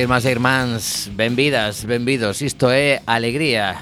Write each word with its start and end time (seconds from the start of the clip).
irmás 0.00 0.24
e 0.24 0.30
irmáns, 0.30 1.10
benvidas, 1.12 1.84
benvidos. 1.84 2.42
Isto 2.42 2.70
é 2.70 3.02
Alegría. 3.06 3.76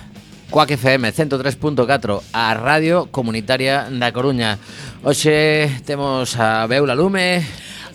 Coac 0.50 0.70
FM 0.70 1.12
103.4 1.12 2.22
A 2.32 2.54
Radio 2.54 3.08
Comunitaria 3.10 3.90
da 3.90 4.12
Coruña. 4.12 4.58
Hoxe 5.02 5.68
temos 5.84 6.38
a 6.38 6.66
Beula 6.66 6.94
Lume. 6.94 7.42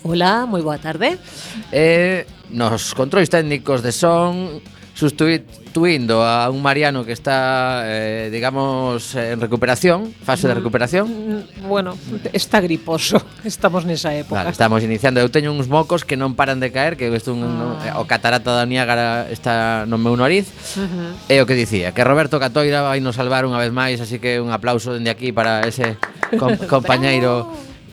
Ola, 0.04 0.46
moi 0.46 0.62
boa 0.62 0.78
tarde. 0.78 1.18
Eh, 1.72 2.26
Nos 2.52 2.92
controis 2.92 3.32
técnicos 3.32 3.80
de 3.80 3.96
son 3.96 4.60
sustituindo 5.02 6.22
a 6.22 6.48
un 6.48 6.62
Mariano 6.62 7.04
que 7.04 7.10
está, 7.10 7.82
eh, 7.86 8.30
digamos, 8.30 9.16
en 9.16 9.40
recuperación, 9.40 10.14
fase 10.22 10.46
de 10.46 10.54
mm, 10.54 10.58
recuperación. 10.62 11.06
Mm, 11.10 11.68
bueno, 11.68 11.98
está 12.32 12.60
griposo, 12.60 13.18
estamos 13.44 13.82
nesa 13.82 14.14
época. 14.14 14.46
Vale, 14.46 14.54
estamos 14.54 14.78
iniciando, 14.86 15.18
eu 15.18 15.26
teño 15.26 15.50
uns 15.50 15.66
mocos 15.66 16.06
que 16.06 16.14
non 16.14 16.38
paran 16.38 16.62
de 16.62 16.70
caer, 16.70 16.94
que 16.94 17.10
isto 17.10 17.34
un, 17.34 17.42
ah. 17.42 17.82
Eh, 17.82 17.98
o 17.98 18.06
catarata 18.06 18.54
da 18.54 18.62
Niágara 18.62 19.26
está 19.26 19.90
no 19.90 19.98
meu 19.98 20.14
nariz. 20.14 20.46
Uh 20.78 20.86
-huh. 20.86 21.34
E 21.34 21.42
o 21.42 21.50
que 21.50 21.58
dicía, 21.58 21.90
que 21.90 22.06
Roberto 22.06 22.38
Catoira 22.38 22.86
vai 22.86 23.02
nos 23.02 23.18
salvar 23.18 23.42
unha 23.42 23.58
vez 23.58 23.74
máis, 23.74 23.98
así 23.98 24.22
que 24.22 24.38
un 24.38 24.54
aplauso 24.54 24.94
dende 24.94 25.10
aquí 25.10 25.34
para 25.34 25.66
ese 25.66 25.98
com 26.38 26.54
compañeiro 26.70 27.50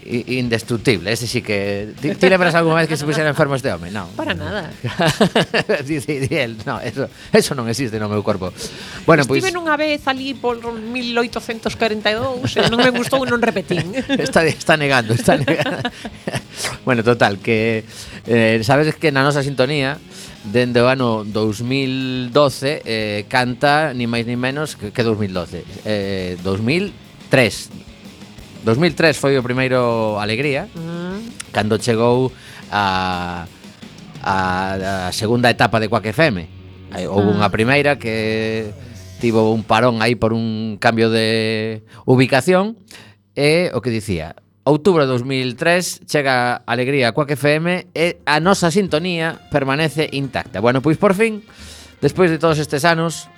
indestructible. 0.09 1.12
Ese 1.12 1.28
sí 1.28 1.42
que. 1.42 1.94
Ti, 2.02 2.16
ti 2.16 2.30
lembras 2.30 2.56
algunha 2.56 2.75
vez 2.75 2.88
que 2.88 2.97
se 2.97 3.06
puxera 3.06 3.30
enfermo 3.30 3.56
este 3.56 3.72
home? 3.72 3.92
Non. 3.92 4.09
Para 4.18 4.34
nada. 4.34 4.72
Dice 5.86 6.28
él, 6.31 6.58
no, 6.66 6.81
eso, 6.81 7.08
eso 7.31 7.53
non 7.53 7.70
existe 7.70 8.02
no 8.02 8.09
meu 8.09 8.25
corpo. 8.25 8.50
Bueno, 9.06 9.22
pois 9.30 9.46
Estive 9.46 9.53
pues, 9.53 9.53
nunha 9.53 9.78
vez 9.78 10.02
ali 10.09 10.34
por 10.34 10.58
1842, 10.58 12.58
e 12.58 12.62
non 12.74 12.81
me 12.81 12.90
gustou, 12.90 13.22
non 13.30 13.38
repetín. 13.38 13.94
está 14.18 14.42
está 14.50 14.74
negando, 14.74 15.14
está 15.14 15.38
negando. 15.38 15.86
bueno, 16.88 17.06
total 17.06 17.38
que 17.38 17.86
eh, 18.26 18.58
sabes 18.66 18.97
que 18.97 19.14
na 19.14 19.22
nosa 19.22 19.46
sintonía 19.46 20.02
dende 20.50 20.81
o 20.81 20.90
ano 20.90 21.22
2012 21.22 22.81
eh, 22.81 23.30
canta 23.30 23.94
ni 23.94 24.09
máis 24.09 24.26
ni 24.26 24.34
menos 24.34 24.74
que, 24.74 24.90
que 24.90 25.06
2012. 25.06 25.86
Eh, 25.86 26.34
2003 26.41 27.89
2003 28.69 29.18
foi 29.18 29.34
o 29.35 29.41
primeiro 29.41 30.22
Alegría, 30.22 30.69
mm. 30.69 31.50
cando 31.50 31.81
chegou 31.81 32.30
a, 32.69 33.50
a, 34.22 34.38
a 35.09 35.12
segunda 35.12 35.50
etapa 35.50 35.81
de 35.81 35.90
Quack 35.90 36.13
FM. 36.13 36.46
Houve 37.09 37.29
ah. 37.34 37.35
unha 37.41 37.50
primeira 37.50 37.97
que 37.97 38.69
tivo 39.18 39.50
un 39.50 39.66
parón 39.66 40.06
aí 40.06 40.13
por 40.13 40.38
un 40.38 40.78
cambio 40.78 41.09
de 41.09 41.81
ubicación 42.06 42.78
e 43.34 43.73
o 43.73 43.82
que 43.82 43.90
dicía 43.90 44.38
Outubro 44.70 45.02
de 45.02 45.09
2003 45.17 46.05
chega 46.05 46.61
Alegría 46.70 47.09
a 47.09 47.14
Quack 47.17 47.34
FM 47.34 47.90
e 47.97 48.22
a 48.29 48.38
nosa 48.38 48.70
sintonía 48.70 49.49
permanece 49.49 50.14
intacta. 50.14 50.61
Bueno, 50.61 50.85
pois 50.85 51.02
por 51.02 51.17
fin, 51.17 51.41
despois 52.05 52.29
de 52.29 52.38
todos 52.38 52.61
estes 52.61 52.85
anos, 52.85 53.34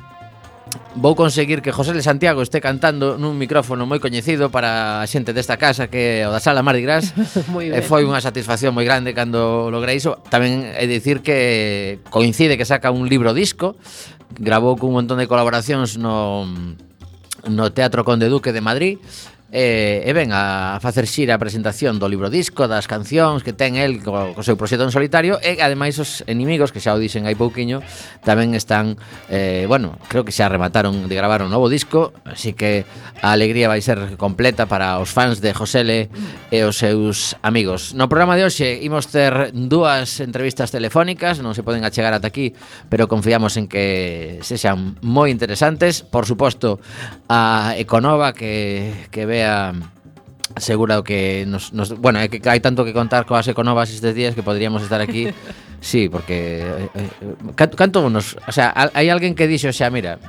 vou 0.95 1.15
conseguir 1.15 1.61
que 1.61 1.71
José 1.71 1.93
de 1.93 2.03
Santiago 2.03 2.41
este 2.41 2.59
cantando 2.59 3.15
nun 3.15 3.39
micrófono 3.39 3.87
moi 3.87 3.99
coñecido 3.99 4.51
para 4.51 4.99
a 4.99 5.07
xente 5.07 5.31
desta 5.31 5.55
casa 5.55 5.87
que 5.87 6.23
é 6.23 6.27
o 6.27 6.31
da 6.31 6.43
Sala 6.43 6.63
Mardi 6.63 6.83
Gras. 6.83 7.15
e 7.63 7.71
eh, 7.71 7.83
foi 7.83 8.03
unha 8.03 8.19
satisfacción 8.19 8.75
moi 8.75 8.83
grande 8.83 9.15
cando 9.15 9.71
logrei 9.71 9.99
iso. 9.99 10.19
Tamén 10.27 10.67
é 10.67 10.85
dicir 10.87 11.23
que 11.23 12.03
coincide 12.11 12.59
que 12.59 12.67
saca 12.67 12.91
un 12.91 13.07
libro 13.07 13.31
disco, 13.31 13.79
grabou 14.35 14.75
cun 14.75 14.91
montón 14.95 15.19
de 15.19 15.27
colaboracións 15.27 15.95
no 15.95 16.43
no 17.47 17.73
Teatro 17.73 18.05
Conde 18.05 18.29
Duque 18.29 18.53
de 18.53 18.61
Madrid 18.61 19.01
e, 19.51 20.07
e 20.07 20.11
ven 20.15 20.31
a 20.31 20.79
facer 20.79 21.03
xira 21.11 21.35
a 21.35 21.39
presentación 21.43 21.99
do 21.99 22.07
libro 22.07 22.31
disco, 22.31 22.71
das 22.71 22.87
cancións 22.87 23.43
que 23.43 23.51
ten 23.51 23.75
el 23.75 23.99
co, 23.99 24.31
co 24.31 24.41
seu 24.47 24.55
proxecto 24.55 24.87
en 24.87 24.95
solitario 24.95 25.43
e 25.43 25.59
ademais 25.59 25.99
os 25.99 26.23
enemigos 26.23 26.71
que 26.71 26.79
xa 26.79 26.95
o 26.95 26.99
dixen 27.03 27.27
hai 27.27 27.35
pouquiño 27.35 27.83
tamén 28.23 28.55
están 28.55 28.95
eh, 29.27 29.67
bueno, 29.67 29.99
creo 30.07 30.23
que 30.23 30.31
xa 30.31 30.47
remataron 30.47 31.11
de 31.11 31.15
gravar 31.19 31.43
un 31.43 31.51
novo 31.51 31.67
disco, 31.67 32.15
así 32.23 32.55
que 32.55 32.87
a 33.19 33.35
alegría 33.35 33.67
vai 33.67 33.83
ser 33.83 34.15
completa 34.15 34.71
para 34.71 34.95
os 35.03 35.11
fans 35.11 35.43
de 35.43 35.51
Josele 35.51 36.07
e 36.47 36.63
os 36.63 36.79
seus 36.79 37.35
amigos. 37.43 37.91
No 37.91 38.07
programa 38.07 38.39
de 38.39 38.47
hoxe 38.47 38.79
imos 38.79 39.11
ter 39.11 39.51
dúas 39.51 40.23
entrevistas 40.23 40.71
telefónicas, 40.71 41.43
non 41.43 41.51
se 41.51 41.67
poden 41.67 41.83
achegar 41.83 42.15
ata 42.15 42.31
aquí, 42.31 42.55
pero 42.87 43.11
confiamos 43.11 43.59
en 43.59 43.67
que 43.67 44.39
sexan 44.47 44.95
moi 45.03 45.27
interesantes, 45.27 46.07
por 46.07 46.23
suposto 46.23 46.79
a 47.27 47.75
Econova 47.75 48.31
que 48.31 48.95
que 49.11 49.27
ve 49.27 49.40
estaría 49.41 49.73
segura 50.57 51.01
que 51.03 51.45
nos, 51.47 51.73
nos 51.73 51.95
bueno, 51.97 52.19
é 52.19 52.27
que 52.27 52.43
hai 52.43 52.59
tanto 52.59 52.83
que 52.83 52.91
contar 52.91 53.23
coas 53.23 53.47
econovas 53.47 53.89
estes 53.89 54.13
días 54.13 54.35
que 54.35 54.43
podríamos 54.43 54.83
estar 54.83 54.99
aquí. 54.99 55.31
sí, 55.79 56.09
porque 56.11 56.59
eh, 56.61 57.09
eh, 57.55 57.71
canto 57.75 58.03
nos, 58.11 58.35
o 58.35 58.51
sea, 58.51 58.75
hai 58.75 59.07
alguén 59.07 59.33
que 59.33 59.47
dixo, 59.47 59.71
xa, 59.71 59.87
mira, 59.87 60.19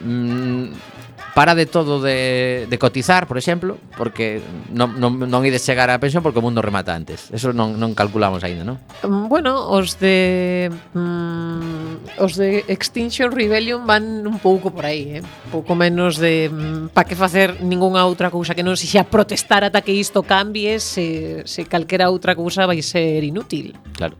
mm, 0.00 0.95
para 1.36 1.54
de 1.54 1.66
todo 1.66 2.00
de, 2.00 2.66
de 2.66 2.78
cotizar, 2.78 3.26
por 3.26 3.36
exemplo, 3.36 3.76
porque 3.98 4.40
non, 4.72 4.96
non, 4.96 5.20
non 5.28 5.44
ides 5.44 5.60
chegar 5.68 5.92
á 5.92 6.00
pensión 6.00 6.24
porque 6.24 6.40
o 6.40 6.44
mundo 6.44 6.64
remata 6.64 6.96
antes. 6.96 7.28
Eso 7.28 7.52
non, 7.52 7.76
non 7.76 7.92
calculamos 7.92 8.40
aínda, 8.40 8.64
non? 8.64 8.80
Bueno, 9.28 9.68
os 9.68 10.00
de 10.00 10.72
mm, 10.96 12.24
os 12.24 12.40
de 12.40 12.64
Extinction 12.72 13.28
Rebellion 13.36 13.84
van 13.84 14.24
un 14.24 14.40
pouco 14.40 14.72
por 14.72 14.88
aí, 14.88 15.20
eh? 15.20 15.22
pouco 15.52 15.76
menos 15.76 16.16
de 16.16 16.48
mm, 16.48 16.96
pa 16.96 17.04
que 17.04 17.12
facer 17.12 17.60
ningunha 17.60 18.08
outra 18.08 18.32
cousa 18.32 18.56
que 18.56 18.64
non 18.64 18.72
se 18.72 18.88
xa 18.88 19.04
protestar 19.04 19.60
ata 19.60 19.84
que 19.84 19.92
isto 19.92 20.24
cambie, 20.24 20.80
se, 20.80 21.44
se 21.44 21.68
calquera 21.68 22.08
outra 22.08 22.32
cousa 22.32 22.64
vai 22.64 22.80
ser 22.80 23.20
inútil. 23.20 23.76
Claro. 23.92 24.16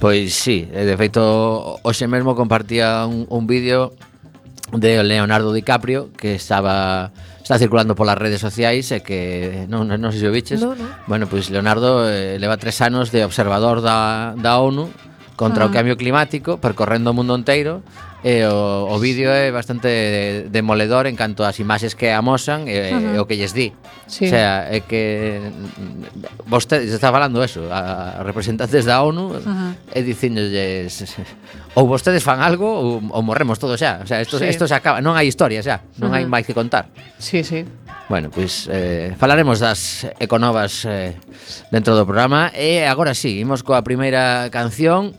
Pois 0.00 0.32
sí, 0.32 0.64
de 0.64 0.96
feito, 0.96 1.20
hoxe 1.84 2.08
mesmo 2.08 2.32
compartía 2.32 3.04
un, 3.04 3.28
un 3.28 3.44
vídeo 3.44 3.92
de 4.72 5.02
Leonardo 5.02 5.52
DiCaprio 5.52 6.10
que 6.16 6.34
estaba 6.34 7.12
está 7.42 7.58
circulando 7.58 7.94
polas 7.94 8.18
redes 8.18 8.40
sociais 8.42 8.90
e 8.90 8.98
eh, 8.98 9.00
que 9.06 9.20
non, 9.70 9.86
non, 9.86 10.02
non 10.02 10.10
sei 10.10 10.26
se 10.26 10.28
o 10.28 10.34
biches. 10.34 10.58
No, 10.58 10.74
no. 10.74 10.90
Bueno, 11.06 11.30
pois 11.30 11.46
Leonardo 11.46 12.02
eh, 12.10 12.42
leva 12.42 12.58
tres 12.58 12.82
anos 12.82 13.14
de 13.14 13.22
observador 13.22 13.86
da, 13.86 14.34
da 14.34 14.58
ONU 14.58 14.90
contra 15.38 15.62
ah. 15.62 15.68
o 15.68 15.70
cambio 15.70 15.94
climático, 15.94 16.58
percorrendo 16.58 17.14
o 17.14 17.14
mundo 17.14 17.38
inteiro 17.38 17.86
e 18.26 18.42
o, 18.42 18.90
o 18.90 18.98
vídeo 18.98 19.30
é 19.30 19.54
bastante 19.54 20.50
demoledor 20.50 21.06
en 21.06 21.14
canto 21.14 21.46
ás 21.46 21.62
imaxes 21.62 21.94
que 21.94 22.10
amosan 22.10 22.66
e, 22.66 22.90
uh 22.90 22.98
-huh. 22.98 23.14
e 23.14 23.18
o 23.22 23.24
que 23.30 23.38
lles 23.38 23.54
di. 23.54 23.70
Sí. 24.10 24.26
O 24.26 24.30
sea, 24.34 24.66
é 24.66 24.82
que 24.82 25.38
vostede 26.42 26.90
está 26.90 27.14
falando 27.14 27.38
eso, 27.46 27.70
a, 27.70 28.18
a 28.18 28.26
representantes 28.26 28.82
da 28.82 28.98
ONU 29.06 29.30
uh 29.30 29.38
-huh. 29.38 29.70
e 29.94 30.02
dicinlles 30.02 31.06
ou 31.78 31.86
vostedes 31.86 32.26
fan 32.26 32.42
algo 32.42 32.66
ou, 32.66 32.98
ou 32.98 33.22
morremos 33.22 33.62
todos 33.62 33.78
xa. 33.78 34.02
O 34.02 34.06
sea, 34.10 34.18
isto, 34.18 34.42
sí. 34.42 34.50
isto 34.50 34.66
se 34.66 34.74
acaba, 34.74 34.98
non 34.98 35.14
hai 35.14 35.30
historia 35.30 35.62
xa, 35.62 35.86
non 36.02 36.10
uh 36.10 36.18
-huh. 36.18 36.18
hai 36.18 36.24
máis 36.26 36.42
que 36.42 36.54
contar. 36.58 36.90
Sí, 37.22 37.46
sí. 37.46 37.62
Bueno, 38.10 38.30
pois 38.34 38.66
eh, 38.70 39.14
falaremos 39.18 39.62
das 39.62 40.06
econovas 40.18 40.82
eh, 40.82 41.14
dentro 41.70 41.94
do 41.94 42.02
programa 42.02 42.50
e 42.54 42.86
agora 42.86 43.14
sí, 43.14 43.38
imos 43.38 43.62
coa 43.62 43.86
primeira 43.86 44.50
canción 44.50 45.14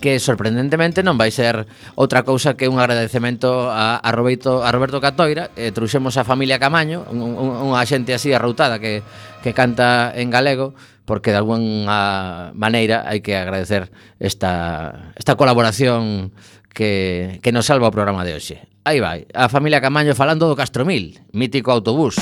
que 0.00 0.16
sorprendentemente 0.16 1.04
non 1.04 1.20
vai 1.20 1.28
ser 1.28 1.68
outra 1.92 2.24
cousa 2.24 2.56
que 2.56 2.72
un 2.72 2.80
agradecemento 2.80 3.68
a, 3.68 4.00
a, 4.00 4.10
Roberto, 4.16 4.64
a 4.64 4.72
Roberto 4.72 4.96
Catoira 4.96 5.52
eh, 5.60 5.76
Truxemos 5.76 6.16
a 6.16 6.24
familia 6.24 6.56
Camaño 6.56 7.04
un, 7.12 7.20
un, 7.20 7.68
unha 7.68 7.84
xente 7.84 8.16
así 8.16 8.32
arroutada 8.32 8.80
que, 8.80 9.04
que 9.44 9.52
canta 9.52 10.08
en 10.16 10.32
galego 10.32 10.72
porque 11.04 11.36
de 11.36 11.38
alguna 11.38 12.50
maneira 12.56 13.04
hai 13.04 13.20
que 13.20 13.36
agradecer 13.36 13.92
esta, 14.16 15.12
esta 15.20 15.36
colaboración 15.36 16.32
que, 16.72 17.38
que 17.44 17.52
nos 17.52 17.68
salva 17.68 17.92
o 17.92 17.94
programa 17.94 18.24
de 18.24 18.34
hoxe. 18.34 18.56
Aí 18.88 19.04
vai, 19.04 19.28
a 19.36 19.52
familia 19.52 19.84
Camaño 19.84 20.16
falando 20.16 20.48
do 20.48 20.56
Castromil 20.56 21.20
mítico 21.32 21.72
autobús. 21.72 22.16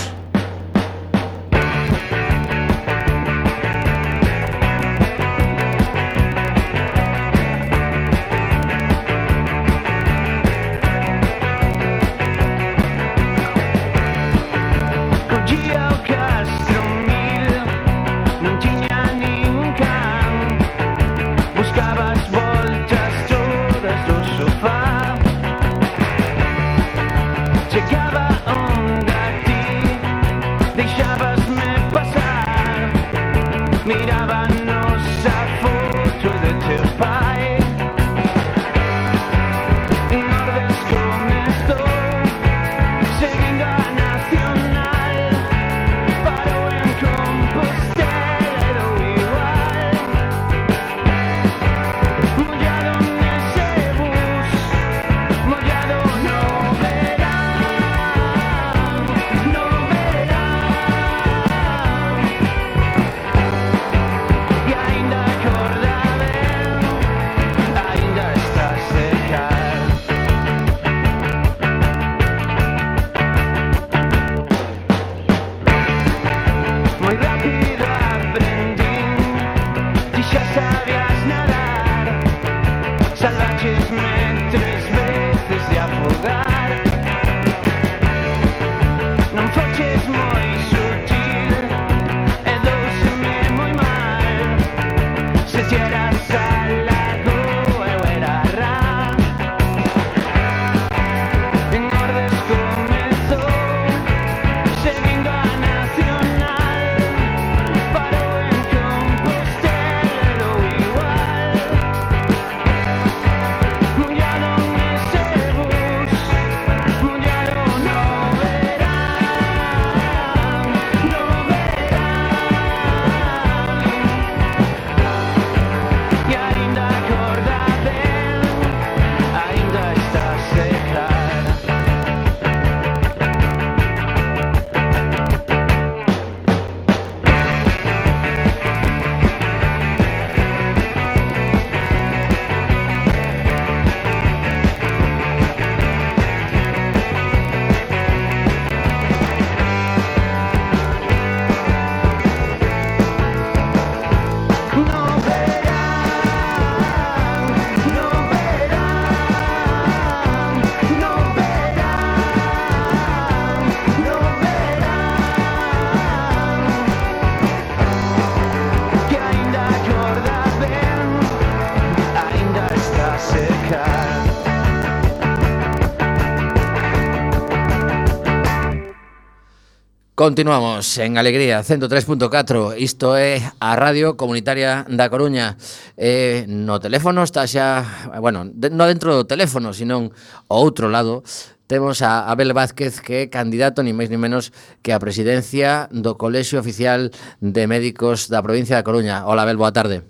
Continuamos 180.22 180.98
en 180.98 181.18
Alegría 181.18 181.64
103.4 181.64 182.78
Isto 182.78 183.16
é 183.16 183.42
a 183.58 183.74
Radio 183.74 184.14
Comunitaria 184.14 184.86
da 184.86 185.10
Coruña. 185.10 185.58
Eh, 185.98 186.46
No 186.46 186.78
teléfono 186.78 187.26
está 187.26 187.42
xa 187.42 187.82
Bueno, 188.22 188.46
de, 188.46 188.70
no 188.70 188.86
dentro 188.86 189.18
do 189.18 189.26
teléfono 189.26 189.74
Sinón 189.74 190.14
ao 190.46 190.62
outro 190.62 190.86
lado 190.86 191.26
Temos 191.66 192.06
a 192.06 192.30
Abel 192.30 192.54
Vázquez 192.54 193.02
que 193.02 193.26
é 193.26 193.30
candidato 193.34 193.82
Ni 193.82 193.90
máis 193.90 194.14
ni 194.14 194.18
menos 194.22 194.54
que 194.78 194.94
a 194.94 195.02
presidencia 195.02 195.90
Do 195.90 196.14
Colexio 196.14 196.62
Oficial 196.62 197.10
de 197.42 197.66
Médicos 197.66 198.30
da 198.30 198.46
Provincia 198.46 198.78
da 198.78 198.86
Coruña. 198.86 199.26
Hola 199.26 199.42
Abel, 199.42 199.58
boa 199.58 199.74
tarde. 199.74 200.06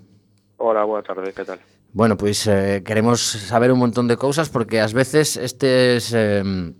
Hola, 0.61 0.85
boa 0.85 1.01
tarde, 1.01 1.33
que 1.33 1.41
tal? 1.41 1.57
Bueno, 1.89 2.21
pois 2.21 2.45
eh, 2.45 2.85
queremos 2.85 3.17
saber 3.17 3.73
un 3.73 3.81
montón 3.81 4.05
de 4.05 4.21
cousas 4.21 4.53
Porque 4.53 4.77
ás 4.77 4.93
veces 4.93 5.41
estes... 5.41 6.13
Eh, 6.13 6.77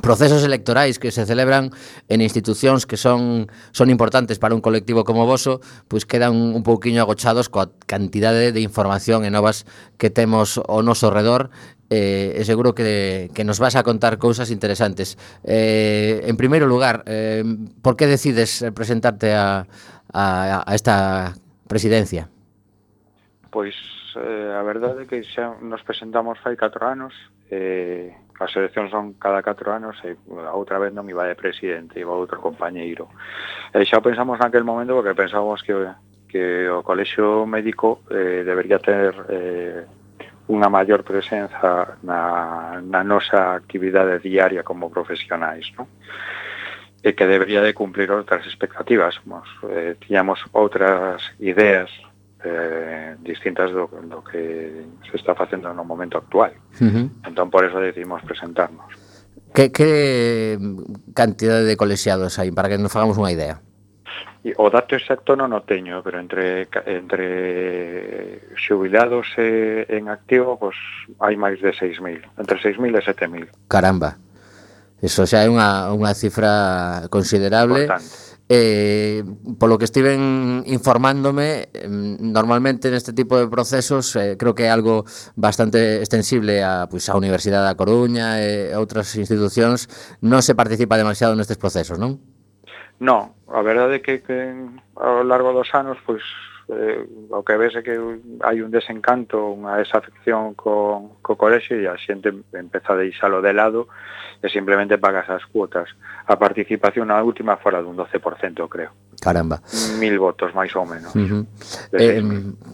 procesos 0.00 0.42
electorais 0.44 0.98
que 0.98 1.10
se 1.10 1.26
celebran 1.26 1.68
en 2.08 2.24
institucións 2.24 2.88
que 2.88 2.96
son 2.96 3.52
son 3.76 3.90
importantes 3.92 4.40
para 4.40 4.54
un 4.54 4.64
colectivo 4.64 5.04
como 5.04 5.28
voso, 5.28 5.60
pois 5.84 6.08
quedan 6.08 6.32
un 6.32 6.64
pouquiño 6.64 7.04
agochados 7.04 7.52
coa 7.52 7.68
cantidade 7.84 8.56
de 8.56 8.60
información 8.64 9.28
e 9.28 9.30
novas 9.34 9.68
que 10.00 10.08
temos 10.08 10.56
ao 10.56 10.80
noso 10.80 11.12
redor 11.12 11.52
eh, 11.92 12.40
e 12.40 12.42
seguro 12.48 12.72
que, 12.72 13.28
que 13.36 13.44
nos 13.44 13.60
vas 13.60 13.76
a 13.76 13.84
contar 13.84 14.16
cousas 14.16 14.48
interesantes. 14.48 15.20
Eh, 15.44 16.24
en 16.24 16.40
primeiro 16.40 16.64
lugar, 16.64 17.04
eh, 17.04 17.44
por 17.84 18.00
que 18.00 18.08
decides 18.08 18.64
presentarte 18.72 19.36
a, 19.36 19.68
a, 20.08 20.64
a 20.64 20.72
esta 20.72 21.36
presidencia? 21.68 22.32
Pois 23.52 23.76
eh, 24.16 24.56
a 24.56 24.64
verdade 24.64 25.04
é 25.04 25.06
que 25.08 25.20
xa 25.20 25.52
nos 25.60 25.84
presentamos 25.84 26.40
fai 26.40 26.56
4 26.56 26.80
anos 26.80 27.12
eh, 27.52 28.16
as 28.42 28.52
eleccións 28.58 28.90
son 28.90 29.14
cada 29.16 29.42
4 29.42 29.72
anos 29.72 29.96
e 30.02 30.18
a 30.42 30.52
outra 30.52 30.82
vez 30.82 30.90
non 30.90 31.06
iba 31.06 31.24
de 31.24 31.38
presidente, 31.38 32.02
iba 32.02 32.12
outro 32.12 32.42
compañeiro. 32.42 33.06
E 33.70 33.86
xa 33.86 34.02
pensamos 34.02 34.42
naquel 34.42 34.66
momento 34.66 34.98
porque 34.98 35.14
pensábamos 35.14 35.62
que, 35.62 35.74
que 36.26 36.66
o 36.66 36.82
colexio 36.82 37.46
médico 37.46 38.02
eh, 38.10 38.42
debería 38.42 38.82
ter 38.82 39.14
eh, 39.30 39.86
unha 40.50 40.68
maior 40.68 41.06
presenza 41.06 41.96
na, 42.02 42.82
na 42.82 43.00
nosa 43.06 43.54
actividade 43.54 44.18
diaria 44.18 44.66
como 44.66 44.90
profesionais, 44.90 45.70
non? 45.78 45.86
e 47.02 47.18
que 47.18 47.26
debería 47.26 47.58
de 47.62 47.74
cumplir 47.74 48.14
outras 48.14 48.46
expectativas. 48.46 49.18
Mos, 49.26 49.46
eh, 49.66 49.98
tiñamos 49.98 50.38
outras 50.54 51.18
ideas 51.42 51.90
eh, 52.44 53.16
distintas 53.20 53.70
do, 53.72 53.86
do 53.86 54.22
que 54.24 54.86
se 55.10 55.16
está 55.16 55.34
facendo 55.34 55.72
no 55.72 55.84
momento 55.84 56.18
actual. 56.18 56.52
Uh 56.80 56.84
-huh. 56.84 57.06
Entón, 57.26 57.50
por 57.50 57.64
eso 57.64 57.78
decidimos 57.78 58.22
presentarnos. 58.22 58.86
Que, 59.54 59.70
que 59.70 60.58
cantidade 61.14 61.64
de 61.64 61.76
colexiados 61.76 62.38
hai, 62.38 62.50
para 62.52 62.68
que 62.68 62.78
nos 62.78 62.92
fagamos 62.92 63.18
unha 63.18 63.32
idea? 63.32 63.60
E 64.42 64.50
o 64.58 64.66
dato 64.74 64.98
exacto 64.98 65.38
non 65.38 65.54
o 65.54 65.62
teño, 65.62 66.02
pero 66.02 66.18
entre 66.18 66.66
entre 66.88 67.28
xubilados 68.58 69.30
e 69.38 69.86
en 69.86 70.10
activo, 70.10 70.58
pois 70.58 70.74
hai 71.22 71.38
máis 71.38 71.62
de 71.62 71.70
6.000, 71.70 72.42
entre 72.42 72.56
6.000 72.58 72.98
e 72.98 73.02
7.000. 73.06 73.70
Caramba. 73.70 74.18
Eso 74.98 75.26
xa 75.26 75.46
é 75.46 75.48
unha, 75.50 75.94
unha 75.94 76.10
cifra 76.14 77.06
considerable. 77.06 77.86
Importante 77.86 78.31
Eh, 78.54 79.24
polo 79.56 79.80
que 79.80 79.88
estiven 79.88 80.60
informándome, 80.68 81.72
normalmente 82.20 82.92
neste 82.92 83.16
tipo 83.16 83.40
de 83.40 83.48
procesos 83.48 84.12
eh, 84.12 84.36
creo 84.36 84.52
que 84.52 84.68
é 84.68 84.70
algo 84.70 85.08
bastante 85.40 86.04
extensible 86.04 86.60
a, 86.60 86.84
pues, 86.84 87.08
a 87.08 87.16
Universidade 87.16 87.64
da 87.64 87.80
Coruña 87.80 88.44
e 88.44 88.76
outras 88.76 89.08
institucións, 89.16 89.88
non 90.20 90.44
se 90.44 90.52
participa 90.52 91.00
demasiado 91.00 91.32
nestes 91.32 91.56
procesos, 91.56 91.96
non? 91.96 92.20
Non, 93.00 93.32
a 93.48 93.64
verdade 93.64 93.98
é 93.98 94.04
que, 94.04 94.20
que 94.20 94.52
ao 95.00 95.24
largo 95.24 95.56
dos 95.56 95.72
anos, 95.72 95.96
pois, 96.04 96.20
eh, 96.68 97.08
o 97.32 97.40
que 97.40 97.56
ves 97.56 97.72
é 97.72 97.80
que 97.80 97.96
hai 98.44 98.60
un 98.60 98.68
desencanto, 98.68 99.40
unha 99.40 99.80
desafección 99.80 100.52
co, 100.60 101.16
co 101.24 101.40
colexio 101.40 101.80
e 101.80 101.88
a 101.88 101.96
xente 101.96 102.28
empeza 102.52 102.92
a 102.92 103.00
deixalo 103.00 103.40
de 103.40 103.56
lado 103.56 103.88
e 104.42 104.48
simplemente 104.50 104.98
pagas 104.98 105.30
as 105.30 105.46
cuotas. 105.46 105.88
A 106.26 106.34
participación 106.34 107.08
na 107.08 107.22
última 107.22 107.54
fora 107.56 107.78
dun 107.78 107.94
12%, 107.94 108.58
creo. 108.66 108.90
Caramba. 109.22 109.62
Mil 110.02 110.18
votos, 110.18 110.50
máis 110.50 110.74
ou 110.74 110.82
menos. 110.82 111.14
Uh 111.14 111.22
-huh. 111.22 111.42
eh, 111.94 112.18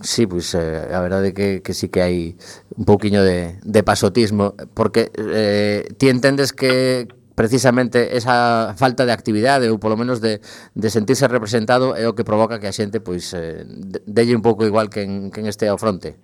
sí, 0.01 0.25
pois 0.25 0.57
pues, 0.57 0.57
eh, 0.57 0.89
a 0.89 1.01
verdade 1.05 1.37
que, 1.37 1.61
que 1.61 1.77
sí 1.77 1.93
que 1.93 2.01
hai 2.01 2.35
un 2.73 2.89
pouquiño 2.89 3.21
de, 3.21 3.61
de 3.61 3.81
pasotismo, 3.85 4.57
porque 4.73 5.13
eh, 5.13 5.85
ti 6.01 6.09
entendes 6.09 6.57
que, 6.57 7.05
precisamente 7.39 8.17
esa 8.17 8.75
falta 8.75 9.07
de 9.07 9.15
actividade 9.15 9.71
ou 9.71 9.79
polo 9.79 9.95
menos 9.95 10.19
de, 10.19 10.43
de 10.75 10.89
sentirse 10.91 11.31
representado 11.31 11.95
é 11.95 12.03
o 12.11 12.17
que 12.19 12.27
provoca 12.27 12.59
que 12.59 12.67
a 12.67 12.75
xente 12.75 12.99
pois 12.99 13.31
eh, 13.31 13.63
delle 14.11 14.35
un 14.35 14.43
pouco 14.43 14.67
igual 14.67 14.91
que 14.91 15.07
en, 15.07 15.31
que 15.31 15.39
en 15.39 15.47
este 15.47 15.71
ao 15.71 15.79
fronte. 15.79 16.19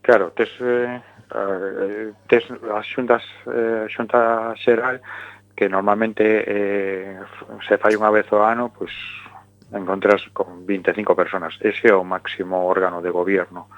Claro, 0.00 0.32
tes 0.32 0.48
eh, 0.64 1.04
Eh, 1.32 1.38
eh, 1.38 2.12
tes 2.28 2.44
as 2.50 2.86
xuntas 2.86 3.24
eh, 3.48 3.88
xunta 3.88 4.52
xeral 4.60 5.00
que 5.56 5.68
normalmente 5.68 6.44
eh, 6.44 7.16
se 7.66 7.78
fai 7.80 7.96
unha 7.96 8.12
vez 8.12 8.28
ao 8.32 8.44
ano, 8.44 8.68
pois 8.68 8.92
encontras 9.72 10.20
con 10.32 10.66
25 10.66 11.16
personas. 11.16 11.56
Ese 11.60 11.88
é 11.88 11.94
o 11.96 12.04
máximo 12.04 12.60
órgano 12.68 13.00
de 13.00 13.08
gobierno 13.08 13.72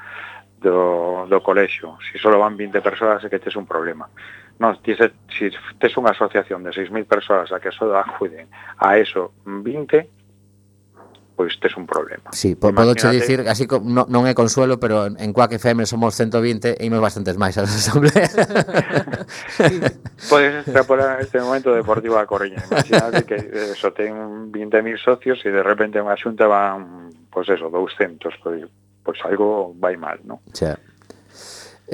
do, 0.58 1.26
do 1.30 1.38
colexio. 1.42 1.98
Si 2.10 2.18
solo 2.18 2.38
van 2.38 2.56
20 2.56 2.80
persoas 2.80 3.22
é 3.22 3.30
que 3.30 3.38
tes 3.38 3.54
un 3.54 3.66
problema. 3.66 4.10
No, 4.58 4.74
se 4.82 4.94
si 5.30 5.50
tes 5.78 5.92
unha 5.94 6.10
asociación 6.14 6.66
de 6.66 6.74
6.000 6.74 7.06
persoas 7.06 7.50
a 7.54 7.62
que 7.62 7.70
só 7.70 7.90
acuden 7.94 8.50
a 8.82 8.98
eso 8.98 9.34
20, 9.46 10.23
pois 11.36 11.58
tes 11.58 11.76
un 11.76 11.86
problema. 11.86 12.30
Sí, 12.32 12.54
po, 12.54 12.72
podo 12.72 12.94
che 12.94 13.10
dicir, 13.10 13.44
así 13.48 13.66
co, 13.66 13.82
no, 13.82 14.06
non 14.08 14.30
é 14.30 14.34
consuelo, 14.34 14.78
pero 14.78 15.10
en, 15.10 15.18
en 15.18 15.34
Quack 15.34 15.58
FM 15.58 15.82
somos 15.84 16.14
120 16.14 16.78
e 16.78 16.82
imos 16.86 17.02
bastantes 17.02 17.34
máis 17.34 17.58
ás 17.58 17.74
asambleas. 17.74 18.32
sí. 19.58 19.82
Podes 20.30 20.62
extrapolar 20.62 21.20
este 21.20 21.42
momento 21.42 21.74
deportivo 21.74 22.16
a 22.18 22.26
Coruña. 22.26 22.62
Imagínate 22.70 23.26
que 23.26 23.36
eh, 23.36 23.74
eso 23.74 23.90
ten 23.92 24.50
20.000 24.54 24.96
socios 25.02 25.42
e 25.42 25.50
de 25.50 25.62
repente 25.62 25.98
unha 25.98 26.14
xunta 26.14 26.46
van, 26.46 27.10
pois 27.28 27.50
pues 27.50 27.58
eso, 27.58 27.66
200, 27.66 28.30
pois, 28.38 28.62
pois 29.02 29.18
algo 29.26 29.74
vai 29.74 29.98
mal, 29.98 30.22
non? 30.22 30.38
Xa. 30.54 30.78
Sí. 30.78 30.93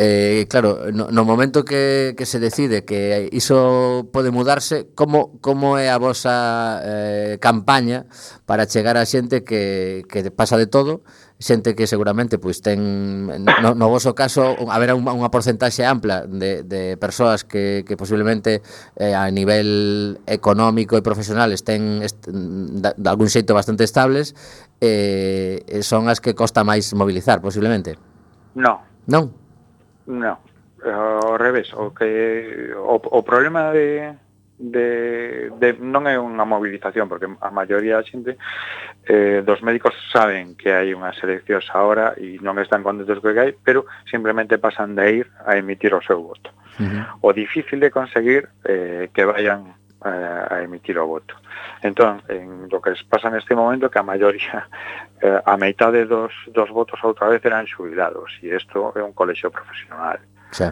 Eh, 0.02 0.46
claro, 0.48 0.88
no, 0.94 1.12
no 1.12 1.28
momento 1.28 1.62
que, 1.62 2.14
que 2.16 2.24
se 2.24 2.40
decide 2.40 2.86
que 2.88 3.28
iso 3.36 4.08
pode 4.08 4.32
mudarse, 4.32 4.88
como, 4.96 5.36
como 5.44 5.76
é 5.76 5.92
a 5.92 6.00
vosa 6.00 6.80
eh, 6.80 7.36
campaña 7.36 8.08
para 8.48 8.64
chegar 8.64 8.96
a 8.96 9.04
xente 9.04 9.44
que, 9.44 10.08
que 10.08 10.24
pasa 10.32 10.56
de 10.56 10.64
todo, 10.64 11.04
xente 11.36 11.76
que 11.76 11.84
seguramente 11.84 12.40
pois 12.40 12.64
ten 12.64 13.28
no, 13.28 13.76
no 13.76 13.86
voso 13.92 14.16
caso 14.16 14.56
haberá 14.72 14.96
unha, 14.96 15.12
unha 15.12 15.28
porcentaxe 15.28 15.84
ampla 15.84 16.24
de, 16.24 16.64
de 16.64 16.96
persoas 16.96 17.44
que, 17.44 17.84
que 17.84 18.00
posiblemente 18.00 18.64
eh, 18.96 19.12
a 19.12 19.28
nivel 19.28 20.16
económico 20.24 20.96
e 20.96 21.04
profesional 21.04 21.52
estén 21.52 22.00
est, 22.00 22.24
de, 22.24 22.96
de 22.96 23.08
algún 23.12 23.28
xeito 23.28 23.52
bastante 23.52 23.84
estables 23.84 24.32
eh, 24.80 25.60
son 25.84 26.08
as 26.08 26.24
que 26.24 26.32
costa 26.32 26.64
máis 26.64 26.88
mobilizar 26.96 27.44
posiblemente. 27.44 28.00
No. 28.56 28.80
Non? 29.04 29.49
No, 30.10 30.42
eh, 30.82 30.90
ao 30.90 31.38
revés, 31.38 31.70
o 31.72 31.94
que 31.94 32.74
o, 32.74 32.98
o 32.98 33.22
problema 33.22 33.70
de 33.70 34.10
de, 34.60 35.50
de 35.56 35.72
non 35.80 36.04
é 36.04 36.20
unha 36.20 36.44
mobilización 36.44 37.08
porque 37.08 37.24
a 37.24 37.48
maioría 37.48 37.96
da 37.96 38.04
xente 38.04 38.36
eh, 39.08 39.40
dos 39.40 39.64
médicos 39.64 39.96
saben 40.12 40.52
que 40.52 40.68
hai 40.68 40.92
unhas 40.92 41.16
eleccións 41.24 41.64
ahora 41.72 42.12
e 42.20 42.36
non 42.44 42.60
están 42.60 42.84
contentos 42.84 43.24
co 43.24 43.32
que 43.32 43.40
hai, 43.40 43.52
pero 43.56 43.88
simplemente 44.04 44.60
pasan 44.60 44.92
de 44.92 45.24
ir 45.24 45.26
a 45.48 45.56
emitir 45.56 45.96
o 45.96 46.04
seu 46.04 46.20
voto. 46.20 46.52
Uh 46.76 46.84
-huh. 46.84 47.02
O 47.24 47.28
difícil 47.32 47.80
de 47.80 47.88
conseguir 47.88 48.52
eh, 48.68 49.08
que 49.16 49.24
vayan 49.24 49.79
a, 50.02 50.54
a 50.54 50.62
emitir 50.62 50.98
o 50.98 51.06
voto. 51.06 51.34
Entón, 51.82 52.22
en 52.28 52.68
lo 52.68 52.80
que 52.80 52.92
pasa 53.08 53.30
neste 53.30 53.54
momento 53.54 53.90
que 53.90 53.98
a 53.98 54.02
maioría, 54.02 54.68
eh, 55.22 55.40
a 55.44 55.56
de 55.56 56.04
dos, 56.04 56.32
dos 56.52 56.70
votos 56.70 57.00
outra 57.04 57.28
vez 57.28 57.44
eran 57.44 57.66
xubilados, 57.66 58.38
e 58.42 58.54
isto 58.54 58.92
é 58.96 59.02
un 59.02 59.12
colexio 59.12 59.50
profesional. 59.50 60.18
Sí. 60.52 60.68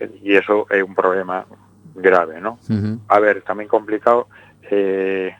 E 0.00 0.06
iso 0.22 0.66
é 0.70 0.82
un 0.84 0.94
problema 0.94 1.44
grave, 1.94 2.40
¿no? 2.40 2.58
Uh 2.68 2.76
-huh. 2.76 2.96
A 3.08 3.18
ver, 3.20 3.42
tamén 3.42 3.68
complicado, 3.68 4.28
eh, 4.70 5.34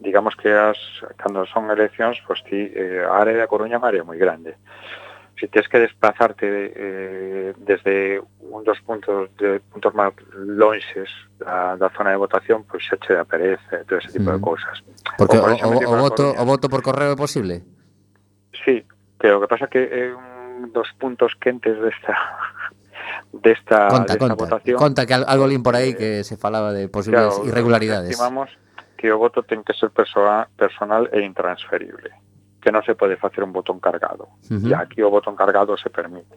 digamos 0.00 0.36
que 0.36 0.52
as, 0.52 0.76
cando 1.16 1.46
son 1.46 1.70
eleccións, 1.70 2.20
pois 2.26 2.40
pues, 2.40 2.50
ti, 2.50 2.60
eh, 2.74 3.04
a 3.04 3.16
área 3.16 3.36
da 3.36 3.48
Coruña 3.48 3.76
é 3.76 3.80
unha 3.80 3.88
área 3.88 4.04
moi 4.04 4.18
grande 4.18 4.56
si 5.38 5.48
tienes 5.48 5.68
que 5.68 5.78
desplazarte 5.78 6.72
eh, 6.74 7.54
desde 7.58 8.20
un 8.40 8.64
dos 8.64 8.80
puntos 8.80 9.30
de 9.36 9.60
puntos 9.60 9.94
más 9.94 10.12
longes 10.32 11.10
da, 11.38 11.76
da 11.76 11.90
zona 11.90 12.10
de 12.10 12.16
votación, 12.16 12.64
pois 12.64 12.84
pues, 12.88 12.88
xa 12.88 12.96
che 12.96 13.12
da 13.14 13.24
pereza, 13.24 13.84
todo 13.84 13.98
ese 13.98 14.12
tipo 14.12 14.30
mm. 14.30 14.34
de 14.34 14.40
cousas. 14.40 14.76
Porque 15.18 15.36
o, 15.36 15.42
por 15.42 15.52
o, 15.52 15.92
o, 15.92 15.96
voto, 15.96 16.24
o 16.32 16.44
voto 16.44 16.68
por 16.68 16.82
correo 16.82 17.12
é 17.12 17.16
posible? 17.16 17.62
Sí, 18.64 18.84
que 19.20 19.28
o 19.28 19.40
que 19.40 19.48
pasa 19.48 19.68
que 19.68 19.84
é 19.84 20.14
un 20.16 20.72
dos 20.72 20.88
puntos 20.96 21.36
quentes 21.36 21.76
desta 21.76 22.16
desta, 23.32 23.88
conta, 23.92 24.16
desta 24.16 24.18
conta, 24.18 24.34
votación. 24.34 24.76
Conta 24.80 25.04
que 25.04 25.14
algo 25.14 25.44
lín 25.44 25.62
por 25.62 25.76
aí 25.76 25.92
eh, 25.92 25.96
que 25.96 26.10
se 26.24 26.40
falaba 26.40 26.72
de 26.72 26.88
posibles 26.88 27.28
claro, 27.28 27.44
irregularidades. 27.44 28.16
Estimamos 28.16 28.48
que 28.96 29.12
o 29.12 29.20
voto 29.20 29.44
ten 29.44 29.60
que 29.60 29.76
ser 29.76 29.92
persoal, 29.92 30.48
personal 30.56 31.12
e 31.12 31.20
intransferible 31.20 32.08
que 32.66 32.74
non 32.74 32.82
se 32.82 32.98
pode 32.98 33.14
facer 33.14 33.46
un 33.46 33.54
botón 33.54 33.78
cargado. 33.78 34.26
Uh 34.50 34.58
-huh. 34.58 34.70
E 34.70 34.74
aquí 34.74 34.98
o 34.98 35.06
botón 35.06 35.38
cargado 35.38 35.78
se 35.78 35.86
permite. 35.86 36.34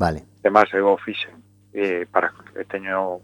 Vale. 0.00 0.24
Además, 0.40 0.72
eu 0.72 0.88
o 0.88 0.96
fixen. 0.96 1.36
Eh, 1.76 2.08
para, 2.08 2.32
teño 2.64 3.20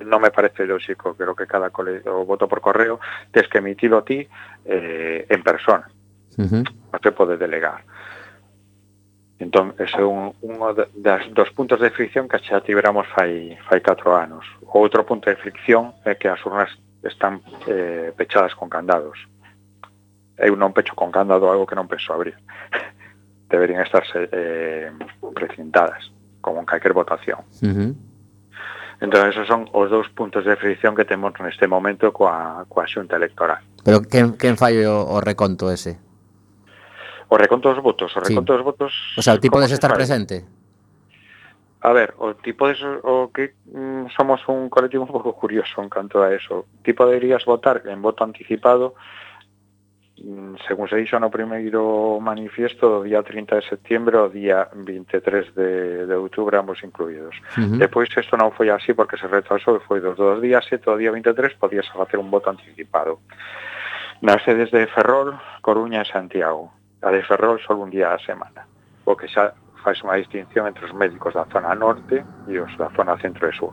non 0.00 0.24
me 0.24 0.32
parece 0.32 0.64
lógico, 0.64 1.12
creo 1.12 1.36
que 1.36 1.44
cada 1.44 1.68
cole, 1.68 2.00
o 2.08 2.24
voto 2.24 2.48
por 2.48 2.64
correo 2.64 2.96
tens 3.28 3.52
que 3.52 3.60
emitilo 3.60 4.00
a 4.00 4.04
ti 4.08 4.24
eh, 4.64 5.28
en 5.28 5.44
persona. 5.44 5.84
Uh 6.40 6.48
-huh. 6.48 6.64
Non 6.64 7.00
se 7.04 7.12
pode 7.12 7.36
delegar. 7.36 7.84
Entón, 9.36 9.76
ese 9.76 10.00
é 10.00 10.08
un, 10.08 10.32
un 10.40 10.56
das, 10.96 11.28
dos 11.36 11.52
puntos 11.52 11.84
de 11.84 11.92
fricción 11.92 12.32
que 12.32 12.40
xa 12.40 12.64
tiveramos 12.64 13.04
fai, 13.12 13.60
fai 13.68 13.84
4 13.84 14.08
anos. 14.16 14.48
O 14.64 14.80
outro 14.80 15.04
punto 15.04 15.28
de 15.28 15.36
fricción 15.36 15.92
é 16.08 16.16
que 16.16 16.32
as 16.32 16.40
urnas 16.48 16.72
están 17.04 17.44
eh, 17.68 18.08
pechadas 18.16 18.56
con 18.56 18.72
candados 18.72 19.20
eu 20.38 20.54
non 20.54 20.70
pecho 20.72 20.94
con 20.94 21.10
candado 21.10 21.50
algo 21.50 21.66
que 21.66 21.74
non 21.74 21.90
penso 21.90 22.14
abrir. 22.14 22.38
Deberían 23.52 23.82
estarse 23.82 24.28
eh, 24.30 24.92
precintadas, 25.34 26.12
como 26.40 26.60
en 26.60 26.66
calquer 26.66 26.92
votación. 26.92 27.42
Uh 27.62 27.72
-huh. 27.74 27.92
Entón, 29.00 29.28
esos 29.30 29.46
son 29.46 29.70
os 29.72 29.90
dous 29.90 30.08
puntos 30.10 30.44
de 30.44 30.56
fricción 30.56 30.94
que 30.94 31.06
temos 31.06 31.30
neste 31.38 31.70
momento 31.70 32.10
coa, 32.10 32.66
coa 32.66 32.86
xunta 32.86 33.14
electoral. 33.14 33.62
Pero 33.86 34.02
quen, 34.02 34.34
quen 34.34 34.58
fai 34.58 34.82
o, 34.82 35.06
o 35.06 35.22
reconto 35.22 35.70
ese? 35.70 36.02
O 37.30 37.38
reconto 37.38 37.70
dos 37.70 37.78
votos, 37.78 38.10
o 38.16 38.20
reconto 38.20 38.52
sí. 38.52 38.56
dos 38.58 38.64
votos... 38.64 38.90
O 39.14 39.22
sea, 39.22 39.34
o 39.34 39.40
ti 39.40 39.46
podes 39.50 39.70
estar 39.70 39.94
fai? 39.94 40.02
presente? 40.02 40.42
A 41.80 41.92
ver, 41.92 42.14
o 42.18 42.34
tipo 42.34 42.66
de 42.66 42.74
o 43.06 43.30
que 43.30 43.54
mm, 43.70 44.10
somos 44.16 44.42
un 44.50 44.66
colectivo 44.66 45.06
un 45.06 45.12
pouco 45.14 45.30
curioso 45.30 45.78
en 45.78 45.88
canto 45.88 46.18
a 46.18 46.34
eso. 46.34 46.66
Ti 46.82 46.90
poderías 46.92 47.46
votar 47.46 47.86
en 47.86 48.02
voto 48.02 48.24
anticipado 48.24 48.98
Mm, 50.22 50.56
según 50.66 50.88
se 50.88 50.96
dixo 50.96 51.18
no 51.20 51.30
primeiro 51.30 52.18
manifiesto 52.20 52.88
do 52.90 53.00
día 53.06 53.22
30 53.22 53.54
de 53.54 53.64
septiembre 53.70 54.18
ao 54.18 54.26
día 54.28 54.66
23 54.74 55.54
de, 55.54 55.70
de 56.06 56.14
outubro 56.18 56.58
ambos 56.58 56.82
incluídos. 56.82 57.38
Uh 57.54 57.62
-huh. 57.62 57.78
Depois 57.78 58.10
isto 58.10 58.34
non 58.34 58.50
foi 58.50 58.70
así 58.70 58.94
porque 58.94 59.16
se 59.16 59.30
retrasou 59.30 59.78
e 59.78 59.84
foi 59.86 60.02
dos 60.02 60.18
dos 60.18 60.42
días 60.42 60.66
7 60.66 60.90
ao 60.90 60.98
día 60.98 61.14
23 61.14 61.54
podías 61.54 61.86
facer 61.94 62.18
un 62.18 62.30
voto 62.30 62.50
anticipado. 62.50 63.22
Nas 64.18 64.42
sedes 64.42 64.74
de 64.74 64.90
Ferrol, 64.90 65.38
Coruña 65.62 66.02
e 66.02 66.10
Santiago. 66.10 66.74
A 67.02 67.14
de 67.14 67.22
Ferrol 67.22 67.62
só 67.62 67.78
un 67.78 67.90
día 67.90 68.10
a 68.10 68.18
semana. 68.18 68.66
O 69.06 69.14
que 69.14 69.30
xa 69.30 69.54
faz 69.86 70.02
unha 70.02 70.18
distinción 70.18 70.66
entre 70.66 70.82
os 70.82 70.94
médicos 70.94 71.38
da 71.38 71.46
zona 71.46 71.70
norte 71.78 72.26
e 72.50 72.58
os 72.58 72.74
da 72.74 72.90
zona 72.90 73.14
centro 73.22 73.46
e 73.46 73.54
sur. 73.54 73.70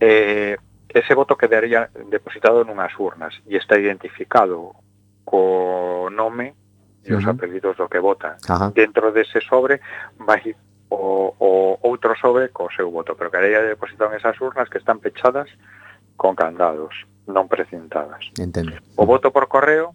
Eh, 0.00 0.56
ese 0.88 1.12
voto 1.12 1.36
quedaría 1.36 1.90
depositado 2.08 2.64
nunhas 2.64 2.94
urnas 2.96 3.36
e 3.44 3.60
está 3.60 3.76
identificado 3.76 4.83
co 5.24 6.08
nome 6.12 6.54
e 7.04 7.12
os 7.12 7.24
uh 7.24 7.30
apelidos 7.30 7.76
do 7.76 7.88
que 7.88 7.98
vota. 7.98 8.36
Ajá. 8.48 8.70
Dentro 8.70 9.12
dese 9.12 9.40
sobre 9.40 9.80
vai 10.18 10.54
o, 10.88 11.34
o 11.38 11.78
outro 11.82 12.16
sobre 12.16 12.48
co 12.48 12.70
seu 12.70 12.90
voto, 12.90 13.16
pero 13.16 13.30
que 13.30 13.38
aí 13.38 13.52
depositan 13.52 14.14
esas 14.14 14.40
urnas 14.40 14.68
que 14.68 14.78
están 14.78 15.00
pechadas 15.00 15.48
con 16.16 16.36
candados, 16.36 16.94
non 17.26 17.48
precintadas. 17.48 18.30
Entendo. 18.38 18.78
O 18.96 19.04
voto 19.04 19.32
por 19.32 19.48
correo, 19.48 19.92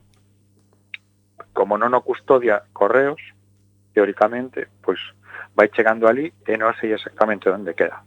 como 1.53 1.77
non 1.77 1.95
o 1.95 2.01
custodia 2.05 2.65
correos, 2.73 3.21
teóricamente, 3.93 4.67
pois 4.83 4.99
vai 5.55 5.69
chegando 5.73 6.05
ali 6.05 6.29
e 6.45 6.53
non 6.57 6.75
sei 6.77 6.93
exactamente 6.93 7.49
onde 7.49 7.73
queda. 7.73 8.05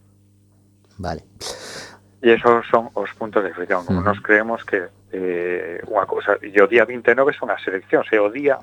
Vale. 0.98 1.26
E 2.22 2.30
esos 2.30 2.62
son 2.70 2.94
os 2.94 3.10
puntos 3.18 3.42
de 3.42 3.50
fricción. 3.50 3.82
Como 3.82 3.98
uh 3.98 4.02
-huh. 4.06 4.14
nos 4.14 4.20
creemos 4.22 4.62
que 4.62 4.86
eh, 5.12 5.78
unha 5.86 6.08
cousa, 6.08 6.40
e 6.40 6.56
o 6.58 6.66
día 6.66 6.88
29 6.88 7.36
son 7.36 7.52
as 7.52 7.60
eleccións, 7.68 8.08
é 8.10 8.18
o 8.18 8.32
día 8.32 8.56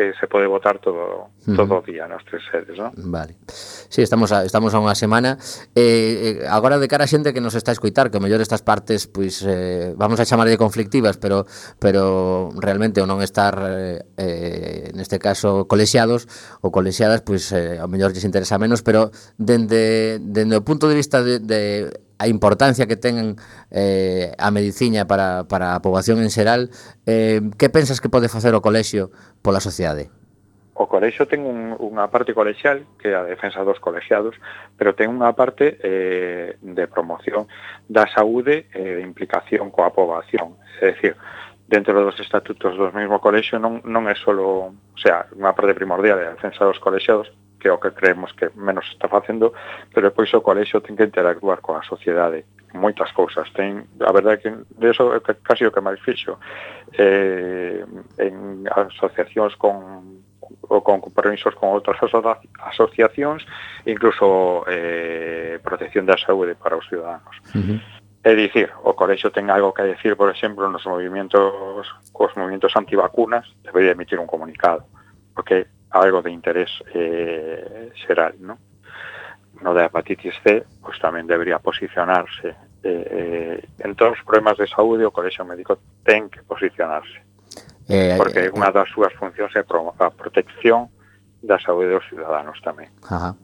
que 0.00 0.14
se 0.18 0.26
pode 0.26 0.46
votar 0.46 0.78
todo 0.78 1.28
todo 1.44 1.78
o 1.78 1.82
día 1.82 2.08
nas 2.08 2.24
tres 2.24 2.40
sedes, 2.48 2.78
¿no? 2.78 2.92
Vale. 2.96 3.36
Sí, 3.44 4.00
estamos 4.00 4.32
a, 4.32 4.48
estamos 4.48 4.72
a 4.72 4.80
unha 4.80 4.96
semana. 4.96 5.36
Eh, 5.76 6.40
eh, 6.40 6.48
agora 6.48 6.80
de 6.80 6.88
cara 6.88 7.04
a 7.04 7.10
xente 7.10 7.36
que 7.36 7.44
nos 7.44 7.52
está 7.52 7.74
a 7.74 7.76
escoitar, 7.76 8.08
que 8.08 8.16
o 8.16 8.24
mellor 8.24 8.40
estas 8.40 8.64
partes 8.64 9.04
pois 9.04 9.44
eh, 9.44 9.92
vamos 10.00 10.16
a 10.16 10.24
chamarlle 10.24 10.56
conflictivas, 10.56 11.20
pero 11.20 11.44
pero 11.76 12.48
realmente 12.56 13.04
o 13.04 13.06
non 13.08 13.20
estar 13.20 13.60
eh, 13.60 14.00
eh 14.16 14.88
neste 14.96 15.20
caso 15.20 15.68
colexiados 15.68 16.24
ou 16.64 16.72
colexiadas, 16.72 17.20
pois 17.20 17.52
eh, 17.52 17.76
ao 17.76 17.90
mellor 17.90 18.16
lles 18.16 18.24
interesa 18.24 18.56
menos, 18.56 18.80
pero 18.80 19.12
dende 19.36 20.16
dende 20.16 20.56
o 20.56 20.64
punto 20.64 20.88
de 20.88 20.96
vista 20.96 21.20
de, 21.20 21.44
de 21.44 21.92
a 22.20 22.28
importancia 22.28 22.84
que 22.84 23.00
ten 23.00 23.40
eh, 23.72 24.36
a 24.36 24.52
medicina 24.52 25.08
para, 25.08 25.48
para 25.48 25.72
a 25.72 25.80
poboación 25.80 26.20
en 26.20 26.28
xeral, 26.28 26.68
eh, 27.08 27.40
que 27.56 27.72
pensas 27.72 27.96
que 27.96 28.12
pode 28.12 28.28
facer 28.28 28.52
o 28.52 28.60
colexio 28.60 29.08
pola 29.40 29.64
sociedade? 29.64 30.12
O 30.76 30.84
colexio 30.84 31.24
ten 31.24 31.48
un, 31.48 31.72
unha 31.80 32.12
parte 32.12 32.36
colexial, 32.36 32.84
que 33.00 33.12
é 33.12 33.16
a 33.16 33.24
defensa 33.24 33.64
dos 33.64 33.80
colexiados, 33.80 34.36
pero 34.76 34.92
ten 34.92 35.08
unha 35.08 35.32
parte 35.32 35.80
eh, 35.80 36.60
de 36.60 36.84
promoción 36.92 37.48
da 37.88 38.04
saúde 38.04 38.68
e 38.68 38.80
eh, 38.84 38.92
de 39.00 39.02
implicación 39.04 39.72
coa 39.72 39.88
poboación. 39.88 40.60
É 40.80 40.92
dicir, 40.92 41.16
dentro 41.68 41.96
dos 41.96 42.20
estatutos 42.20 42.76
do 42.76 42.92
mesmo 42.92 43.16
colexio 43.16 43.56
non, 43.56 43.80
non 43.88 44.08
é 44.12 44.16
solo, 44.16 44.76
o 44.76 44.98
sea, 45.00 45.24
unha 45.36 45.56
parte 45.56 45.72
primordial 45.72 46.20
é 46.20 46.28
a 46.28 46.36
defensa 46.36 46.68
dos 46.68 46.76
colexiados, 46.76 47.32
que 47.60 47.68
é 47.68 47.72
o 47.72 47.78
que 47.78 47.92
creemos 47.92 48.32
que 48.32 48.48
menos 48.56 48.88
está 48.90 49.06
facendo, 49.06 49.52
pero 49.92 50.08
depois 50.08 50.32
o 50.32 50.40
colexio 50.40 50.80
ten 50.80 50.96
que 50.96 51.04
interactuar 51.04 51.60
coa 51.60 51.84
sociedade 51.84 52.48
moitas 52.72 53.12
cousas. 53.12 53.46
Ten, 53.52 53.86
a 54.00 54.12
verdade 54.12 54.40
que 54.42 54.50
de 54.50 54.88
eso 54.90 55.12
é 55.12 55.20
casi 55.20 55.66
o 55.66 55.72
que 55.72 55.84
máis 55.84 56.00
fixo. 56.00 56.38
Eh, 56.96 57.84
en 58.18 58.64
asociacións 58.66 59.54
con 59.60 60.24
ou 60.66 60.82
con 60.82 61.00
compromisos 61.00 61.54
con 61.54 61.70
outras 61.70 61.98
aso 62.02 62.18
asociacións, 62.58 63.46
incluso 63.86 64.66
eh, 64.66 65.58
protección 65.62 66.06
da 66.06 66.18
saúde 66.18 66.54
para 66.58 66.74
os 66.74 66.86
ciudadanos. 66.88 67.36
Uh 67.54 67.60
-huh. 67.60 67.78
É 68.22 68.34
dicir, 68.36 68.68
o 68.84 68.92
colexo 68.92 69.32
ten 69.32 69.48
algo 69.48 69.72
que 69.72 69.82
decir, 69.82 70.12
por 70.12 70.28
exemplo, 70.28 70.68
nos 70.68 70.84
movimentos, 70.84 71.88
cos 72.12 72.36
movimentos 72.36 72.76
antivacunas, 72.76 73.48
debería 73.64 73.96
emitir 73.96 74.20
un 74.20 74.28
comunicado, 74.28 74.84
porque 75.32 75.66
algo 75.90 76.22
de 76.22 76.30
interés 76.30 76.70
eh, 76.94 77.90
xeral, 78.06 78.38
non? 78.38 78.58
No 79.60 79.76
da 79.76 79.90
hepatitis 79.90 80.34
C, 80.40 80.64
pois 80.80 80.96
tamén 81.02 81.28
debería 81.28 81.60
posicionarse. 81.60 82.56
Eh, 82.80 83.60
eh, 83.60 83.84
en 83.84 83.92
todos 83.92 84.16
os 84.16 84.24
problemas 84.24 84.56
de 84.56 84.64
saúde, 84.70 85.04
o 85.04 85.12
colexo 85.12 85.44
médico 85.44 85.76
ten 86.06 86.32
que 86.32 86.40
posicionarse. 86.46 87.20
Eh, 87.90 88.14
porque 88.16 88.48
eh, 88.48 88.54
unha 88.54 88.70
eh. 88.70 88.76
das 88.76 88.88
súas 88.88 89.12
funcións 89.18 89.52
é 89.58 89.66
a 89.66 90.08
protección 90.14 90.88
da 91.42 91.58
saúde 91.58 91.90
dos 91.96 92.04
ciudadanos 92.08 92.60
tamén. 92.62 92.92
Ajá. 93.08 93.34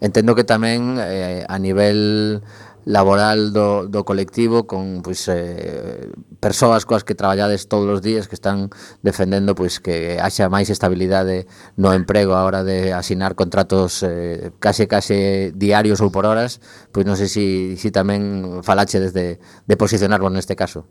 Entendo 0.00 0.34
que 0.34 0.46
tamén 0.46 0.96
eh, 0.98 1.44
a 1.44 1.56
nivel 1.58 2.40
laboral 2.90 3.54
do, 3.54 3.86
do 3.86 4.02
colectivo 4.02 4.66
con 4.66 5.06
pois, 5.06 5.30
eh, 5.30 6.10
persoas 6.42 6.82
coas 6.82 7.06
que 7.06 7.14
traballades 7.14 7.70
todos 7.70 7.86
os 7.86 8.02
días 8.02 8.26
que 8.26 8.34
están 8.34 8.74
defendendo 9.06 9.54
pois, 9.54 9.78
que 9.78 10.18
haxa 10.18 10.50
máis 10.50 10.66
estabilidade 10.74 11.46
no 11.78 11.94
emprego 11.94 12.34
a 12.34 12.42
hora 12.42 12.66
de 12.66 12.90
asinar 12.90 13.38
contratos 13.38 14.02
eh, 14.02 14.50
case 14.58 14.90
case 14.90 15.54
diarios 15.54 16.02
ou 16.02 16.10
por 16.10 16.26
horas 16.26 16.58
pois 16.90 17.06
non 17.06 17.14
sei 17.14 17.30
se 17.30 17.40
si, 17.40 17.76
si 17.78 17.88
tamén 17.94 18.60
falache 18.66 18.98
desde 18.98 19.38
de 19.40 19.74
posicionarvos 19.78 20.32
neste 20.34 20.58
caso. 20.58 20.84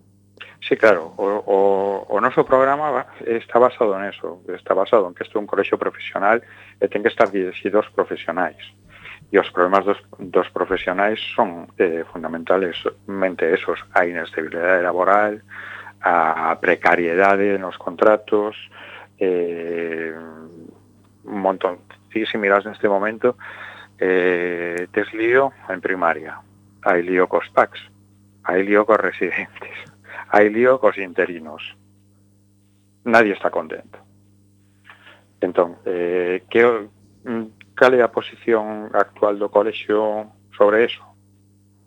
Sí, 0.59 0.75
claro, 0.75 1.15
o, 1.15 1.25
o, 1.47 1.57
o 2.09 2.17
noso 2.19 2.43
programa 2.43 3.07
está 3.25 3.59
basado 3.59 3.95
eso, 4.03 4.43
está 4.51 4.73
basado 4.73 5.07
en 5.07 5.15
que 5.15 5.23
este 5.23 5.37
é 5.37 5.39
un 5.39 5.47
colexo 5.47 5.79
profesional 5.79 6.43
e 6.79 6.85
ten 6.91 7.03
que 7.03 7.11
estar 7.11 7.31
dirigido 7.31 7.79
aos 7.79 7.89
profesionais. 7.91 8.59
Uh 8.59 8.88
e 9.31 9.37
os 9.37 9.49
problemas 9.53 9.85
dos, 9.85 9.99
dos 10.17 10.49
profesionais 10.49 11.21
son 11.37 11.69
eh, 11.77 12.03
fundamentalmente 12.09 13.45
esos, 13.45 13.77
a 13.93 14.05
inestabilidade 14.05 14.81
laboral, 14.81 15.41
a 16.01 16.55
precariedade 16.61 17.59
nos 17.59 17.77
contratos, 17.77 18.55
eh, 19.19 20.15
un 21.23 21.39
montón. 21.41 21.79
Si, 22.11 22.25
si 22.25 22.37
miras 22.37 22.65
neste 22.65 22.89
momento, 22.89 23.37
eh, 23.99 24.87
tes 24.91 25.13
lío 25.13 25.51
en 25.67 25.81
primaria, 25.81 26.39
hai 26.81 27.03
lío 27.03 27.27
cos 27.27 27.45
PACs, 27.51 27.83
hai 28.47 28.63
lío 28.63 28.87
cos 28.87 28.97
residentes, 28.97 29.75
hai 30.33 30.49
lío 30.49 30.79
cos 30.79 30.97
interinos. 30.97 31.61
Nadie 33.03 33.33
está 33.35 33.51
contento. 33.51 33.99
Entón, 35.41 35.77
eh, 35.85 36.43
que, 36.49 36.78
Cal 37.79 37.95
é 37.95 38.03
a 38.03 38.11
posición 38.11 38.91
actual 38.91 39.39
do 39.39 39.47
colexio 39.47 40.27
sobre 40.51 40.83
eso? 40.83 40.99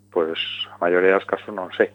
Pois 0.08 0.40
a 0.72 0.80
maioría 0.80 1.20
das 1.20 1.28
casos 1.28 1.52
non 1.52 1.68
sei. 1.76 1.92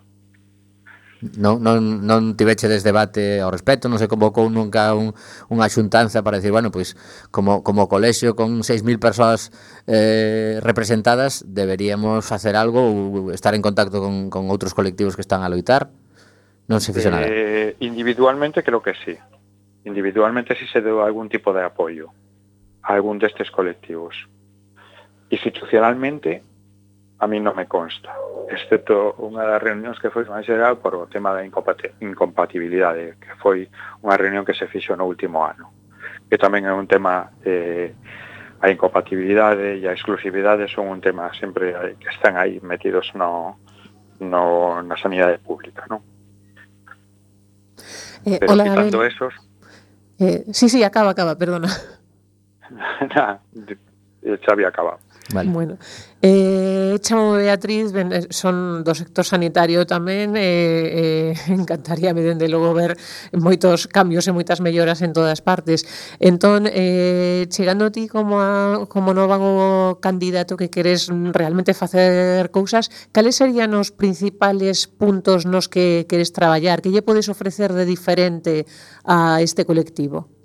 Non, 1.34 1.58
non, 1.66 2.06
non 2.06 2.38
tiveche 2.38 2.70
des 2.70 2.86
debate 2.86 3.42
ao 3.42 3.50
respecto, 3.50 3.90
non 3.90 3.98
se 3.98 4.06
convocou 4.06 4.54
nunca 4.54 4.94
un, 4.94 5.18
unha 5.50 5.66
xuntanza 5.66 6.22
para 6.22 6.38
decir, 6.38 6.54
bueno, 6.54 6.70
pois 6.70 6.94
como, 7.34 7.66
como 7.66 7.90
colexio 7.90 8.38
con 8.38 8.62
6.000 8.62 9.02
persoas 9.02 9.50
eh, 9.90 10.62
representadas 10.62 11.42
deberíamos 11.50 12.22
facer 12.22 12.54
algo 12.54 12.86
ou 12.86 13.34
estar 13.34 13.58
en 13.58 13.66
contacto 13.66 13.98
con, 13.98 14.30
con 14.30 14.46
outros 14.54 14.78
colectivos 14.78 15.18
que 15.18 15.26
están 15.26 15.42
a 15.42 15.50
loitar? 15.50 15.90
Non 16.70 16.86
se 16.86 16.94
fixo 16.94 17.10
nada. 17.10 17.26
Eh, 17.26 17.82
individualmente 17.82 18.62
creo 18.62 18.86
que 18.86 18.94
sí. 19.02 19.18
Individualmente 19.90 20.54
si 20.54 20.70
sí 20.70 20.78
se 20.78 20.86
deu 20.86 21.02
algún 21.02 21.34
tipo 21.34 21.50
de 21.50 21.66
apoio 21.66 22.14
a 22.88 22.94
algún 22.94 23.20
destes 23.20 23.52
colectivos. 23.52 24.16
Institucionalmente, 25.30 26.42
a 27.20 27.28
mí 27.28 27.44
non 27.44 27.52
me 27.52 27.68
consta, 27.68 28.16
excepto 28.48 29.12
unha 29.20 29.44
das 29.44 29.60
reunións 29.60 30.00
que 30.00 30.08
foi 30.08 30.24
máis 30.24 30.48
xeral 30.48 30.80
por 30.80 30.96
o 30.96 31.12
tema 31.12 31.36
da 31.36 31.44
incompatibilidade, 31.44 33.20
que 33.20 33.36
foi 33.44 33.68
unha 34.00 34.16
reunión 34.16 34.48
que 34.48 34.56
se 34.56 34.72
fixo 34.72 34.96
no 34.96 35.04
último 35.04 35.44
ano, 35.44 35.68
que 36.32 36.40
tamén 36.40 36.64
é 36.64 36.72
un 36.72 36.88
tema 36.88 37.36
eh, 37.44 37.92
a 38.64 38.72
incompatibilidade 38.72 39.82
e 39.82 39.84
a 39.84 39.92
exclusividade 39.92 40.72
son 40.72 40.88
un 40.88 41.04
tema 41.04 41.28
sempre 41.36 41.76
que 42.00 42.08
están 42.08 42.40
aí 42.40 42.64
metidos 42.64 43.12
no, 43.20 43.60
no, 44.24 44.80
na 44.80 44.96
sanidade 44.96 45.44
pública, 45.44 45.84
non? 45.92 46.00
Eh, 48.24 48.40
Pero 48.40 48.56
hola, 48.56 48.64
quitando 48.64 49.04
Abel. 49.04 49.12
esos... 49.12 49.34
Eh, 50.24 50.48
sí, 50.56 50.70
sí, 50.70 50.88
acaba, 50.88 51.12
acaba, 51.12 51.36
perdona. 51.36 51.68
na, 53.16 53.40
xa 54.44 54.52
había 54.52 54.68
acabado. 54.68 55.00
Vale. 55.34 55.52
Bueno, 55.52 55.78
eh, 56.22 56.98
chamo 57.02 57.34
Beatriz, 57.34 57.92
ben, 57.92 58.14
eh, 58.14 58.28
son 58.30 58.84
do 58.84 58.96
sector 58.96 59.28
sanitario 59.28 59.84
tamén, 59.84 60.40
eh, 60.40 61.36
eh, 61.36 61.52
encantaríame 61.52 62.24
dende 62.24 62.48
logo 62.48 62.72
ver 62.72 62.96
moitos 63.36 63.92
cambios 63.92 64.24
e 64.28 64.32
moitas 64.32 64.64
melloras 64.64 65.04
en 65.04 65.12
todas 65.12 65.44
partes. 65.44 65.84
Entón, 66.24 66.64
eh, 66.72 67.44
chegando 67.52 67.92
ti 67.92 68.08
como, 68.08 68.40
a, 68.40 68.88
como 68.88 69.12
novo 69.12 70.00
candidato 70.00 70.56
que 70.56 70.72
queres 70.72 71.12
realmente 71.12 71.76
facer 71.76 72.48
cousas, 72.56 72.88
cales 73.12 73.36
serían 73.36 73.76
os 73.76 73.92
principales 73.92 74.88
puntos 74.88 75.44
nos 75.44 75.68
que 75.68 76.08
queres 76.08 76.32
traballar? 76.32 76.80
Que 76.80 76.92
lle 76.96 77.04
podes 77.04 77.28
ofrecer 77.28 77.76
de 77.76 77.84
diferente 77.84 78.64
a 79.04 79.44
este 79.44 79.68
colectivo? 79.68 80.37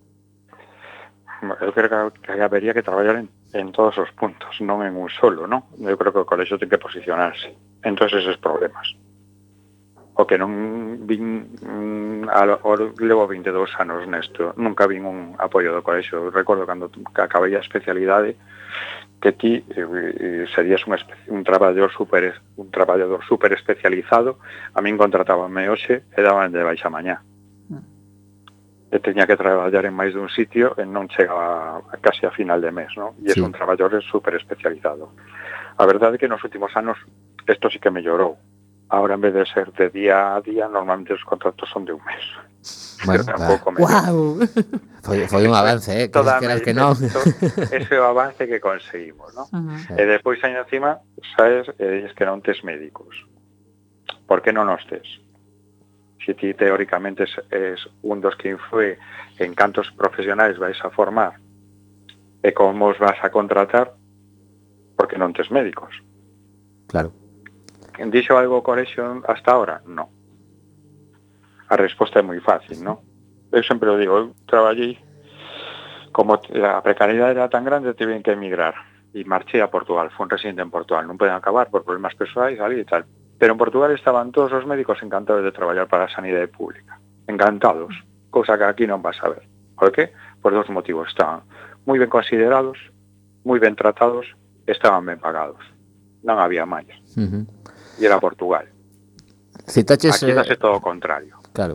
eu 1.43 1.73
creo 1.73 2.13
que, 2.13 2.21
que 2.23 2.41
habería 2.41 2.75
que 2.75 2.83
traballar 2.83 3.17
en, 3.17 3.29
en 3.53 3.73
todos 3.73 3.99
os 3.99 4.11
puntos, 4.15 4.61
non 4.63 4.87
en 4.87 4.95
un 4.95 5.11
solo, 5.11 5.51
non? 5.51 5.67
Eu 5.83 5.99
creo 5.99 6.15
que 6.15 6.23
o 6.23 6.29
colexo 6.29 6.55
ten 6.55 6.71
que 6.71 6.79
posicionarse 6.79 7.51
en 7.83 7.99
todos 7.99 8.15
esos 8.15 8.39
problemas. 8.39 8.95
O 10.15 10.23
que 10.23 10.39
non 10.39 11.03
vin 11.03 11.51
mm, 11.59 12.31
al, 12.31 12.63
levo 13.03 13.27
22 13.27 13.75
anos 13.83 14.07
nesto, 14.07 14.55
nunca 14.55 14.87
vin 14.87 15.03
un 15.03 15.35
apoio 15.43 15.75
do 15.75 15.83
colexo. 15.83 16.31
Recordo 16.31 16.63
cando 16.63 16.87
que 16.87 17.23
acabei 17.23 17.59
a 17.59 17.65
especialidade 17.65 18.39
que 19.19 19.35
ti 19.35 19.67
eh, 19.67 20.47
serías 20.55 20.87
un, 20.87 20.95
un 21.27 21.43
traballador 21.43 21.91
super 21.91 22.39
un 22.55 22.71
traballador 22.71 23.23
super 23.27 23.51
especializado, 23.51 24.39
a 24.75 24.79
min 24.79 24.95
contratábanme 24.95 25.67
hoxe 25.67 26.07
e 26.07 26.21
daban 26.23 26.55
de 26.55 26.63
baixa 26.63 26.87
mañá 26.87 27.23
Eh, 28.93 28.97
e 28.97 29.01
teña 29.01 29.27
que 29.27 29.41
traballar 29.41 29.89
en 29.89 29.97
máis 29.97 30.13
dun 30.13 30.29
sitio 30.29 30.77
eh, 30.77 30.85
e 30.85 30.85
non 30.85 31.09
chegaba 31.09 31.81
casi 32.05 32.29
a 32.29 32.31
final 32.31 32.61
de 32.61 32.69
mes, 32.69 32.93
non? 33.01 33.17
E 33.25 33.33
sí. 33.33 33.41
un 33.41 33.53
traballador 33.53 34.05
super 34.05 34.37
especializado. 34.37 35.17
A 35.81 35.85
verdade 35.89 36.17
é 36.17 36.21
que 36.21 36.29
nos 36.29 36.45
últimos 36.45 36.69
anos 36.77 37.01
isto 37.49 37.73
sí 37.73 37.81
que 37.81 37.89
mellorou. 37.89 38.37
Ahora 38.93 39.17
en 39.17 39.25
vez 39.25 39.33
de 39.33 39.49
ser 39.49 39.73
de 39.73 39.89
día 39.89 40.37
a 40.37 40.41
día, 40.45 40.69
normalmente 40.69 41.17
os 41.17 41.25
contratos 41.25 41.65
son 41.73 41.89
de 41.89 41.97
un 41.97 42.05
mes. 42.05 42.25
Bueno, 43.03 43.25
tampouco 43.25 43.75
wow. 43.83 44.39
foi, 45.03 45.27
foi 45.27 45.43
un 45.49 45.55
avance, 45.59 45.91
eh? 45.91 46.07
Que 46.07 46.15
Toda 46.15 46.39
que 46.39 46.71
que 46.71 46.71
non. 46.71 46.95
Ese 46.95 47.99
o 47.99 48.07
avance 48.07 48.47
que 48.47 48.63
conseguimos, 48.63 49.35
non? 49.35 49.51
Uh 49.51 49.75
-huh. 49.75 49.99
E 49.99 50.03
eh, 50.03 50.07
despois 50.07 50.39
aí 50.47 50.55
encima, 50.55 51.03
sabes, 51.35 51.67
é 51.83 52.07
que 52.15 52.23
non 52.23 52.39
tes 52.39 52.63
médicos. 52.63 53.27
Por 54.31 54.39
que 54.39 54.55
non 54.55 54.71
os 54.71 54.87
tes? 54.87 55.03
ti 56.27 56.55
teóricamente 56.55 57.25
es, 57.25 57.35
es 57.51 57.81
un 58.03 58.21
dos 58.21 58.37
que 58.37 58.51
influe 58.51 58.99
en 59.39 59.55
cantos 59.55 59.91
profesionais 59.93 60.59
vais 60.59 60.79
a 60.85 60.91
formar 60.91 61.35
e 62.43 62.55
como 62.55 62.87
os 62.87 62.99
vas 62.99 63.19
a 63.23 63.31
contratar 63.31 63.95
porque 64.95 65.19
non 65.19 65.35
tes 65.35 65.51
médicos. 65.51 65.91
Claro. 66.87 67.11
Dixo 67.99 68.39
algo 68.39 68.63
Corexion 68.63 69.27
hasta 69.27 69.51
ahora? 69.51 69.83
Non. 69.87 70.07
A 71.67 71.75
resposta 71.75 72.23
é 72.23 72.25
moi 72.25 72.39
fácil, 72.39 72.79
non? 72.83 73.03
Eu 73.51 73.63
sempre 73.67 73.91
o 73.91 73.99
digo, 73.99 74.15
eu 74.15 74.27
traballei 74.47 74.99
como 76.15 76.39
a 76.39 76.81
precariedade 76.87 77.39
era 77.41 77.51
tan 77.51 77.67
grande, 77.67 77.99
tiven 77.99 78.23
que 78.23 78.35
emigrar 78.39 78.75
e 79.11 79.27
marchei 79.27 79.61
a 79.61 79.69
Portugal, 79.69 80.11
fui 80.15 80.25
un 80.25 80.31
residente 80.31 80.63
en 80.63 80.71
Portugal, 80.71 81.05
non 81.05 81.19
poden 81.19 81.35
acabar 81.35 81.67
por 81.69 81.83
problemas 81.83 82.15
persoais, 82.15 82.63
ali 82.63 82.81
e 82.81 82.87
tal 82.87 83.03
Pero 83.43 83.55
en 83.55 83.59
Portugal 83.59 83.91
estaban 83.91 84.31
todos 84.31 84.53
os 84.53 84.65
médicos 84.67 85.03
encantados 85.03 85.43
de 85.43 85.51
traballar 85.51 85.89
para 85.89 86.05
a 86.05 86.09
sanidade 86.09 86.47
pública. 86.47 87.01
Encantados. 87.27 87.91
Cousa 88.31 88.55
que 88.55 88.63
aquí 88.63 88.87
non 88.87 89.03
vas 89.03 89.19
a 89.19 89.35
ver. 89.35 89.43
Por 89.75 89.91
qué? 89.91 90.15
Por 90.39 90.55
dos 90.55 90.71
motivos. 90.71 91.11
Estaban 91.11 91.43
moi 91.83 91.99
ben 91.99 92.07
considerados, 92.07 92.79
moi 93.43 93.59
ben 93.59 93.75
tratados, 93.75 94.31
estaban 94.63 95.03
ben 95.11 95.19
pagados. 95.19 95.59
Non 96.23 96.39
había 96.39 96.71
máis. 96.71 96.87
Uh 97.19 97.43
-huh. 97.43 97.43
E 97.99 98.07
era 98.07 98.23
Portugal. 98.23 98.71
Citaches, 99.67 100.23
Aquí 100.23 100.31
eh... 100.31 100.55
todo 100.55 100.79
o 100.79 100.81
contrario. 100.81 101.35
Claro. 101.51 101.75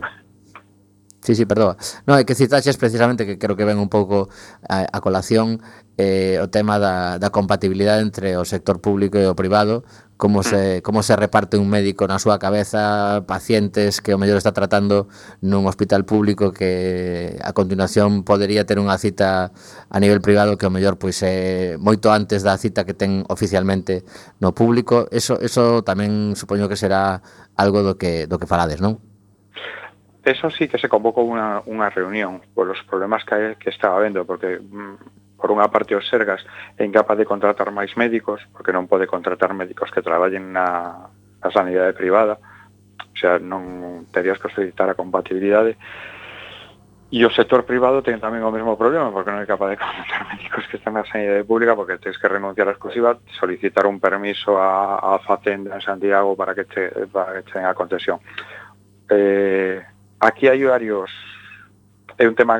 Sí, 1.28 1.34
sí, 1.34 1.44
perdoa. 1.44 1.76
No, 2.08 2.16
é 2.16 2.24
que 2.24 2.32
citaxes 2.32 2.80
precisamente 2.80 3.28
que 3.28 3.36
creo 3.36 3.52
que 3.52 3.68
ven 3.68 3.76
un 3.76 3.92
pouco 3.92 4.32
a, 4.64 4.88
a 4.88 4.98
colación 5.04 5.60
eh, 6.00 6.40
o 6.40 6.48
tema 6.48 6.80
da, 6.80 7.20
da 7.20 7.28
compatibilidade 7.28 8.00
entre 8.00 8.40
o 8.40 8.48
sector 8.48 8.80
público 8.80 9.20
e 9.20 9.28
o 9.28 9.36
privado, 9.36 9.84
como 10.16 10.40
se, 10.40 10.80
mm. 10.80 10.88
como 10.88 11.04
se 11.04 11.12
reparte 11.20 11.60
un 11.60 11.68
médico 11.68 12.08
na 12.08 12.16
súa 12.16 12.40
cabeza 12.40 13.28
pacientes 13.28 14.00
que 14.00 14.16
o 14.16 14.18
mellor 14.18 14.40
está 14.40 14.56
tratando 14.56 15.12
nun 15.44 15.68
hospital 15.68 16.08
público 16.08 16.48
que 16.48 17.36
a 17.44 17.52
continuación 17.52 18.24
podería 18.24 18.64
ter 18.64 18.80
unha 18.80 18.96
cita 18.96 19.52
a 19.92 19.98
nivel 20.00 20.24
privado 20.24 20.56
que 20.56 20.64
o 20.64 20.72
mellor 20.72 20.96
pois 20.96 21.20
é 21.20 21.76
moito 21.76 22.08
antes 22.08 22.40
da 22.40 22.56
cita 22.56 22.88
que 22.88 22.96
ten 22.96 23.28
oficialmente 23.28 24.00
no 24.40 24.56
público. 24.56 25.12
Eso, 25.12 25.36
eso 25.44 25.84
tamén 25.84 26.40
supoño 26.40 26.72
que 26.72 26.80
será 26.80 27.20
algo 27.52 27.84
do 27.84 28.00
que, 28.00 28.24
do 28.24 28.40
que 28.40 28.48
falades, 28.48 28.80
non? 28.80 29.04
eso 30.30 30.50
sí 30.50 30.68
que 30.68 30.78
se 30.78 30.88
convocou 30.88 31.24
unha, 31.24 31.64
unha 31.64 31.88
reunión 31.88 32.44
por 32.52 32.68
os 32.68 32.80
problemas 32.84 33.24
que, 33.24 33.56
que 33.56 33.70
estaba 33.72 33.98
vendo, 33.98 34.24
porque 34.28 34.60
mm, 34.60 35.38
por 35.40 35.54
unha 35.54 35.70
parte 35.70 35.96
os 35.96 36.06
Sergas 36.06 36.42
é 36.76 36.84
incapaz 36.84 37.16
de 37.16 37.28
contratar 37.28 37.70
máis 37.70 37.94
médicos, 37.94 38.42
porque 38.52 38.74
non 38.74 38.90
pode 38.90 39.08
contratar 39.08 39.54
médicos 39.54 39.88
que 39.94 40.04
traballen 40.04 40.52
na, 40.52 41.08
na 41.40 41.48
sanidade 41.54 41.94
privada, 41.94 42.36
o 42.98 43.16
sea, 43.16 43.38
non 43.38 44.06
terías 44.10 44.38
que 44.38 44.52
solicitar 44.52 44.90
a 44.90 44.98
compatibilidade, 44.98 45.78
E 47.08 47.24
o 47.24 47.32
sector 47.32 47.64
privado 47.64 48.04
ten 48.04 48.20
tamén 48.20 48.44
o 48.44 48.52
mesmo 48.52 48.76
problema, 48.76 49.08
porque 49.08 49.32
non 49.32 49.40
é 49.40 49.48
capaz 49.48 49.72
de 49.72 49.80
contratar 49.80 50.28
médicos 50.36 50.68
que 50.68 50.76
están 50.76 50.92
na 50.92 51.08
sanidade 51.08 51.40
pública, 51.40 51.72
porque 51.72 51.96
tens 51.96 52.20
que 52.20 52.28
renunciar 52.28 52.68
a 52.68 52.76
exclusiva, 52.76 53.16
solicitar 53.40 53.88
un 53.88 53.96
permiso 53.96 54.60
a, 54.60 55.00
a 55.00 55.16
Facenda 55.24 55.72
en 55.72 55.80
Santiago 55.80 56.36
para 56.36 56.52
que 56.52 56.68
te, 56.68 57.08
para 57.08 57.40
que 57.40 57.48
te 57.48 57.56
den 57.56 57.64
a 57.64 57.72
concesión. 57.72 58.20
Eh, 59.08 59.80
aquí 60.20 60.48
hai 60.48 60.62
varios 60.64 61.10
é 62.18 62.26
un 62.26 62.34
tema 62.34 62.58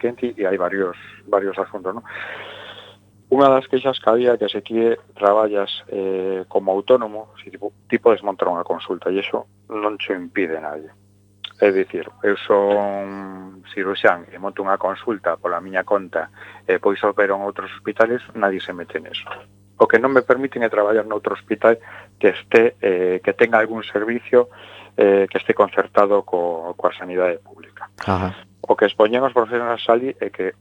quente 0.00 0.32
e 0.32 0.42
hai 0.48 0.56
varios 0.56 0.96
varios 1.28 1.56
asuntos, 1.58 1.92
non? 1.92 2.04
Unha 3.28 3.48
das 3.50 3.66
queixas 3.68 3.98
que 4.00 4.08
había 4.08 4.38
que 4.38 4.48
se 4.48 4.60
ti 4.62 4.78
traballas 5.16 5.82
eh, 5.88 6.44
como 6.48 6.72
autónomo, 6.72 7.34
si 7.42 7.50
tipo, 7.50 7.72
tipo 7.88 8.12
desmontar 8.12 8.48
unha 8.48 8.64
consulta, 8.64 9.10
e 9.10 9.20
iso 9.20 9.48
non 9.68 10.00
che 10.00 10.16
impide 10.16 10.60
nadie. 10.60 10.92
É 11.60 11.70
dicir, 11.70 12.08
eu 12.22 12.36
son 12.36 13.62
ciruxán 13.72 14.26
e 14.32 14.36
monto 14.38 14.64
unha 14.64 14.80
consulta 14.80 15.36
pola 15.36 15.62
miña 15.62 15.84
conta 15.84 16.30
e 16.66 16.80
pois 16.80 17.00
opero 17.04 17.36
en 17.36 17.44
outros 17.44 17.72
hospitales, 17.76 18.22
nadie 18.34 18.60
se 18.60 18.72
mete 18.72 19.00
neso. 19.00 19.28
O 19.78 19.90
que 19.90 19.98
non 19.98 20.14
me 20.14 20.22
permiten 20.22 20.62
é 20.62 20.70
traballar 20.70 21.04
noutro 21.04 21.34
hospital 21.34 21.80
que 22.22 22.32
este 22.32 22.78
eh, 22.78 23.18
que 23.18 23.34
tenga 23.34 23.58
algún 23.58 23.82
servicio 23.82 24.48
eh, 24.96 25.26
que 25.30 25.38
este 25.38 25.54
concertado 25.54 26.22
co, 26.22 26.74
coa 26.76 26.92
sanidade 26.94 27.38
pública. 27.38 27.90
Ajá. 28.06 28.34
O 28.62 28.76
que 28.76 28.86
expoñen 28.86 29.26
os 29.26 29.34
profesionales 29.34 29.82
ali 29.90 30.14
é 30.20 30.30
que 30.30 30.54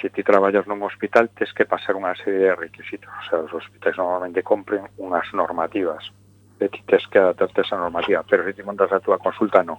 se 0.00 0.10
ti 0.10 0.22
traballas 0.26 0.66
nun 0.66 0.82
hospital 0.82 1.30
tes 1.30 1.52
que 1.54 1.68
pasar 1.68 1.94
unha 1.94 2.16
serie 2.18 2.50
de 2.50 2.58
requisitos. 2.58 3.08
O 3.08 3.22
sea, 3.28 3.38
os 3.44 3.52
hospitais 3.54 3.94
normalmente 3.94 4.42
compren 4.42 4.88
unhas 4.98 5.28
normativas. 5.36 6.10
E 6.58 6.66
ti 6.72 6.82
tes 6.88 7.06
que 7.06 7.20
adaptarte 7.20 7.62
a 7.62 7.64
esa 7.64 7.78
normativa, 7.78 8.24
pero 8.26 8.42
se 8.42 8.56
ti 8.56 8.62
montas 8.66 8.90
a 8.90 8.98
túa 8.98 9.20
consulta, 9.20 9.62
non. 9.62 9.78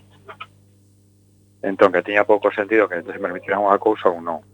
Entón, 1.66 1.92
que 1.92 2.06
tiña 2.06 2.24
pouco 2.24 2.54
sentido 2.54 2.88
que 2.88 3.02
se 3.02 3.20
permitirán 3.20 3.66
unha 3.66 3.82
cousa 3.82 4.08
ou 4.08 4.22
non. 4.22 4.46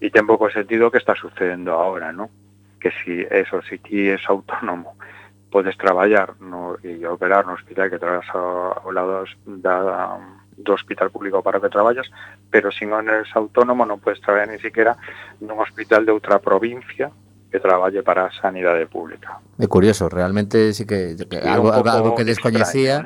E 0.00 0.08
ten 0.08 0.24
pouco 0.24 0.48
sentido 0.48 0.88
que 0.88 1.02
está 1.02 1.12
sucedendo 1.18 1.76
agora, 1.76 2.14
non? 2.14 2.30
Que 2.80 2.94
si, 3.02 3.26
eso, 3.28 3.60
si 3.66 3.78
ti 3.82 4.08
es 4.08 4.24
autónomo 4.30 4.96
podes 5.52 5.76
traballar 5.76 6.32
no, 6.40 6.80
e 6.80 7.04
operar 7.04 7.44
no? 7.44 7.52
hospital 7.52 7.92
que 7.92 8.00
traballas 8.00 8.28
ao, 8.32 8.88
ao 8.88 8.90
lado 8.90 9.28
da, 9.44 10.16
do 10.56 10.72
hospital 10.72 11.12
público 11.12 11.42
para 11.42 11.60
que 11.60 11.68
traballas, 11.68 12.08
pero 12.50 12.72
sin 12.72 12.88
non 12.88 13.04
eres 13.04 13.28
autónomo 13.36 13.84
non 13.84 14.00
podes 14.00 14.24
traballar 14.24 14.48
ni 14.48 14.58
siquiera 14.58 14.96
nun 15.44 15.60
hospital 15.60 16.08
de 16.08 16.16
outra 16.16 16.40
provincia 16.40 17.12
que 17.52 17.60
traballe 17.60 18.02
para 18.02 18.26
a 18.26 18.32
sanidade 18.32 18.86
pública. 18.86 19.36
É 19.60 19.68
curioso, 19.68 20.08
realmente 20.08 20.72
sí 20.72 20.88
que, 20.88 21.20
que 21.28 21.36
sí, 21.36 21.46
algo, 21.46 21.70
algo, 21.70 21.90
algo 21.90 22.10
que 22.16 22.24
descoñecía 22.24 23.04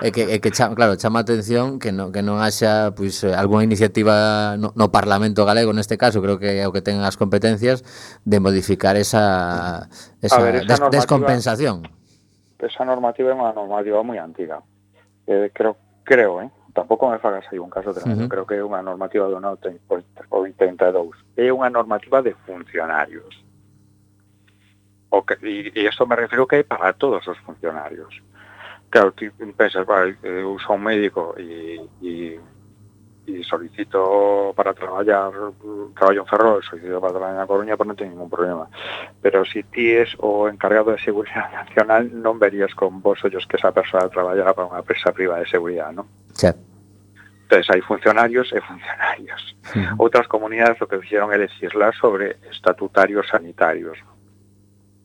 é 0.00 0.14
que, 0.14 0.30
é 0.30 0.38
que 0.38 0.54
chama, 0.54 0.78
claro, 0.78 0.94
chama 0.94 1.18
atención 1.18 1.82
que 1.82 1.90
non, 1.90 2.14
que 2.14 2.22
non 2.22 2.38
haxa 2.38 2.94
pois, 2.94 3.26
pues, 3.26 3.34
algunha 3.34 3.66
iniciativa 3.66 4.54
no, 4.54 4.70
no 4.78 4.94
Parlamento 4.94 5.42
galego 5.42 5.74
neste 5.74 5.98
caso, 5.98 6.22
creo 6.22 6.38
que 6.38 6.62
é 6.62 6.64
o 6.64 6.70
que 6.70 6.78
ten 6.78 7.02
as 7.02 7.18
competencias 7.18 7.82
de 8.22 8.38
modificar 8.38 8.94
esa, 8.94 9.90
esa, 10.22 10.38
ver, 10.38 10.62
esa 10.62 10.86
des, 10.94 11.02
descompensación. 11.02 11.82
Esa 12.62 12.86
normativa 12.86 13.34
é 13.34 13.36
unha 13.36 13.50
normativa 13.50 13.98
moi 14.06 14.22
antiga. 14.22 14.62
Eh, 15.26 15.50
creo, 15.50 15.74
creo, 16.06 16.38
eh? 16.38 16.48
tampouco 16.70 17.10
me 17.10 17.18
fagas 17.18 17.42
aí 17.50 17.58
un 17.58 17.66
caso 17.66 17.90
tremendo, 17.90 18.22
uh 18.22 18.26
-huh. 18.26 18.30
creo 18.30 18.46
que 18.46 18.54
é 18.54 18.62
unha 18.62 18.78
normativa 18.78 19.26
do 19.26 19.42
82. 19.42 20.06
É 21.34 21.50
unha 21.50 21.66
normativa 21.66 22.22
de 22.22 22.38
funcionarios 22.46 23.47
O 25.10 25.24
y, 25.42 25.86
esto 25.86 26.06
me 26.06 26.16
refiero 26.16 26.46
que 26.46 26.56
hay 26.56 26.62
para 26.64 26.92
todos 26.92 27.26
los 27.26 27.38
funcionarios. 27.38 28.22
Claro, 28.90 29.12
tú 29.12 29.26
piensas, 29.56 29.86
vale, 29.86 30.16
eh, 30.22 30.42
uso 30.42 30.72
un 30.72 30.82
médico 30.82 31.34
y, 31.38 31.80
y, 32.00 32.38
solicito 33.44 34.52
para 34.56 34.72
trabajar, 34.72 35.04
trabajo 35.04 36.12
en 36.12 36.26
Ferrol, 36.26 36.62
solicito 36.62 36.98
para 37.00 37.12
trabajar 37.12 37.34
en 37.34 37.40
La 37.40 37.46
Coruña, 37.46 37.76
pues 37.76 37.86
no 37.86 37.94
tengo 37.94 38.10
ningún 38.12 38.30
problema. 38.30 38.68
Pero 39.20 39.44
si 39.44 39.62
TIES 39.62 40.16
o 40.18 40.48
encargado 40.48 40.92
de 40.92 40.98
seguridad 40.98 41.50
nacional, 41.52 42.10
no 42.12 42.34
verías 42.34 42.74
con 42.74 43.02
vos 43.02 43.18
ellos 43.24 43.46
que 43.46 43.58
esa 43.58 43.72
persona 43.72 44.08
trabajara 44.08 44.54
para 44.54 44.68
una 44.68 44.78
empresa 44.78 45.12
privada 45.12 45.40
de 45.40 45.48
seguridad, 45.48 45.92
¿no? 45.92 46.06
Entonces 47.48 47.74
hay 47.74 47.80
funcionarios 47.80 48.52
y 48.54 48.60
funcionarios. 48.60 49.56
Otras 49.96 50.28
comunidades 50.28 50.78
lo 50.80 50.86
que 50.86 50.96
hicieron 50.96 51.32
es 51.32 51.38
legislar 51.38 51.94
sobre 51.94 52.36
estatutarios 52.50 53.26
sanitarios. 53.28 53.96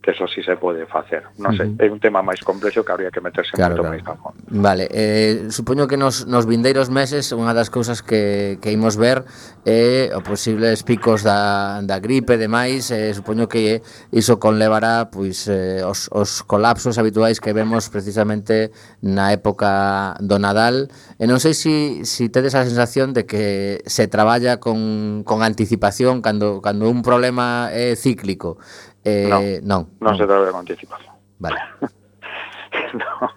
que 0.04 0.12
eso 0.12 0.28
sí 0.28 0.44
se 0.44 0.58
pode 0.58 0.86
facer. 0.86 1.24
Non 1.39 1.56
sei, 1.56 1.72
uh 1.72 1.80
-huh. 1.80 1.88
é 1.88 1.88
un 1.88 2.04
tema 2.04 2.20
máis 2.20 2.44
complexo 2.44 2.84
que 2.84 2.92
habría 2.92 3.08
que 3.08 3.24
meterse 3.24 3.56
claro, 3.56 3.80
moito 3.80 3.88
claro. 3.88 3.96
máis 3.96 4.04
a 4.04 4.16
fondo. 4.20 4.38
Vale, 4.52 4.86
eh, 4.92 5.48
supoño 5.48 5.88
que 5.88 5.96
nos, 5.96 6.28
nos 6.28 6.44
vindeiros 6.44 6.92
meses 6.92 7.32
unha 7.32 7.56
das 7.56 7.72
cousas 7.72 8.04
que, 8.04 8.60
que 8.60 8.76
imos 8.76 9.00
ver 9.00 9.24
é 9.63 10.12
eh, 10.12 10.18
o 10.18 10.20
posibles 10.20 10.84
picos 10.84 11.24
da, 11.24 11.80
da 11.88 12.04
gripe 12.04 12.36
e 12.36 12.42
demais, 12.42 12.92
eh, 12.92 13.16
supoño 13.16 13.48
que 13.48 13.80
iso 14.12 14.44
conlevará 14.44 15.08
pois, 15.08 15.48
eh, 15.48 15.80
os, 15.88 16.12
os 16.12 16.44
colapsos 16.44 17.00
habituais 17.00 17.39
que 17.39 17.56
vemos 17.56 17.88
precisamente 17.88 18.76
na 19.00 19.32
época 19.32 20.20
do 20.20 20.36
Nadal. 20.36 20.92
E 21.16 21.24
non 21.24 21.39
sei 21.39 21.56
se 21.56 21.63
si, 21.63 22.04
si 22.04 22.24
tedes 22.28 22.60
a 22.60 22.68
sensación 22.68 23.16
de 23.16 23.24
que 23.24 23.80
se 23.88 24.12
traballa 24.12 24.60
con, 24.60 25.24
con 25.24 25.48
anticipación 25.48 26.20
cando, 26.20 26.60
cando 26.60 26.92
un 26.92 27.00
problema 27.08 27.72
é 27.72 27.96
cíclico 27.96 28.60
Eh, 29.04 29.28
non, 29.28 29.44
non, 29.68 29.82
non, 30.00 30.13
se 30.16 30.26
trata 30.26 30.50
con 30.52 30.63
anticipación. 30.63 31.13
Vale. 31.39 31.60
no. 33.00 33.30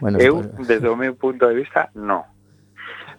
Bueno, 0.00 0.18
eu, 0.18 0.42
pues... 0.42 0.66
desde 0.66 0.88
o 0.88 0.96
meu 0.96 1.14
punto 1.14 1.46
de 1.46 1.54
vista, 1.54 1.90
non. 1.94 2.26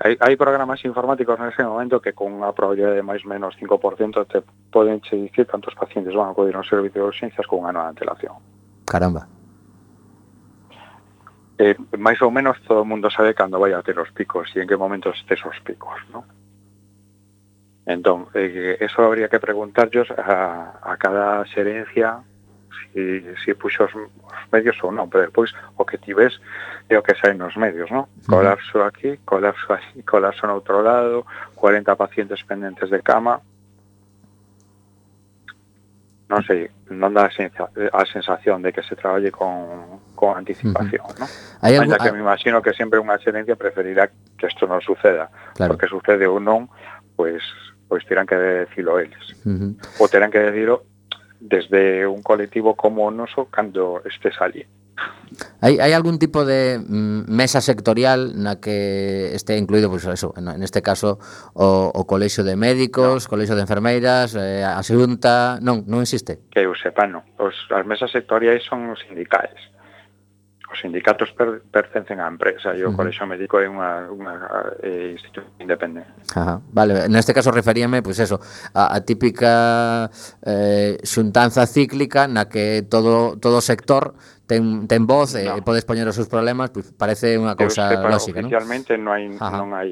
Hai, 0.04 0.20
hai 0.20 0.36
programas 0.36 0.84
informáticos 0.84 1.40
nese 1.40 1.64
momento 1.64 2.04
que 2.04 2.12
con 2.12 2.36
unha 2.36 2.52
probabilidade 2.52 3.00
de 3.00 3.06
máis 3.08 3.24
menos 3.24 3.56
5% 3.56 4.28
te 4.28 4.44
poden 4.68 5.00
che 5.00 5.16
dicir 5.16 5.48
cantos 5.48 5.72
pacientes 5.72 6.12
van 6.12 6.28
a 6.28 6.32
acudir 6.36 6.52
ao 6.60 6.68
servicio 6.68 7.00
de 7.00 7.08
urgencias 7.08 7.48
con 7.48 7.64
unha 7.64 7.72
nova 7.72 7.88
antelación. 7.88 8.36
Caramba. 8.84 9.24
Eh, 11.56 11.80
máis 11.96 12.20
ou 12.20 12.28
menos 12.28 12.60
todo 12.68 12.84
o 12.84 12.88
mundo 12.88 13.08
sabe 13.08 13.32
cando 13.32 13.56
vai 13.56 13.72
a 13.72 13.80
ter 13.80 13.96
os 13.96 14.12
picos 14.12 14.52
e 14.52 14.60
en 14.60 14.68
que 14.68 14.76
momentos 14.76 15.16
estes 15.16 15.40
os 15.48 15.56
picos, 15.64 15.96
non? 16.12 16.28
Entón, 17.86 18.28
eh, 18.34 18.78
eso 18.80 19.04
habría 19.04 19.30
que 19.30 19.40
preguntarllos 19.40 20.10
a, 20.12 20.80
a 20.82 20.98
cada 20.98 21.46
xerencia 21.46 22.24
si, 22.96 23.22
si 23.44 23.54
puxo 23.54 23.86
os, 23.86 23.94
os 23.94 24.44
medios 24.52 24.80
ou 24.82 24.90
non, 24.90 25.12
pero 25.12 25.28
despois 25.28 25.52
o 25.78 25.84
que 25.86 26.00
ti 26.00 26.16
ves 26.16 26.40
é 26.90 26.98
o 26.98 27.04
que 27.04 27.14
sai 27.14 27.36
nos 27.36 27.54
medios, 27.60 27.92
¿no? 27.92 28.08
Colapso 28.26 28.82
aquí, 28.82 29.20
colapso 29.22 29.76
aquí, 29.76 30.02
colapso 30.02 30.48
no 30.48 30.56
outro 30.56 30.82
lado, 30.82 31.28
40 31.54 31.94
pacientes 31.94 32.42
pendentes 32.42 32.90
de 32.90 33.04
cama, 33.04 33.44
non 36.26 36.42
sei, 36.42 36.72
non 36.90 37.14
dá 37.14 37.30
a 37.30 38.04
sensación 38.10 38.66
de 38.66 38.74
que 38.74 38.82
se 38.82 38.98
traballe 38.98 39.30
con, 39.30 40.02
con 40.18 40.34
anticipación, 40.34 41.06
uh 41.06 41.14
-huh. 41.14 41.22
non? 41.22 41.30
Hai 41.62 41.78
algún... 41.78 42.00
que 42.02 42.12
me 42.16 42.24
imagino 42.24 42.64
que 42.66 42.74
sempre 42.74 42.98
unha 42.98 43.20
xerencia 43.22 43.54
preferirá 43.54 44.10
que 44.10 44.48
isto 44.50 44.66
non 44.66 44.82
suceda, 44.82 45.30
claro. 45.54 45.76
porque 45.76 45.86
sucede 45.86 46.26
ou 46.26 46.42
non, 46.42 46.66
pois 47.14 47.44
pues, 47.44 47.75
pois 47.88 48.06
terán 48.06 48.26
que 48.26 48.36
decilo 48.36 49.00
eles. 49.00 49.24
Uh 49.46 49.50
-huh. 49.50 49.72
Ou 50.00 50.08
terán 50.10 50.32
que 50.32 50.40
decilo 50.40 50.86
desde 51.40 52.08
un 52.08 52.24
colectivo 52.24 52.76
como 52.76 53.06
o 53.06 53.12
noso 53.12 53.48
cando 53.52 54.02
estes 54.06 54.34
ali. 54.42 54.66
Hai, 55.60 55.80
hai 55.84 55.92
algún 55.92 56.20
tipo 56.20 56.46
de 56.46 56.80
mm, 56.80 57.28
mesa 57.28 57.60
sectorial 57.60 58.40
na 58.40 58.64
que 58.64 59.36
este 59.36 59.58
incluído, 59.60 59.92
pois 59.92 60.08
pues, 60.08 60.16
eso, 60.16 60.32
en 60.38 60.64
este 60.64 60.80
caso 60.82 61.20
o, 61.54 61.92
o 61.92 62.02
colexio 62.08 62.44
de 62.48 62.56
médicos, 62.56 63.26
no. 63.26 63.30
colexio 63.30 63.56
de 63.56 63.68
enfermeiras, 63.68 64.36
eh, 64.40 64.64
a 64.64 64.80
xunta, 64.80 65.60
non, 65.60 65.84
non 65.90 66.00
existe. 66.00 66.48
Que 66.48 66.64
eu 66.64 66.72
sepa, 66.80 67.04
non. 67.10 67.28
Os, 67.36 67.56
as 67.76 67.84
mesas 67.84 68.08
sectoriais 68.16 68.64
son 68.64 68.88
os 68.88 69.00
sindicais 69.04 69.75
os 70.76 70.84
sindicatos 70.84 71.32
per, 71.32 71.64
pertencen 71.72 72.20
á 72.20 72.28
empresa 72.28 72.76
e 72.76 72.84
o 72.84 72.92
uh 72.92 72.92
-huh. 72.92 73.00
colexo 73.00 73.24
médico 73.24 73.56
é 73.64 73.72
unha, 73.72 74.12
unha 74.12 74.36
eh, 74.84 75.16
institución 75.16 75.56
independente. 75.64 76.12
Ajá. 76.36 76.60
Vale, 76.76 77.08
neste 77.08 77.32
caso 77.32 77.56
referíame, 77.56 78.04
pois 78.04 78.20
pues 78.20 78.28
eso, 78.28 78.38
a, 78.76 78.92
a 78.92 79.00
típica 79.08 80.12
eh, 80.44 81.00
xuntanza 81.08 81.64
cíclica 81.66 82.28
na 82.28 82.52
que 82.52 82.84
todo 82.84 83.40
todo 83.40 83.64
sector 83.64 84.14
ten, 84.46 84.88
ten 84.92 85.08
voz 85.08 85.34
no. 85.34 85.40
e 85.40 85.44
eh, 85.48 85.62
podes 85.64 85.88
poñer 85.88 86.06
os 86.12 86.16
seus 86.20 86.28
problemas, 86.28 86.70
pois 86.70 86.92
pues 86.92 87.00
parece 87.00 87.40
unha 87.40 87.56
cousa 87.56 87.96
Deus, 87.96 88.04
lógica, 88.04 88.44
non? 88.44 88.52
Oficialmente 88.52 88.92
non 89.00 89.16
hai 89.16 89.24
Ajá. 89.40 89.56
non 89.56 89.72
hai 89.72 89.92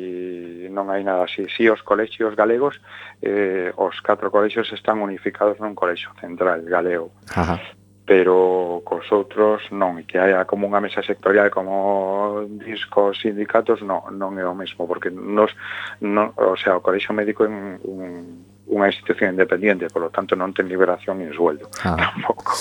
non 0.68 0.92
hai 0.92 1.02
nada 1.08 1.24
así. 1.24 1.48
Si 1.48 1.66
os 1.72 1.80
colexios 1.82 2.36
galegos 2.36 2.84
eh, 3.24 3.72
os 3.80 3.96
catro 4.04 4.28
colexios 4.28 4.68
están 4.76 5.00
unificados 5.00 5.58
nun 5.64 5.74
colexio 5.74 6.12
central 6.20 6.68
galego. 6.68 7.16
Ajá 7.32 7.58
pero 8.06 8.82
cos 8.84 9.08
outros 9.16 9.64
non, 9.72 9.96
e 9.96 10.04
que 10.04 10.20
haya 10.20 10.44
como 10.44 10.68
unha 10.68 10.84
mesa 10.84 11.00
sectorial 11.00 11.48
como 11.48 12.44
discos, 12.60 13.24
sindicatos, 13.24 13.80
non, 13.80 14.04
non 14.12 14.36
é 14.36 14.44
o 14.44 14.52
mesmo, 14.52 14.84
porque 14.84 15.08
nos, 15.08 15.56
non, 16.04 16.36
o 16.36 16.60
sea, 16.60 16.76
o 16.76 16.84
colexio 16.84 17.16
Médico 17.16 17.48
é 17.48 17.50
un, 17.50 17.80
un, 17.88 18.04
unha 18.68 18.92
institución 18.92 19.32
independiente, 19.32 19.88
polo 19.88 20.12
tanto 20.12 20.36
non 20.36 20.52
ten 20.52 20.68
liberación 20.68 21.24
nin 21.24 21.32
sueldo, 21.32 21.72
ah. 21.88 21.96
tampouco. 22.12 22.52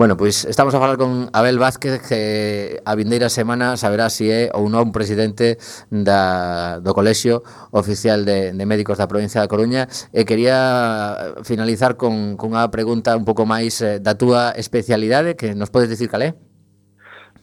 Bueno, 0.00 0.16
pois 0.16 0.46
estamos 0.46 0.74
a 0.74 0.80
falar 0.80 0.96
con 0.96 1.28
Abel 1.34 1.58
Vázquez 1.58 2.00
que 2.00 2.80
a 2.86 2.94
vindeira 2.94 3.28
semana 3.28 3.76
saberá 3.76 4.08
se 4.08 4.16
si 4.16 4.26
é 4.32 4.42
ou 4.56 4.72
non 4.72 4.96
presidente 4.96 5.60
da, 5.92 6.80
do 6.80 6.96
Colexio 6.96 7.44
Oficial 7.68 8.24
de, 8.24 8.56
de 8.56 8.64
Médicos 8.64 8.96
da 8.96 9.04
Provincia 9.04 9.44
da 9.44 9.52
Coruña 9.52 9.92
e 10.16 10.24
quería 10.24 11.36
finalizar 11.44 12.00
con, 12.00 12.40
con 12.40 12.56
unha 12.56 12.72
pregunta 12.72 13.12
un 13.12 13.28
pouco 13.28 13.44
máis 13.44 13.84
eh, 13.84 14.00
da 14.00 14.16
túa 14.16 14.56
especialidade 14.56 15.36
que 15.36 15.52
nos 15.52 15.68
podes 15.68 15.92
dicir 15.92 16.08
cal 16.08 16.24
é? 16.24 16.32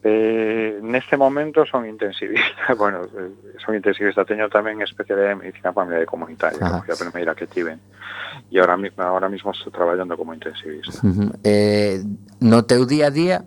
Eh, 0.09 0.79
neste 0.83 1.17
momento 1.17 1.65
son 1.65 1.85
intensivista, 1.85 2.73
bueno, 2.77 3.03
eh, 3.03 3.53
son 3.63 3.75
intensivista, 3.75 4.23
teño 4.23 4.47
tamén 4.47 4.79
especialidade 4.79 5.35
en 5.35 5.43
medicina 5.43 5.75
familiar 5.75 5.99
e 5.99 6.07
comunitaria, 6.07 6.63
ah. 6.63 6.79
que 6.79 6.95
a 6.95 6.99
primeira 6.99 7.35
que 7.35 7.43
tiven. 7.43 7.75
E 8.47 8.55
agora, 8.55 8.79
agora 9.03 9.27
mismo 9.27 9.51
estou 9.51 9.67
traballando 9.67 10.15
como 10.15 10.31
intensivista. 10.31 10.95
Uh 11.03 11.11
-huh. 11.11 11.29
eh, 11.43 11.99
no 12.39 12.63
teu 12.63 12.87
día 12.87 13.07
a 13.07 13.11
día, 13.11 13.37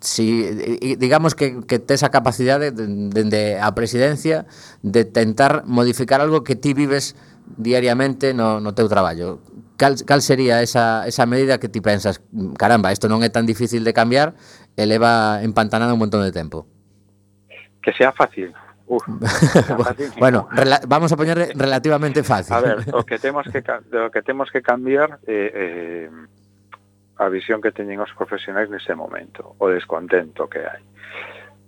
si 0.00 0.48
eh, 0.48 0.96
digamos 0.96 1.36
que, 1.36 1.60
que 1.68 1.76
tes 1.76 2.00
a 2.00 2.08
capacidade 2.08 2.72
dende 2.72 3.12
de, 3.12 3.24
de, 3.28 3.60
a 3.60 3.76
presidencia 3.76 4.48
de 4.80 5.04
tentar 5.04 5.68
modificar 5.68 6.24
algo 6.24 6.40
que 6.40 6.56
ti 6.56 6.72
vives 6.72 7.20
diariamente 7.60 8.32
no, 8.32 8.64
no 8.64 8.72
teu 8.72 8.88
traballo. 8.88 9.44
Cal, 9.76 10.00
cal 10.08 10.24
sería 10.24 10.64
esa, 10.64 11.04
esa 11.04 11.28
medida 11.28 11.60
que 11.60 11.68
ti 11.68 11.84
pensas, 11.84 12.24
mm, 12.32 12.56
caramba, 12.56 12.96
isto 12.96 13.12
non 13.12 13.20
é 13.20 13.28
tan 13.28 13.44
difícil 13.44 13.84
de 13.84 13.92
cambiar 13.92 14.32
e 14.76 14.84
leva 14.84 15.40
empantanada 15.42 15.96
un 15.96 15.98
montón 15.98 16.22
de 16.22 16.30
tempo. 16.30 16.68
Que 17.80 17.92
sea 17.96 18.12
fácil. 18.12 18.52
Uf, 18.86 19.02
bueno, 20.18 20.48
vamos 20.86 21.10
a 21.10 21.16
poñer 21.16 21.56
relativamente 21.56 22.22
fácil. 22.22 22.54
A 22.54 22.60
ver, 22.60 22.78
o 22.94 23.02
que 23.02 23.18
temos 23.18 23.48
que 23.50 23.64
o 23.66 24.10
que 24.14 24.22
temos 24.22 24.50
que 24.52 24.62
cambiar 24.62 25.18
eh, 25.26 26.06
eh, 26.06 26.10
a 27.18 27.28
visión 27.28 27.58
que 27.58 27.72
teñen 27.72 27.98
os 27.98 28.12
profesionais 28.14 28.70
nese 28.70 28.94
momento, 28.94 29.56
o 29.58 29.66
descontento 29.72 30.46
que 30.46 30.62
hai. 30.62 30.84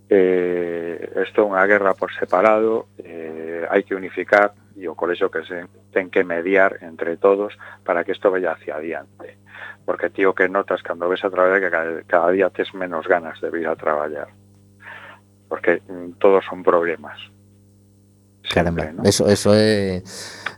Eh, 0.08 1.24
isto 1.26 1.42
é 1.42 1.48
unha 1.48 1.64
guerra 1.66 1.98
por 1.98 2.14
separado, 2.14 2.92
eh, 3.02 3.66
hai 3.66 3.82
que 3.82 3.98
unificar 3.98 4.54
e 4.78 4.86
o 4.86 4.94
colexo 4.94 5.26
que 5.26 5.42
se 5.42 5.66
ten 5.90 6.14
que 6.14 6.22
mediar 6.22 6.78
entre 6.86 7.18
todos 7.18 7.58
para 7.82 8.06
que 8.06 8.14
isto 8.14 8.30
vaya 8.30 8.54
hacia 8.54 8.78
adiante 8.78 9.42
porque 9.88 10.10
ti 10.10 10.26
o 10.28 10.36
que 10.36 10.52
notas 10.52 10.84
cando 10.84 11.08
ves 11.08 11.24
a 11.24 11.32
traballar 11.32 11.64
que 11.64 11.70
cada, 11.72 12.02
cada 12.04 12.28
día 12.28 12.50
tes 12.52 12.74
menos 12.76 13.08
ganas 13.08 13.40
de 13.40 13.48
vir 13.48 13.66
a 13.66 13.74
traballar 13.74 14.28
porque 15.48 15.80
mm, 15.88 16.20
todos 16.20 16.44
son 16.44 16.62
problemas 16.62 17.16
Caramba, 18.52 18.84
Sempre, 18.84 19.02
¿no? 19.02 19.08
eso, 19.08 19.24
eso 19.32 19.54
é, 19.54 19.96
eh, 19.96 20.02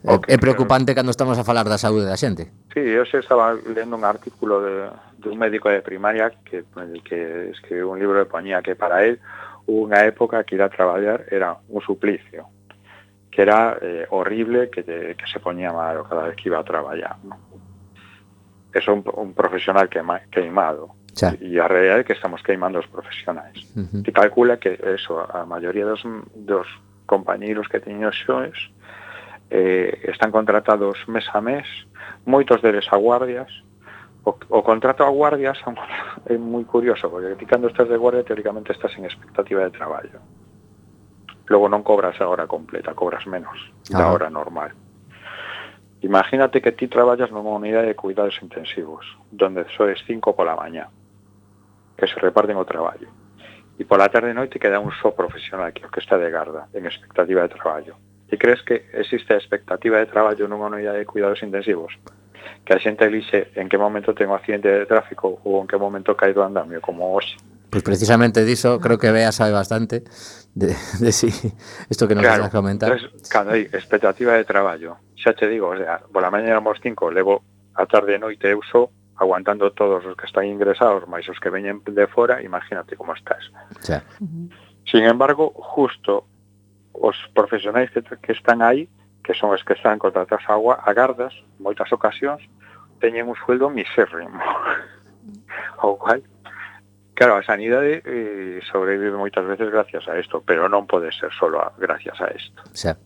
okay, 0.02 0.34
é 0.34 0.36
preocupante 0.36 0.90
pero... 0.90 0.98
cando 0.98 1.14
estamos 1.14 1.38
a 1.38 1.46
falar 1.46 1.70
da 1.70 1.78
saúde 1.78 2.10
da 2.10 2.18
xente. 2.18 2.50
Sí, 2.74 2.82
eu 2.82 3.06
xe 3.06 3.22
estaba 3.22 3.54
lendo 3.54 3.94
un 3.94 4.02
artículo 4.02 4.66
de, 4.66 4.90
de 5.22 5.26
un 5.30 5.38
médico 5.38 5.70
de 5.70 5.78
primaria 5.78 6.34
que, 6.42 6.66
que 7.06 7.50
escribiu 7.54 7.94
un 7.94 8.02
libro 8.02 8.18
de 8.18 8.26
poñía 8.26 8.62
que 8.66 8.74
para 8.74 9.06
él 9.06 9.22
unha 9.70 10.02
época 10.10 10.42
que 10.42 10.58
ir 10.58 10.62
a 10.66 10.74
traballar 10.74 11.30
era 11.30 11.54
un 11.70 11.78
suplicio, 11.86 12.50
que 13.30 13.46
era 13.46 13.78
eh, 13.78 14.10
horrible 14.10 14.70
que, 14.74 14.82
te, 14.82 15.14
que 15.14 15.26
se 15.30 15.38
poñía 15.38 15.70
malo 15.70 16.02
cada 16.02 16.26
vez 16.26 16.34
que 16.34 16.50
iba 16.50 16.58
a 16.58 16.66
traballar. 16.66 17.14
¿no? 17.22 17.38
é 18.72 18.90
un, 18.90 19.02
un 19.16 19.32
profesional 19.34 19.88
quema, 19.88 20.20
queimado. 20.30 20.94
Xa. 21.14 21.34
E 21.40 21.58
a 21.58 21.66
realidade 21.66 22.00
é 22.00 22.04
que 22.04 22.12
estamos 22.14 22.42
queimando 22.42 22.78
os 22.78 22.86
profesionais. 22.86 23.58
Uh 23.76 23.82
-huh. 23.82 24.02
Te 24.04 24.12
calcula 24.12 24.58
que 24.58 24.78
eso, 24.78 25.18
a 25.20 25.44
maioría 25.44 25.84
dos, 25.84 26.02
dos 26.34 26.66
compañeiros 27.06 27.66
que 27.68 27.80
teño 27.80 28.10
xoes 28.12 28.54
eh, 29.50 30.06
están 30.06 30.30
contratados 30.30 30.96
mes 31.08 31.26
a 31.34 31.40
mes, 31.40 31.66
moitos 32.24 32.62
deles 32.62 32.86
a 32.94 32.96
guardias, 32.96 33.50
o, 34.24 34.36
o 34.48 34.62
contrato 34.62 35.02
a 35.02 35.10
guardias 35.10 35.58
é 36.26 36.38
moi 36.38 36.64
curioso, 36.74 37.10
porque 37.10 37.34
ti 37.34 37.46
cando 37.46 37.66
estás 37.66 37.88
de 37.88 37.98
guardia 37.98 38.22
teóricamente 38.22 38.72
estás 38.72 38.94
en 38.96 39.04
expectativa 39.04 39.66
de 39.66 39.74
traballo. 39.74 40.20
Logo 41.50 41.66
non 41.66 41.82
cobras 41.82 42.14
a 42.22 42.30
hora 42.30 42.46
completa, 42.46 42.94
cobras 42.94 43.26
menos 43.26 43.58
ah. 43.90 43.98
da 43.98 44.06
hora 44.14 44.30
normal. 44.30 44.70
Imagínate 46.02 46.62
que 46.62 46.72
ti 46.72 46.88
traballas 46.88 47.28
nunha 47.28 47.52
unidade 47.52 47.92
de 47.92 47.98
cuidados 47.98 48.40
intensivos, 48.40 49.04
donde 49.28 49.68
soes 49.76 50.00
cinco 50.08 50.32
pola 50.32 50.56
mañá, 50.56 50.88
que 51.92 52.08
se 52.08 52.16
reparten 52.16 52.56
o 52.56 52.64
traballo. 52.64 53.12
E 53.76 53.84
pola 53.84 54.08
tarde 54.08 54.32
e 54.32 54.36
noite 54.36 54.56
queda 54.56 54.80
un 54.80 54.92
só 54.96 55.12
profesional 55.12 55.68
que 55.76 55.84
o 55.84 55.92
que 55.92 56.00
está 56.00 56.16
de 56.16 56.32
garda, 56.32 56.72
en 56.72 56.88
expectativa 56.88 57.44
de 57.44 57.52
traballo. 57.52 58.00
E 58.32 58.40
crees 58.40 58.64
que 58.64 58.88
existe 58.96 59.36
a 59.36 59.40
expectativa 59.42 60.00
de 60.00 60.08
traballo 60.08 60.48
nunha 60.48 60.72
unidade 60.72 61.04
de 61.04 61.10
cuidados 61.10 61.44
intensivos? 61.44 61.92
Que 62.64 62.72
a 62.72 62.80
xente 62.80 63.04
elixe 63.04 63.52
en 63.60 63.68
que 63.68 63.76
momento 63.76 64.16
ten 64.16 64.32
un 64.32 64.40
accidente 64.40 64.72
de 64.72 64.88
tráfico 64.88 65.44
ou 65.44 65.60
en 65.60 65.68
que 65.68 65.76
momento 65.76 66.16
cae 66.16 66.32
do 66.32 66.40
andamio, 66.40 66.80
como 66.80 67.12
hoxe 67.12 67.36
Pues 67.70 67.82
precisamente 67.82 68.44
diso 68.44 68.80
creo 68.80 68.98
que 68.98 69.10
Bea 69.12 69.32
sabe 69.32 69.52
bastante 69.52 70.02
de, 70.54 70.74
de 70.98 71.12
si 71.12 71.28
isto 71.88 72.08
que 72.08 72.14
nos 72.14 72.24
claro, 72.24 72.42
vas 72.42 72.50
a 72.50 72.56
comentar. 72.56 72.90
Entonces, 72.90 73.30
cando 73.30 73.54
hai 73.54 73.70
expectativa 73.70 74.34
de 74.34 74.44
traballo, 74.44 74.98
xa 75.14 75.32
te 75.32 75.46
digo, 75.46 75.70
o 75.70 75.76
sea, 75.78 76.02
pola 76.10 76.30
mañana 76.30 76.58
éramos 76.58 76.82
cinco, 76.82 77.10
levo 77.10 77.46
a 77.78 77.86
tarde 77.86 78.16
e 78.16 78.18
noite 78.18 78.50
eu 78.50 78.58
só 78.66 78.90
aguantando 79.20 79.70
todos 79.70 80.02
os 80.02 80.16
que 80.16 80.26
están 80.26 80.50
ingresados, 80.50 81.06
máis 81.06 81.28
os 81.30 81.38
que 81.38 81.52
veñen 81.52 81.84
de 81.86 82.06
fora, 82.10 82.42
imagínate 82.42 82.96
como 82.98 83.14
estás. 83.14 83.46
Xa. 83.84 84.02
Sin 84.90 85.06
embargo, 85.06 85.54
justo 85.54 86.26
os 86.90 87.16
profesionais 87.36 87.90
que, 87.94 88.02
que 88.02 88.32
están 88.32 88.66
aí, 88.66 88.90
que 89.22 89.36
son 89.36 89.54
os 89.54 89.62
que 89.62 89.78
están 89.78 90.02
contratados 90.02 90.42
a 90.48 90.58
agua, 90.58 90.82
agardas, 90.82 91.36
moitas 91.62 91.92
ocasións, 91.94 92.42
teñen 92.98 93.30
un 93.30 93.38
sueldo 93.38 93.70
misérrimo. 93.70 94.40
o 95.82 95.96
cual 95.96 96.22
Claro, 97.20 97.36
a 97.36 97.44
sanidade 97.44 98.00
eh, 98.00 98.64
sobrevive 98.72 99.12
moitas 99.12 99.44
veces 99.44 99.68
gracias 99.68 100.08
a 100.08 100.16
isto, 100.16 100.40
pero 100.40 100.72
non 100.72 100.88
pode 100.88 101.12
ser 101.12 101.28
solo 101.36 101.60
a, 101.60 101.68
gracias 101.76 102.16
a 102.16 102.32
isto. 102.32 102.64
Xa, 102.72 102.96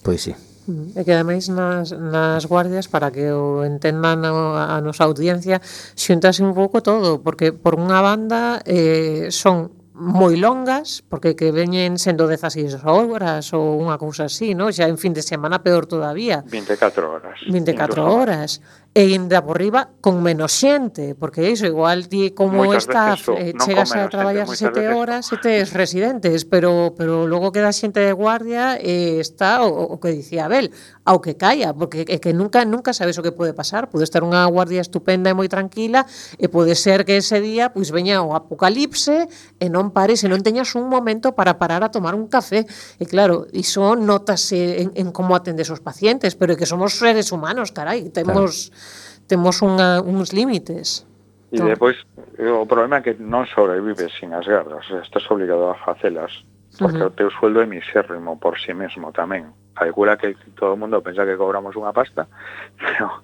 pois 0.00 0.24
sí. 0.24 0.32
Mm-hmm. 0.32 0.96
E 0.96 1.00
que 1.04 1.12
ademais 1.12 1.44
nas, 1.52 1.92
nas 1.92 2.48
guardias, 2.48 2.88
para 2.88 3.12
que 3.12 3.28
o 3.28 3.68
entendan 3.68 4.24
a, 4.24 4.32
a 4.72 4.80
nosa 4.80 5.04
audiencia, 5.04 5.60
xuntase 5.92 6.40
un 6.40 6.56
pouco 6.56 6.80
todo, 6.80 7.20
porque 7.20 7.52
por 7.52 7.76
unha 7.76 8.00
banda 8.00 8.64
eh, 8.64 9.28
son 9.28 9.76
moi 9.98 10.38
longas, 10.38 11.02
porque 11.10 11.34
que 11.34 11.50
veñen 11.50 11.98
sendo 11.98 12.30
16 12.30 12.86
horas 12.86 13.50
ou 13.50 13.82
unha 13.82 13.98
cousa 13.98 14.30
así, 14.30 14.54
no? 14.54 14.70
xa 14.70 14.86
en 14.86 14.96
fin 14.96 15.10
de 15.10 15.26
semana 15.26 15.60
peor 15.60 15.90
todavía. 15.90 16.46
24 16.46 17.12
horas. 17.12 17.36
24 17.50 18.06
horas 18.06 18.62
e 18.94 19.14
ainda 19.14 19.44
por 19.44 19.60
riba 19.60 19.94
con 20.00 20.24
menos 20.24 20.50
xente, 20.58 21.14
porque 21.14 21.46
iso, 21.46 21.68
igual 21.68 22.08
ti 22.08 22.32
como 22.32 22.64
Moitas 22.64 22.88
está, 22.88 23.14
eh, 23.36 23.52
chegas 23.54 23.94
a 23.94 24.08
traballar 24.08 24.48
xente, 24.48 24.58
sete 24.58 24.82
horas 24.90 25.30
e 25.30 25.36
tes 25.38 25.70
residentes, 25.70 26.42
pero 26.48 26.96
pero 26.96 27.28
logo 27.28 27.52
queda 27.54 27.70
xente 27.70 28.00
de 28.00 28.10
guardia 28.10 28.80
e 28.80 29.20
eh, 29.20 29.22
está 29.22 29.62
o, 29.62 29.70
o 29.70 29.96
que 30.00 30.10
dicía 30.10 30.48
Abel, 30.48 30.72
ao 31.04 31.20
que 31.20 31.36
caia, 31.36 31.70
porque 31.76 32.08
é 32.08 32.18
que 32.18 32.32
nunca 32.32 32.64
nunca 32.64 32.90
sabes 32.90 33.14
o 33.20 33.22
que 33.22 33.30
pode 33.30 33.52
pasar, 33.54 33.86
pode 33.92 34.02
estar 34.02 34.24
unha 34.24 34.42
guardia 34.50 34.82
estupenda 34.82 35.30
e 35.30 35.36
moi 35.36 35.46
tranquila 35.46 36.02
e 36.40 36.50
pode 36.50 36.74
ser 36.74 37.04
que 37.04 37.20
ese 37.22 37.38
día 37.38 37.70
pois 37.70 37.92
veña 37.94 38.24
o 38.24 38.34
apocalipse 38.34 39.28
e 39.62 39.66
non 39.70 39.94
pares 39.94 40.24
e 40.24 40.32
non 40.32 40.42
teñas 40.42 40.74
un 40.74 40.90
momento 40.90 41.36
para 41.38 41.60
parar 41.60 41.84
a 41.84 41.92
tomar 41.92 42.18
un 42.18 42.26
café. 42.26 42.66
E 42.98 43.04
claro, 43.06 43.46
iso 43.54 43.94
notase 43.94 44.82
en, 44.82 44.88
en 44.98 45.14
como 45.14 45.38
atendes 45.38 45.70
os 45.70 45.78
pacientes, 45.78 46.34
pero 46.34 46.50
é 46.50 46.58
que 46.58 46.66
somos 46.66 46.98
seres 46.98 47.30
humanos, 47.30 47.70
carai, 47.70 48.10
temos 48.10 48.74
claro 48.74 48.87
temos 49.28 49.60
unha, 49.60 50.00
uns 50.00 50.32
límites. 50.32 51.04
E 51.52 51.56
entón- 51.56 51.68
no. 51.68 51.74
depois, 51.76 51.96
eh, 52.40 52.48
o 52.48 52.64
problema 52.64 52.98
é 52.98 53.02
que 53.04 53.14
non 53.20 53.44
sobrevives 53.46 54.12
sin 54.16 54.32
as 54.32 54.48
garras, 54.48 54.88
estás 54.90 55.24
obligado 55.28 55.68
a 55.68 55.76
facelas, 55.76 56.32
porque 56.80 56.98
uh 56.98 57.08
-huh. 57.08 57.12
o 57.12 57.16
teu 57.16 57.28
sueldo 57.30 57.60
é 57.60 57.68
misérrimo 57.68 58.40
por 58.40 58.56
si 58.56 58.72
sí 58.72 58.74
mesmo 58.74 59.12
tamén. 59.12 59.52
Calcula 59.76 60.18
que 60.18 60.34
todo 60.58 60.74
o 60.74 60.80
mundo 60.80 61.04
pensa 61.04 61.22
que 61.28 61.38
cobramos 61.38 61.76
unha 61.76 61.92
pasta, 61.92 62.26
pero 62.80 63.22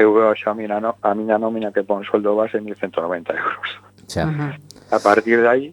eu 0.00 0.08
veo 0.16 0.32
xa 0.34 0.52
a 0.52 0.58
miña, 0.58 0.80
no, 0.80 0.96
a 0.98 1.12
miña 1.14 1.36
nómina 1.38 1.70
que 1.70 1.84
pon 1.84 2.02
sueldo 2.02 2.34
base 2.34 2.58
1.190 2.58 3.36
euros. 3.36 3.68
Xa. 4.08 4.24
Uh 4.24 4.32
-huh. 4.32 4.52
A 4.92 4.98
partir 5.00 5.40
de 5.40 5.48
aí, 5.48 5.66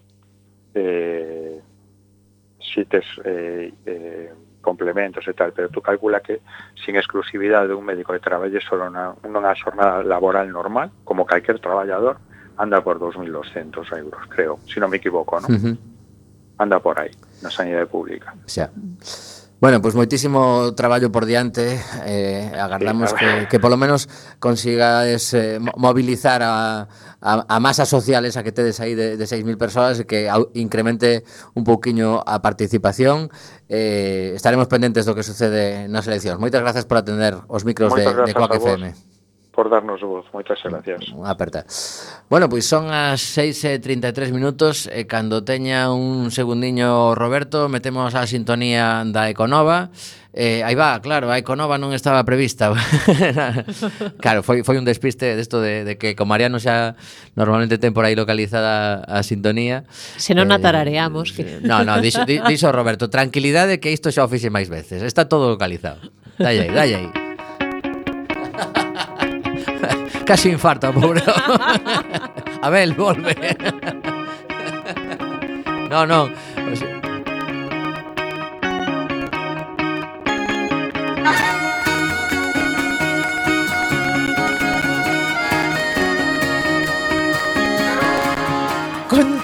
eh, 0.74 1.60
si 2.60 2.84
tes 2.84 3.04
eh, 3.24 3.72
eh, 3.84 4.32
complementos 4.60 5.26
e 5.26 5.32
tal, 5.32 5.52
pero 5.52 5.68
tú 5.68 5.80
calcula 5.80 6.20
que 6.20 6.40
sin 6.84 6.96
exclusividade 6.96 7.72
un 7.72 7.84
médico 7.84 8.12
que 8.12 8.20
traballe 8.20 8.60
solo 8.60 8.88
na, 8.92 9.16
nunha 9.24 9.56
xornada 9.56 10.04
laboral 10.04 10.52
normal, 10.52 10.92
como 11.04 11.24
calquer 11.24 11.58
traballador, 11.58 12.20
anda 12.60 12.84
por 12.84 13.00
2.200 13.00 13.88
euros, 13.96 14.20
creo, 14.28 14.60
si 14.68 14.76
non 14.76 14.92
me 14.92 15.00
equivoco, 15.00 15.40
¿no? 15.40 15.48
Anda 16.60 16.76
por 16.76 17.00
aí, 17.00 17.08
na 17.40 17.48
sanidade 17.48 17.88
pública. 17.88 18.36
Xa. 18.44 18.68
Bueno, 19.60 19.84
pois 19.84 19.92
pues 19.92 20.08
moitísimo 20.08 20.72
traballo 20.72 21.12
por 21.12 21.28
diante 21.28 21.76
eh, 22.08 22.48
Agardamos 22.56 23.12
que, 23.12 23.44
que 23.44 23.60
polo 23.60 23.76
menos 23.76 24.08
consigades 24.40 25.36
eh, 25.36 25.60
mobilizar 25.60 26.40
a, 26.40 26.88
a, 27.20 27.44
a 27.44 27.60
masa 27.60 27.84
social 27.84 28.24
esa 28.24 28.40
que 28.40 28.56
tedes 28.56 28.80
aí 28.80 28.96
de, 28.96 29.20
de 29.20 29.24
6.000 29.28 29.60
persoas 29.60 30.00
E 30.00 30.08
Que 30.08 30.32
au, 30.32 30.48
incremente 30.56 31.28
un 31.52 31.68
pouquiño 31.68 32.24
a 32.24 32.40
participación. 32.40 33.28
Eh, 33.68 34.32
Estaremos 34.32 34.64
pendentes 34.64 35.04
do 35.04 35.12
que 35.12 35.20
sucede 35.20 35.92
nas 35.92 36.08
eleccións. 36.08 36.40
Moitas 36.40 36.64
grazas 36.64 36.88
por 36.88 36.96
atender 36.96 37.36
os 37.44 37.68
micros 37.68 37.92
Moitas 37.92 38.16
de, 38.16 38.32
de 38.32 38.32
Coac 38.32 38.56
FM 38.56 39.19
por 39.60 39.68
darnos 39.68 40.00
voz. 40.00 40.24
Moitas 40.32 40.56
gracias. 40.64 41.12
Unha 41.12 41.36
aperta. 41.36 41.68
Bueno, 42.32 42.48
pois 42.48 42.64
son 42.64 42.88
as 42.88 43.20
6:33 43.36 44.32
minutos 44.32 44.88
e 44.88 45.04
cando 45.04 45.44
teña 45.44 45.92
un 45.92 46.32
segundiño 46.32 47.12
Roberto, 47.12 47.68
metemos 47.68 48.16
a 48.16 48.24
sintonía 48.24 49.04
da 49.04 49.28
Econova. 49.28 49.92
Eh, 50.32 50.64
aí 50.64 50.72
va, 50.72 50.96
claro, 51.04 51.28
a 51.28 51.36
Econova 51.36 51.76
non 51.76 51.92
estaba 51.92 52.24
prevista. 52.24 52.72
claro, 54.24 54.40
foi, 54.40 54.64
foi 54.64 54.80
un 54.80 54.88
despiste 54.88 55.36
desto 55.36 55.60
de, 55.60 55.84
de 55.84 56.00
que 56.00 56.16
con 56.16 56.24
Mariano 56.24 56.56
xa 56.56 56.96
normalmente 57.36 57.76
ten 57.76 57.92
por 57.92 58.08
aí 58.08 58.16
localizada 58.16 59.04
a 59.04 59.20
sintonía. 59.20 59.84
Se 60.16 60.32
non 60.32 60.48
eh, 60.48 60.56
atarareamos. 60.56 61.36
Que... 61.36 61.60
No, 61.60 61.84
no, 61.84 62.00
dixo, 62.00 62.24
dixo 62.24 62.72
Roberto, 62.72 63.12
tranquilidade 63.12 63.76
que 63.76 63.92
isto 63.92 64.08
xa 64.08 64.24
o 64.24 64.32
fixe 64.32 64.48
máis 64.48 64.72
veces. 64.72 65.04
Está 65.04 65.28
todo 65.28 65.52
localizado. 65.52 66.00
Dalle 66.40 66.64
aí, 66.64 66.72
dalle 66.72 66.96
aí. 66.96 67.08
casi 70.30 70.48
infarta, 70.48 70.92
pobre. 70.92 71.20
Abel, 72.62 72.94
volve. 72.94 73.34
No, 75.90 76.06
no. 76.06 76.30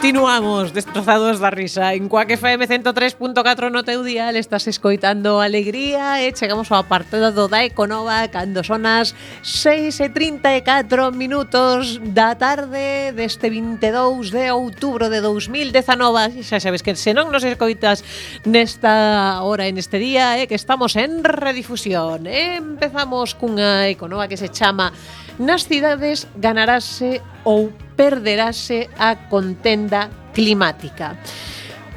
Continuamos 0.06 0.72
destrozados 0.72 1.40
da 1.40 1.50
risa. 1.50 1.90
En 1.92 2.06
Cuac 2.06 2.30
FM 2.30 2.68
103.4 2.68 3.74
no 3.74 3.82
teu 3.82 4.06
dial 4.06 4.38
Estás 4.38 4.70
escoitando 4.70 5.42
alegría 5.42 6.22
E 6.22 6.30
chegamos 6.30 6.70
ao 6.70 6.78
apartado 6.78 7.34
do 7.34 7.50
da 7.50 7.66
Econova 7.66 8.22
Cando 8.30 8.62
sonas 8.62 9.18
6 9.42 9.98
e 9.98 10.08
34 10.14 11.10
minutos 11.10 11.98
da 12.14 12.38
tarde 12.38 13.10
Deste 13.18 13.50
22 13.50 14.30
de 14.30 14.46
outubro 14.54 15.10
de 15.10 15.18
2019 15.18 16.38
Xa 16.38 16.62
sabes 16.62 16.86
que 16.86 16.94
senón 16.94 17.34
nos 17.34 17.42
escoitas 17.42 18.06
nesta 18.46 19.42
hora 19.42 19.66
en 19.66 19.74
este 19.74 19.98
día 19.98 20.38
é 20.38 20.46
eh, 20.46 20.46
que 20.46 20.54
estamos 20.54 20.94
en 20.94 21.26
redifusión. 21.26 22.30
Empezamos 22.30 23.34
cunha 23.34 23.90
Econova 23.90 24.30
que 24.30 24.38
se 24.38 24.54
chama 24.54 24.94
Nas 25.42 25.66
cidades 25.66 26.30
ganarase 26.38 27.18
ou 27.42 27.74
perderase 27.96 28.88
a 28.98 29.16
contenda 29.28 30.10
climática. 30.32 31.16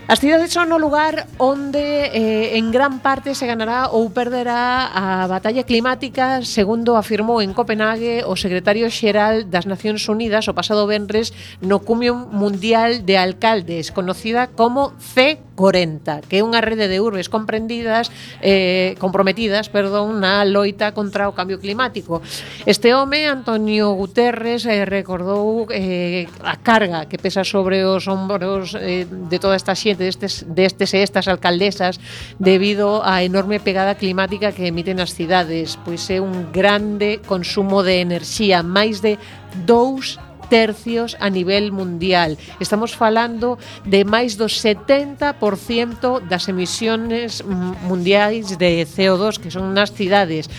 As 0.10 0.18
cidades 0.18 0.50
son 0.50 0.74
o 0.74 0.82
lugar 0.82 1.30
onde 1.38 2.10
eh, 2.10 2.58
en 2.58 2.74
gran 2.74 2.98
parte 2.98 3.38
se 3.38 3.46
ganará 3.46 3.94
ou 3.94 4.10
perderá 4.10 4.90
a 4.90 5.30
batalla 5.30 5.62
climática, 5.62 6.42
segundo 6.42 6.98
afirmou 6.98 7.46
en 7.46 7.54
Copenhague 7.54 8.26
o 8.26 8.34
secretario 8.34 8.90
xeral 8.90 9.54
das 9.54 9.70
Nacións 9.70 10.10
Unidas 10.10 10.50
o 10.50 10.58
pasado 10.58 10.90
venres 10.90 11.30
no 11.62 11.86
Cumium 11.86 12.26
Mundial 12.34 13.06
de 13.06 13.22
Alcaldes, 13.22 13.94
conocida 13.94 14.50
como 14.50 14.98
C40, 14.98 16.26
que 16.26 16.42
é 16.42 16.46
unha 16.46 16.58
rede 16.58 16.90
de 16.90 16.98
urbes 16.98 17.30
comprendidas 17.30 18.10
eh, 18.42 18.98
comprometidas, 18.98 19.70
perdón, 19.70 20.18
na 20.18 20.42
loita 20.42 20.90
contra 20.98 21.30
o 21.30 21.38
cambio 21.38 21.62
climático. 21.62 22.26
Este 22.66 22.98
home, 22.98 23.30
Antonio 23.30 23.94
Guterres, 23.94 24.66
eh, 24.66 24.90
recordou 24.90 25.70
eh, 25.70 26.26
a 26.42 26.58
carga 26.58 27.06
que 27.06 27.22
pesa 27.22 27.46
sobre 27.46 27.86
os 27.86 28.10
ombros 28.10 28.74
eh, 28.74 29.06
de 29.06 29.38
toda 29.38 29.54
esta 29.54 29.78
xente 29.78 29.99
destes, 30.00 30.48
destes 30.48 30.96
e 30.96 31.04
estas 31.04 31.28
alcaldesas 31.28 32.00
debido 32.40 33.04
á 33.04 33.22
enorme 33.22 33.60
pegada 33.60 34.00
climática 34.00 34.56
que 34.56 34.72
emiten 34.72 35.04
as 35.04 35.12
cidades, 35.12 35.76
pois 35.84 36.08
é 36.08 36.24
un 36.24 36.56
grande 36.56 37.20
consumo 37.28 37.84
de 37.84 38.00
enerxía, 38.00 38.64
máis 38.64 39.04
de 39.04 39.20
2 39.68 40.30
tercios 40.50 41.16
a 41.22 41.30
nivel 41.30 41.72
mundial. 41.72 42.38
Estamos 42.60 42.98
falando 42.98 43.62
de 43.86 44.04
máis 44.04 44.36
do 44.36 44.50
70% 44.50 46.26
das 46.26 46.50
emisións 46.50 47.46
mundiais 47.86 48.58
de 48.58 48.84
CO2 48.84 49.38
que 49.38 49.54
son 49.54 49.72
nas 49.78 49.94
cidades. 49.94 50.50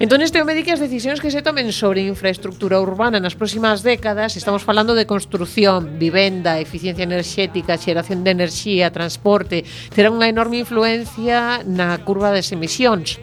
Entón, 0.00 0.22
este 0.22 0.40
home 0.40 0.56
di 0.56 0.64
que 0.64 0.72
as 0.72 0.80
decisións 0.80 1.20
que 1.20 1.28
se 1.28 1.44
tomen 1.44 1.76
sobre 1.76 2.00
infraestructura 2.00 2.80
urbana 2.80 3.20
nas 3.20 3.36
próximas 3.36 3.84
décadas, 3.84 4.32
estamos 4.32 4.64
falando 4.64 4.96
de 4.96 5.04
construción, 5.04 6.00
vivenda, 6.00 6.56
eficiencia 6.56 7.04
enerxética, 7.04 7.76
xeración 7.76 8.24
de 8.24 8.32
enerxía, 8.32 8.96
transporte, 8.96 9.60
terá 9.92 10.08
unha 10.08 10.32
enorme 10.32 10.64
influencia 10.64 11.60
na 11.68 12.00
curva 12.00 12.32
das 12.32 12.48
emisións 12.48 13.20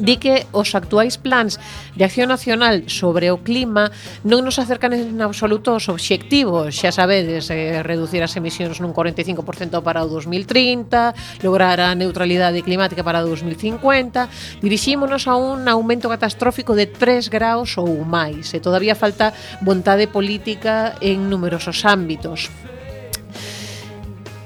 di 0.00 0.16
que 0.16 0.48
os 0.50 0.72
actuais 0.74 1.20
plans 1.20 1.60
de 1.94 2.02
acción 2.04 2.32
nacional 2.32 2.88
sobre 2.88 3.28
o 3.30 3.44
clima 3.44 3.92
non 4.24 4.42
nos 4.42 4.56
acercan 4.56 4.96
en 4.96 5.20
absoluto 5.20 5.76
aos 5.76 5.86
obxectivos, 5.92 6.72
xa 6.72 6.90
sabedes, 6.90 7.52
eh, 7.52 7.84
reducir 7.84 8.24
as 8.24 8.34
emisións 8.34 8.80
nun 8.80 8.96
45% 8.96 9.84
para 9.84 10.02
o 10.02 10.08
2030, 10.08 11.12
lograr 11.44 11.78
a 11.84 11.92
neutralidade 11.92 12.64
climática 12.64 13.04
para 13.04 13.20
o 13.20 13.28
2050, 13.28 14.60
dirixímonos 14.64 15.28
a 15.28 15.36
un 15.36 15.68
aumento 15.68 16.08
catastrófico 16.08 16.72
de 16.72 16.88
3 16.88 17.28
graus 17.28 17.76
ou 17.76 18.02
máis, 18.02 18.56
e 18.56 18.58
todavía 18.58 18.96
falta 18.96 19.36
vontade 19.60 20.08
política 20.08 20.96
en 21.04 21.28
numerosos 21.28 21.84
ámbitos. 21.84 22.69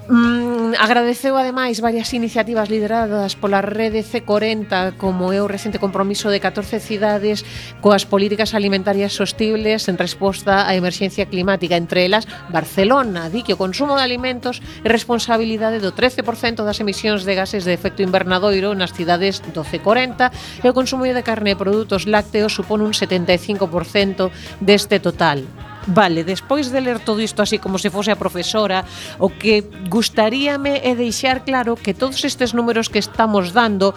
Mm, 0.07 0.77
agradeceu 0.79 1.33
ademais 1.33 1.81
varias 1.81 2.13
iniciativas 2.13 2.69
lideradas 2.69 3.33
pola 3.41 3.65
rede 3.65 4.05
C40 4.05 5.01
como 5.01 5.33
é 5.33 5.41
o 5.41 5.49
recente 5.49 5.81
compromiso 5.81 6.29
de 6.29 6.45
14 6.45 6.77
cidades 6.77 7.41
coas 7.81 8.05
políticas 8.05 8.53
alimentarias 8.53 9.17
sostibles 9.17 9.89
en 9.89 9.97
resposta 9.97 10.69
á 10.69 10.77
emerxencia 10.77 11.25
climática 11.25 11.81
entre 11.81 12.05
elas 12.05 12.29
Barcelona. 12.53 13.33
Di 13.33 13.41
que 13.41 13.57
o 13.57 13.61
consumo 13.61 13.97
de 13.97 14.05
alimentos 14.05 14.61
é 14.85 14.93
responsabilidade 14.93 15.81
do 15.81 15.97
13% 15.97 16.69
das 16.69 16.85
emisións 16.85 17.25
de 17.25 17.33
gases 17.33 17.65
de 17.65 17.73
efecto 17.73 18.05
invernadoiro 18.05 18.77
nas 18.77 18.93
cidades 18.93 19.41
do 19.41 19.65
C40 19.65 20.29
e 20.61 20.69
o 20.69 20.77
consumo 20.77 21.09
de 21.09 21.25
carne 21.25 21.57
e 21.57 21.61
produtos 21.61 22.05
lácteos 22.05 22.53
supón 22.53 22.85
un 22.85 22.93
75% 22.93 24.29
deste 24.61 25.01
total. 25.01 25.49
Vale, 25.87 26.25
despois 26.25 26.73
de 26.73 26.81
ler 26.81 26.99
todo 26.99 27.21
isto 27.21 27.43
así 27.43 27.59
como 27.59 27.79
se 27.79 27.91
fose 27.93 28.11
a 28.11 28.17
profesora, 28.17 28.85
o 29.21 29.29
que 29.29 29.69
gustaríame 29.93 30.81
é 30.81 30.97
deixar 30.97 31.45
claro 31.45 31.77
que 31.77 31.93
todos 31.93 32.25
estes 32.25 32.57
números 32.57 32.89
que 32.89 32.99
estamos 32.99 33.53
dando 33.53 33.93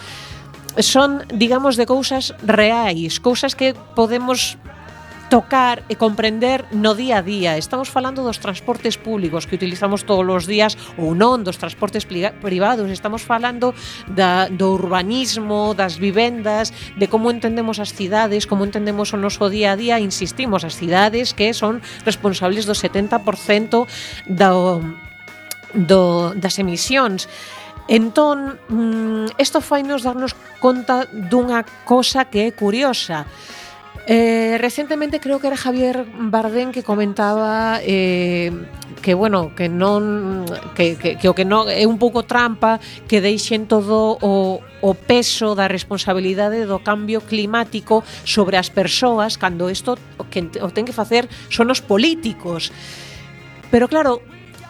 son, 0.79 1.23
digamos, 1.33 1.79
de 1.79 1.85
cousas 1.87 2.35
reais, 2.43 3.19
cousas 3.19 3.55
que 3.55 3.73
podemos 3.95 4.59
tocar 5.29 5.83
e 5.91 5.95
comprender 5.99 6.65
no 6.71 6.95
día 6.95 7.19
a 7.19 7.25
día. 7.25 7.59
Estamos 7.59 7.91
falando 7.91 8.23
dos 8.23 8.39
transportes 8.39 8.95
públicos 8.95 9.45
que 9.45 9.55
utilizamos 9.55 10.07
todos 10.07 10.23
os 10.23 10.47
días 10.47 10.79
ou 10.95 11.11
non, 11.11 11.43
dos 11.43 11.59
transportes 11.59 12.07
privados. 12.07 12.87
Estamos 12.87 13.27
falando 13.27 13.75
da, 14.07 14.47
do 14.47 14.71
urbanismo, 14.71 15.75
das 15.75 15.99
vivendas, 15.99 16.71
de 16.95 17.11
como 17.11 17.27
entendemos 17.27 17.79
as 17.83 17.91
cidades, 17.91 18.47
como 18.47 18.63
entendemos 18.63 19.11
o 19.11 19.19
noso 19.19 19.51
día 19.51 19.75
a 19.75 19.79
día. 19.79 19.99
Insistimos, 19.99 20.63
as 20.63 20.79
cidades 20.79 21.35
que 21.35 21.51
son 21.51 21.83
responsables 22.07 22.63
do 22.63 22.75
70% 22.75 23.83
do, 24.31 24.79
do, 25.75 26.31
das 26.39 26.55
emisións. 26.55 27.27
Entón, 27.87 28.59
mm, 28.67 29.39
isto 29.39 29.59
fai 29.59 29.83
nos 29.83 30.03
darnos 30.03 30.35
conta 30.59 31.07
dunha 31.07 31.63
cosa 31.87 32.27
que 32.27 32.47
é 32.47 32.51
curiosa 32.51 33.27
Eh, 34.09 34.57
recentemente 34.61 35.19
creo 35.19 35.39
que 35.41 35.47
era 35.47 35.57
Javier 35.57 36.05
Bardem 36.17 36.71
que 36.71 36.81
comentaba 36.81 37.81
eh, 37.83 38.53
que 39.01 39.13
bueno, 39.13 39.51
que 39.53 39.67
non 39.67 40.47
que, 40.79 40.95
que, 40.95 41.19
que 41.19 41.27
o 41.27 41.35
que 41.35 41.43
non 41.43 41.67
é 41.67 41.83
un 41.83 41.99
pouco 41.99 42.23
trampa 42.23 42.79
que 43.11 43.19
deixen 43.19 43.67
todo 43.67 44.15
o, 44.23 44.63
o 44.63 44.91
peso 44.95 45.59
da 45.59 45.67
responsabilidade 45.67 46.63
do 46.63 46.79
cambio 46.79 47.19
climático 47.19 47.99
sobre 48.23 48.55
as 48.55 48.71
persoas 48.71 49.35
cando 49.35 49.67
isto 49.67 49.99
o 50.15 50.23
que 50.31 50.39
o 50.63 50.71
ten 50.71 50.87
que 50.87 50.95
facer 50.95 51.27
son 51.51 51.67
os 51.67 51.83
políticos. 51.83 52.71
Pero 53.67 53.91
claro, 53.91 54.23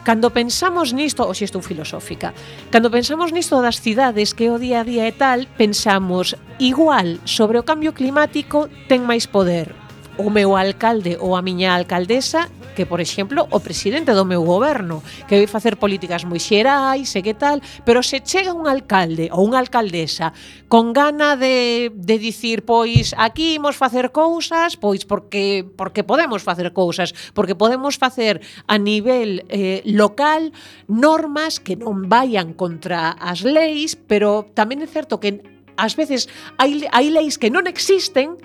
Cando 0.07 0.31
pensamos 0.31 0.93
nisto, 0.95 1.27
hoxe 1.27 1.43
estou 1.43 1.59
filosófica, 1.59 2.31
cando 2.71 2.87
pensamos 2.87 3.35
nisto 3.35 3.59
das 3.59 3.83
cidades 3.83 4.31
que 4.31 4.47
o 4.47 4.55
día 4.55 4.79
a 4.79 4.87
día 4.87 5.03
é 5.03 5.11
tal, 5.11 5.51
pensamos 5.59 6.31
igual 6.63 7.19
sobre 7.27 7.59
o 7.59 7.67
cambio 7.67 7.91
climático 7.91 8.71
ten 8.87 9.03
máis 9.03 9.27
poder 9.27 9.75
o 10.15 10.31
meu 10.31 10.55
alcalde 10.55 11.19
ou 11.19 11.35
a 11.35 11.43
miña 11.43 11.75
alcaldesa 11.75 12.47
que, 12.77 12.85
por 12.85 13.01
exemplo, 13.01 13.49
o 13.49 13.59
presidente 13.59 14.13
do 14.13 14.21
meu 14.21 14.45
goberno, 14.45 15.01
que 15.25 15.33
vai 15.33 15.49
facer 15.49 15.81
políticas 15.81 16.21
moi 16.29 16.37
xerais 16.37 17.09
e 17.17 17.25
que 17.25 17.33
tal, 17.33 17.57
pero 17.81 18.05
se 18.05 18.21
chega 18.21 18.53
un 18.53 18.69
alcalde 18.69 19.33
ou 19.33 19.49
unha 19.49 19.57
alcaldesa 19.57 20.29
con 20.69 20.93
gana 20.93 21.33
de, 21.33 21.89
de 21.89 22.15
dicir, 22.21 22.61
pois, 22.69 23.17
aquí 23.17 23.57
imos 23.57 23.73
facer 23.73 24.13
cousas, 24.13 24.77
pois, 24.77 25.09
porque, 25.09 25.65
porque 25.65 26.05
podemos 26.05 26.45
facer 26.45 26.69
cousas, 26.69 27.17
porque 27.33 27.57
podemos 27.57 27.97
facer 27.97 28.45
a 28.69 28.77
nivel 28.77 29.49
eh, 29.49 29.81
local 29.89 30.53
normas 30.85 31.57
que 31.57 31.73
non 31.73 32.05
vayan 32.05 32.53
contra 32.53 33.17
as 33.17 33.41
leis, 33.41 33.97
pero 33.97 34.45
tamén 34.53 34.85
é 34.85 34.87
certo 34.87 35.17
que 35.17 35.41
ás 35.81 35.97
veces 35.97 36.29
hai, 36.61 36.85
hai 36.93 37.09
leis 37.09 37.41
que 37.41 37.49
non 37.49 37.65
existen 37.65 38.37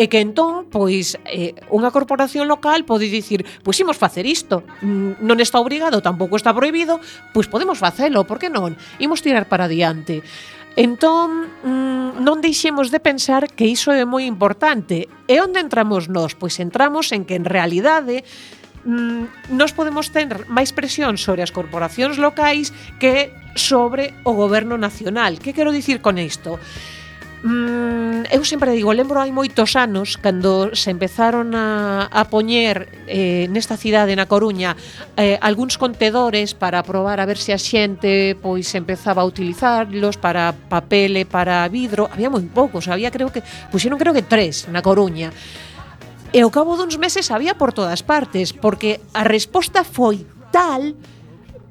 e 0.00 0.08
que 0.08 0.24
entón, 0.24 0.64
pois, 0.72 1.20
eh, 1.28 1.52
unha 1.68 1.92
corporación 1.92 2.48
local 2.48 2.88
pode 2.88 3.12
dicir, 3.12 3.44
pois 3.60 3.76
imos 3.84 4.00
facer 4.00 4.24
isto, 4.24 4.64
mm, 4.80 5.20
non 5.20 5.36
está 5.44 5.60
obrigado, 5.60 6.00
tampouco 6.00 6.40
está 6.40 6.56
prohibido, 6.56 7.04
pois 7.36 7.52
podemos 7.52 7.76
facelo, 7.76 8.24
por 8.24 8.40
que 8.40 8.48
non? 8.48 8.80
Imos 8.96 9.20
tirar 9.20 9.44
para 9.44 9.68
diante. 9.68 10.24
Entón, 10.72 11.52
mm, 11.60 12.16
non 12.16 12.40
deixemos 12.40 12.88
de 12.88 12.96
pensar 12.96 13.52
que 13.52 13.68
iso 13.68 13.92
é 13.92 14.08
moi 14.08 14.24
importante. 14.24 15.04
E 15.28 15.36
onde 15.36 15.60
entramos 15.60 16.08
nós? 16.08 16.32
Pois 16.32 16.56
entramos 16.64 17.12
en 17.12 17.28
que 17.28 17.36
en 17.36 17.44
realidade 17.44 18.24
mm, 18.88 19.52
nos 19.52 19.76
podemos 19.76 20.08
ter 20.16 20.48
máis 20.48 20.72
presión 20.72 21.20
sobre 21.20 21.44
as 21.44 21.52
corporacións 21.52 22.16
locais 22.16 22.72
que 22.96 23.36
sobre 23.52 24.16
o 24.24 24.32
goberno 24.32 24.80
nacional. 24.80 25.36
Que 25.44 25.52
quero 25.52 25.76
dicir 25.76 26.00
con 26.00 26.16
isto? 26.16 26.56
mm, 27.42 28.30
eu 28.30 28.44
sempre 28.44 28.72
digo, 28.72 28.92
lembro 28.92 29.20
hai 29.20 29.32
moitos 29.32 29.76
anos 29.76 30.16
cando 30.20 30.76
se 30.76 30.92
empezaron 30.92 31.56
a, 31.56 32.08
a 32.12 32.28
poñer 32.28 32.88
eh, 33.08 33.48
nesta 33.48 33.80
cidade 33.80 34.12
na 34.14 34.28
Coruña 34.28 34.76
eh, 35.16 35.40
algúns 35.40 35.80
contedores 35.80 36.52
para 36.52 36.84
probar 36.84 37.18
a 37.18 37.28
ver 37.28 37.40
se 37.40 37.52
a 37.52 37.60
xente 37.60 38.36
pois 38.38 38.68
empezaba 38.76 39.22
a 39.22 39.28
utilizarlos 39.28 40.20
para 40.20 40.52
papel 40.52 41.16
e 41.16 41.24
para 41.24 41.64
vidro, 41.72 42.08
había 42.12 42.28
moi 42.28 42.44
poucos, 42.46 42.88
había 42.88 43.10
creo 43.10 43.32
que 43.32 43.40
puxeron 43.72 43.96
creo 43.96 44.12
que 44.12 44.26
tres 44.26 44.68
na 44.68 44.84
Coruña. 44.84 45.32
E 46.30 46.38
ao 46.46 46.54
cabo 46.54 46.78
duns 46.78 46.94
meses 46.94 47.34
había 47.34 47.58
por 47.58 47.74
todas 47.74 48.06
partes, 48.06 48.54
porque 48.54 49.02
a 49.10 49.26
resposta 49.26 49.82
foi 49.82 50.22
tal 50.54 50.94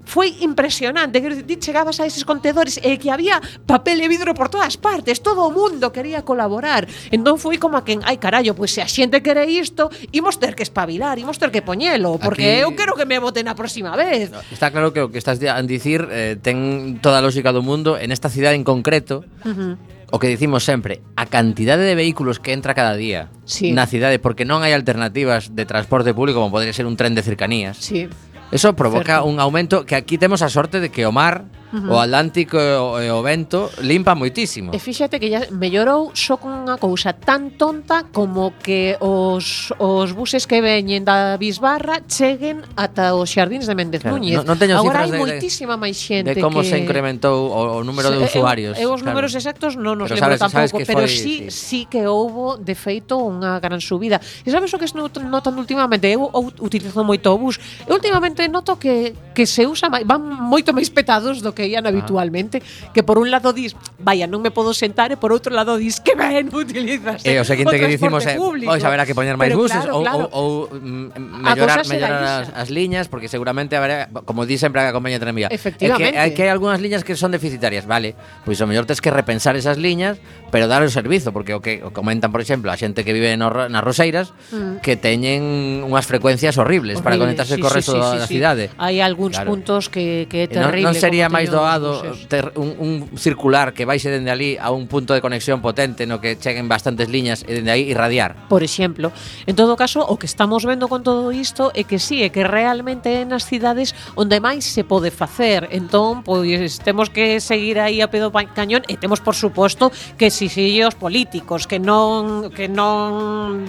foi 0.10 0.42
impresionante. 0.42 1.22
Quero 1.22 1.38
dicir, 1.38 1.62
chegabas 1.62 2.02
a 2.02 2.10
eses 2.10 2.26
contedores 2.26 2.82
e 2.82 2.98
que 2.98 3.14
había 3.14 3.38
papel 3.70 4.02
e 4.02 4.10
vidro 4.10 4.34
por 4.34 4.50
todas 4.50 4.74
partes, 4.82 5.22
todo 5.22 5.46
o 5.46 5.54
mundo 5.54 5.94
quería 5.94 6.26
colaborar. 6.26 6.90
Entón 7.14 7.38
foi 7.38 7.62
como 7.62 7.78
a 7.78 7.86
quen, 7.86 8.02
ai 8.02 8.18
carallo, 8.18 8.58
pois 8.58 8.74
se 8.74 8.82
a 8.82 8.90
xente 8.90 9.22
quere 9.22 9.46
isto, 9.46 9.94
imos 10.10 10.42
ter 10.42 10.58
que 10.58 10.66
espabilar, 10.66 11.22
imos 11.22 11.38
ter 11.38 11.54
que 11.54 11.62
poñelo, 11.62 12.18
porque 12.18 12.58
Aquí... 12.58 12.66
eu 12.66 12.74
quero 12.74 12.98
que 12.98 13.06
me 13.06 13.22
voten 13.22 13.46
a 13.46 13.54
próxima 13.54 13.94
vez. 13.94 14.34
Está 14.50 14.74
claro 14.74 14.90
que 14.90 15.06
o 15.06 15.14
que 15.14 15.22
estás 15.22 15.38
a 15.46 15.62
dicir 15.62 16.10
eh, 16.10 16.42
ten 16.42 16.98
toda 17.06 17.22
a 17.22 17.24
lógica 17.24 17.54
do 17.54 17.62
mundo 17.62 17.94
en 17.94 18.10
esta 18.10 18.34
cidade 18.34 18.58
en 18.58 18.66
concreto. 18.66 19.22
Uh 19.46 19.54
-huh 19.54 20.00
o 20.12 20.18
que 20.18 20.28
dicimos 20.28 20.64
sempre, 20.64 21.02
a 21.16 21.26
cantidade 21.26 21.84
de 21.84 21.96
vehículos 21.96 22.40
que 22.40 22.54
entra 22.54 22.74
cada 22.74 22.96
día 22.96 23.30
sí. 23.46 23.72
na 23.72 23.86
cidade 23.86 24.18
porque 24.18 24.46
non 24.46 24.66
hai 24.66 24.74
alternativas 24.74 25.54
de 25.54 25.70
transporte 25.70 26.18
público 26.18 26.42
como 26.42 26.50
podría 26.50 26.74
ser 26.74 26.90
un 26.90 26.98
tren 26.98 27.14
de 27.14 27.22
cercanías. 27.22 27.78
Sí. 27.78 28.10
Eso 28.52 28.76
provoca 28.76 29.16
Certo. 29.16 29.26
un 29.26 29.40
aumento 29.40 29.86
que 29.86 29.96
aquí 29.96 30.18
temos 30.18 30.42
a 30.42 30.50
sorte 30.50 30.80
de 30.80 30.90
que 30.90 31.06
o 31.06 31.12
mar 31.12 31.46
-huh. 31.74 31.94
O 31.94 32.00
Atlántico 32.00 32.58
e 32.58 32.76
o, 32.78 32.88
e 33.02 33.08
o 33.12 33.22
vento 33.22 33.70
limpa 33.82 34.16
moitísimo. 34.16 34.74
E 34.74 34.80
fíxate 34.80 35.20
que 35.20 35.30
ya 35.30 35.46
mellorou 35.54 36.12
só 36.18 36.38
con 36.38 36.66
unha 36.66 36.78
cousa 36.82 37.14
tan 37.14 37.54
tonta 37.56 38.10
como 38.10 38.54
que 38.58 38.98
os, 39.00 39.72
os 39.78 40.10
buses 40.14 40.50
que 40.50 40.62
veñen 40.62 41.06
da 41.06 41.38
Bisbarra 41.38 42.02
cheguen 42.10 42.66
ata 42.76 43.14
os 43.14 43.30
xardins 43.30 43.70
de 43.70 43.76
Méndez 43.78 44.02
claro, 44.02 44.18
Núñez. 44.18 44.42
No, 44.42 44.54
non 44.54 44.58
teño 44.58 44.78
Agora 44.80 45.06
hai 45.06 45.14
de, 45.14 45.20
moitísima 45.20 45.78
máis 45.78 45.98
xente 45.98 46.34
de 46.34 46.42
como 46.42 46.62
que... 46.62 46.70
se 46.70 46.78
incrementou 46.78 47.50
o, 47.50 47.80
o 47.80 47.84
número 47.86 48.10
sí, 48.10 48.18
de 48.18 48.20
usuarios. 48.26 48.76
Eu, 48.78 48.90
eu 48.90 48.98
os 48.98 49.02
claro. 49.02 49.14
números 49.14 49.32
exactos 49.38 49.78
non 49.78 49.98
nos 50.00 50.10
pero 50.10 50.26
lembro 50.26 50.38
sabes, 50.38 50.42
tampouco, 50.42 50.78
sabes 50.82 50.88
pero 50.90 51.06
foi, 51.06 51.12
sí, 51.12 51.36
sí, 51.50 51.54
sí 51.54 51.80
que 51.86 52.10
houbo 52.10 52.58
de 52.58 52.74
feito 52.74 53.20
unha 53.20 53.62
gran 53.62 53.80
subida. 53.84 54.18
E 54.44 54.50
sabes 54.50 54.74
o 54.74 54.78
que 54.82 54.88
notando 54.96 55.60
últimamente? 55.62 56.10
Eu 56.10 56.30
utilizo 56.60 57.04
moito 57.06 57.30
o 57.30 57.38
bus. 57.38 57.62
Eu 57.86 58.00
últimamente 58.00 58.42
noto 58.48 58.78
que, 58.82 59.14
que 59.36 59.46
se 59.46 59.66
usa 59.66 59.90
máis, 59.90 60.06
van 60.06 60.22
moito 60.22 60.74
máis 60.74 60.90
petados 60.90 61.42
do 61.46 61.52
que 61.54 61.59
que 61.60 61.68
ían 61.68 61.84
habitualmente, 61.84 62.64
ah. 62.64 62.96
que 62.96 63.04
por 63.04 63.20
un 63.20 63.28
lado 63.32 63.52
dis, 63.52 63.76
vaya, 64.00 64.32
non 64.32 64.40
me 64.40 64.48
podo 64.48 64.72
sentar 64.72 65.12
e 65.12 65.20
por 65.20 65.36
outro 65.36 65.52
lado 65.52 65.76
dis, 65.76 66.00
que 66.00 66.16
ben 66.16 66.48
utilizas. 66.56 67.20
Eh, 67.28 67.36
o 67.36 67.44
seguinte 67.44 67.76
que 67.76 67.92
dicimos 67.92 68.24
é, 68.24 68.40
eh, 68.40 68.40
pois 68.40 68.80
haberá 68.88 69.04
que 69.04 69.12
poñer 69.12 69.36
máis 69.36 69.52
buses 69.52 69.84
claro, 69.84 70.00
ou, 70.00 70.02
claro. 70.08 70.26
ou, 70.32 70.72
ou 70.72 70.80
mm, 70.80 71.44
mellorar, 71.44 71.84
mellorar 71.84 72.24
as, 72.24 72.48
as 72.56 72.70
liñas 72.72 73.12
porque 73.12 73.28
seguramente 73.28 73.76
haberá, 73.76 74.08
como 74.24 74.48
di 74.48 74.56
sempre 74.56 74.80
a 74.88 74.96
compañía 74.96 75.20
de 75.20 75.24
tranvía, 75.28 75.48
é 75.52 75.60
que, 75.60 76.16
é 76.16 76.28
que 76.32 76.42
hai 76.48 76.52
algunhas 76.52 76.80
liñas 76.80 77.04
que 77.04 77.20
son 77.20 77.36
deficitarias, 77.36 77.84
vale, 77.84 78.16
pois 78.48 78.56
o 78.64 78.66
mellor 78.66 78.88
tes 78.88 79.04
que 79.04 79.12
repensar 79.12 79.60
esas 79.60 79.76
liñas, 79.76 80.18
pero 80.48 80.72
dar 80.72 80.80
o 80.80 80.88
servizo, 80.88 81.36
porque 81.36 81.52
o 81.52 81.60
que 81.60 81.84
o 81.84 81.92
comentan, 81.92 82.32
por 82.32 82.40
exemplo, 82.40 82.72
a 82.72 82.80
xente 82.80 83.04
que 83.04 83.12
vive 83.12 83.36
no, 83.36 83.52
nas 83.52 83.84
Roseiras, 83.84 84.32
mm. 84.56 84.80
que 84.80 84.96
teñen 84.96 85.84
unhas 85.84 86.08
frecuencias 86.08 86.56
horribles, 86.56 86.80
horribles 86.80 87.02
para 87.02 87.18
conectarse 87.18 87.56
sí, 87.56 87.62
co 87.62 87.70
resto 87.70 87.92
sí, 87.92 88.00
sí, 88.00 88.18
da 88.18 88.28
sí, 88.28 88.34
cidade. 88.34 88.64
Hai 88.78 89.02
algúns 89.02 89.36
claro. 89.36 89.52
puntos 89.52 89.90
que, 89.90 90.30
que 90.30 90.46
é 90.46 90.48
eh, 90.48 90.54
terrible. 90.54 90.86
Non, 90.86 90.96
non 90.96 91.02
sería 91.02 91.28
máis 91.28 91.49
máis 91.50 91.58
doado 91.58 92.06
ter 92.30 92.54
un, 92.56 92.78
un 92.78 92.94
circular 93.18 93.74
que 93.74 93.84
vaixe 93.90 94.14
dende 94.14 94.30
ali 94.30 94.56
a 94.62 94.70
un 94.70 94.86
punto 94.86 95.18
de 95.18 95.22
conexión 95.22 95.62
potente 95.62 96.06
no 96.06 96.22
que 96.22 96.38
cheguen 96.38 96.70
bastantes 96.70 97.10
liñas 97.10 97.42
e 97.50 97.58
dende 97.58 97.74
aí 97.74 97.90
irradiar. 97.90 98.48
Por 98.48 98.62
exemplo, 98.62 99.12
en 99.50 99.56
todo 99.58 99.74
caso, 99.76 100.06
o 100.06 100.16
que 100.22 100.30
estamos 100.30 100.64
vendo 100.66 100.88
con 100.88 101.02
todo 101.02 101.34
isto 101.34 101.74
é 101.74 101.84
que 101.84 101.98
sí, 101.98 102.22
é 102.22 102.30
que 102.30 102.46
realmente 102.46 103.10
é 103.10 103.26
nas 103.26 103.46
cidades 103.46 103.98
onde 104.14 104.38
máis 104.38 104.66
se 104.66 104.86
pode 104.86 105.10
facer. 105.10 105.68
Entón, 105.74 106.22
pois 106.22 106.80
temos 106.80 107.10
que 107.10 107.42
seguir 107.42 107.82
aí 107.82 108.02
a 108.02 108.08
pedo 108.08 108.30
cañón 108.32 108.86
e 108.88 108.96
temos 108.98 109.20
por 109.20 109.36
suposto 109.36 109.92
que 110.18 110.30
si 110.30 110.48
os 110.84 110.96
políticos 110.96 111.66
que 111.66 111.80
non 111.80 112.52
que 112.54 112.70
non 112.70 113.66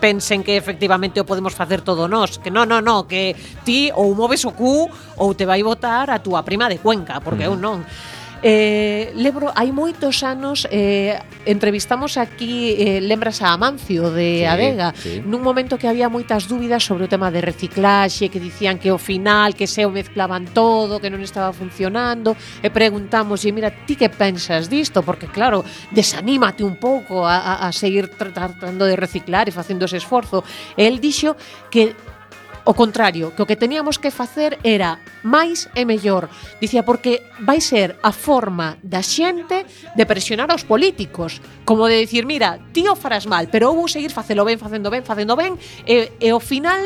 pensen 0.00 0.42
que 0.42 0.56
efectivamente 0.56 1.20
o 1.20 1.28
podemos 1.28 1.54
facer 1.54 1.82
todo 1.82 2.08
nós, 2.08 2.38
que 2.38 2.50
non, 2.50 2.66
non, 2.66 2.82
non, 2.82 3.04
que 3.04 3.36
ti 3.64 3.90
ou 3.94 4.14
moves 4.14 4.44
o 4.44 4.52
cu 4.54 4.88
ou 5.18 5.34
te 5.34 5.44
vai 5.44 5.62
votar 5.62 6.10
a 6.10 6.18
túa 6.22 6.42
prima 6.42 6.70
de 6.70 6.78
Cuenca, 6.78 7.17
Porque 7.20 7.44
mm. 7.44 7.50
eu 7.50 7.56
non. 7.56 7.82
Eh, 8.42 9.10
lembro, 9.18 9.50
hai 9.50 9.74
moitos 9.74 10.22
anos 10.22 10.62
eh, 10.70 11.18
entrevistamos 11.42 12.14
aquí 12.14 12.78
eh, 12.78 13.02
lembras 13.02 13.42
a 13.42 13.50
Amancio 13.50 14.14
de 14.14 14.38
sí, 14.38 14.44
Adega 14.46 14.94
sí. 14.94 15.18
nun 15.26 15.42
momento 15.42 15.74
que 15.74 15.90
había 15.90 16.06
moitas 16.06 16.46
dúbidas 16.46 16.86
sobre 16.86 17.02
o 17.02 17.10
tema 17.10 17.34
de 17.34 17.42
reciclaxe 17.42 18.30
que 18.30 18.38
dicían 18.38 18.78
que 18.78 18.94
o 18.94 18.98
final, 18.98 19.58
que 19.58 19.66
se 19.66 19.82
o 19.82 19.90
mezclaban 19.90 20.46
todo 20.54 21.02
que 21.02 21.10
non 21.10 21.18
estaba 21.18 21.50
funcionando 21.50 22.38
e 22.62 22.70
preguntamos, 22.70 23.42
e 23.42 23.50
mira, 23.50 23.74
ti 23.74 23.98
que 23.98 24.06
pensas 24.06 24.70
disto? 24.70 25.02
porque 25.02 25.26
claro, 25.26 25.66
desanímate 25.90 26.62
un 26.62 26.78
pouco 26.78 27.26
a, 27.26 27.42
a, 27.42 27.66
a 27.66 27.74
seguir 27.74 28.06
tratando 28.06 28.86
de 28.86 28.94
reciclar 28.94 29.50
e 29.50 29.52
facendo 29.52 29.90
ese 29.90 29.98
esforzo 29.98 30.46
e 30.78 30.86
el 30.86 31.02
dixo 31.02 31.34
que 31.74 31.90
o 32.68 32.76
contrario, 32.76 33.32
que 33.32 33.40
o 33.40 33.48
que 33.48 33.56
teníamos 33.56 33.96
que 33.96 34.12
facer 34.12 34.60
era 34.60 35.00
máis 35.24 35.72
e 35.72 35.88
mellor. 35.88 36.28
Dicía, 36.60 36.84
porque 36.84 37.24
vai 37.40 37.64
ser 37.64 37.96
a 38.04 38.12
forma 38.12 38.76
da 38.84 39.00
xente 39.00 39.64
de 39.96 40.04
presionar 40.04 40.52
aos 40.52 40.68
políticos, 40.68 41.40
como 41.64 41.88
de 41.88 41.96
dicir, 41.96 42.28
mira, 42.28 42.60
ti 42.76 42.84
o 42.84 42.92
farás 42.92 43.24
mal, 43.24 43.48
pero 43.48 43.72
eu 43.72 43.74
vou 43.74 43.88
seguir 43.88 44.12
facelo 44.12 44.44
ben, 44.44 44.60
facendo 44.60 44.92
ben, 44.92 45.00
facendo 45.00 45.32
ben, 45.32 45.56
e, 45.88 46.12
e 46.20 46.28
ao 46.28 46.44
final 46.44 46.76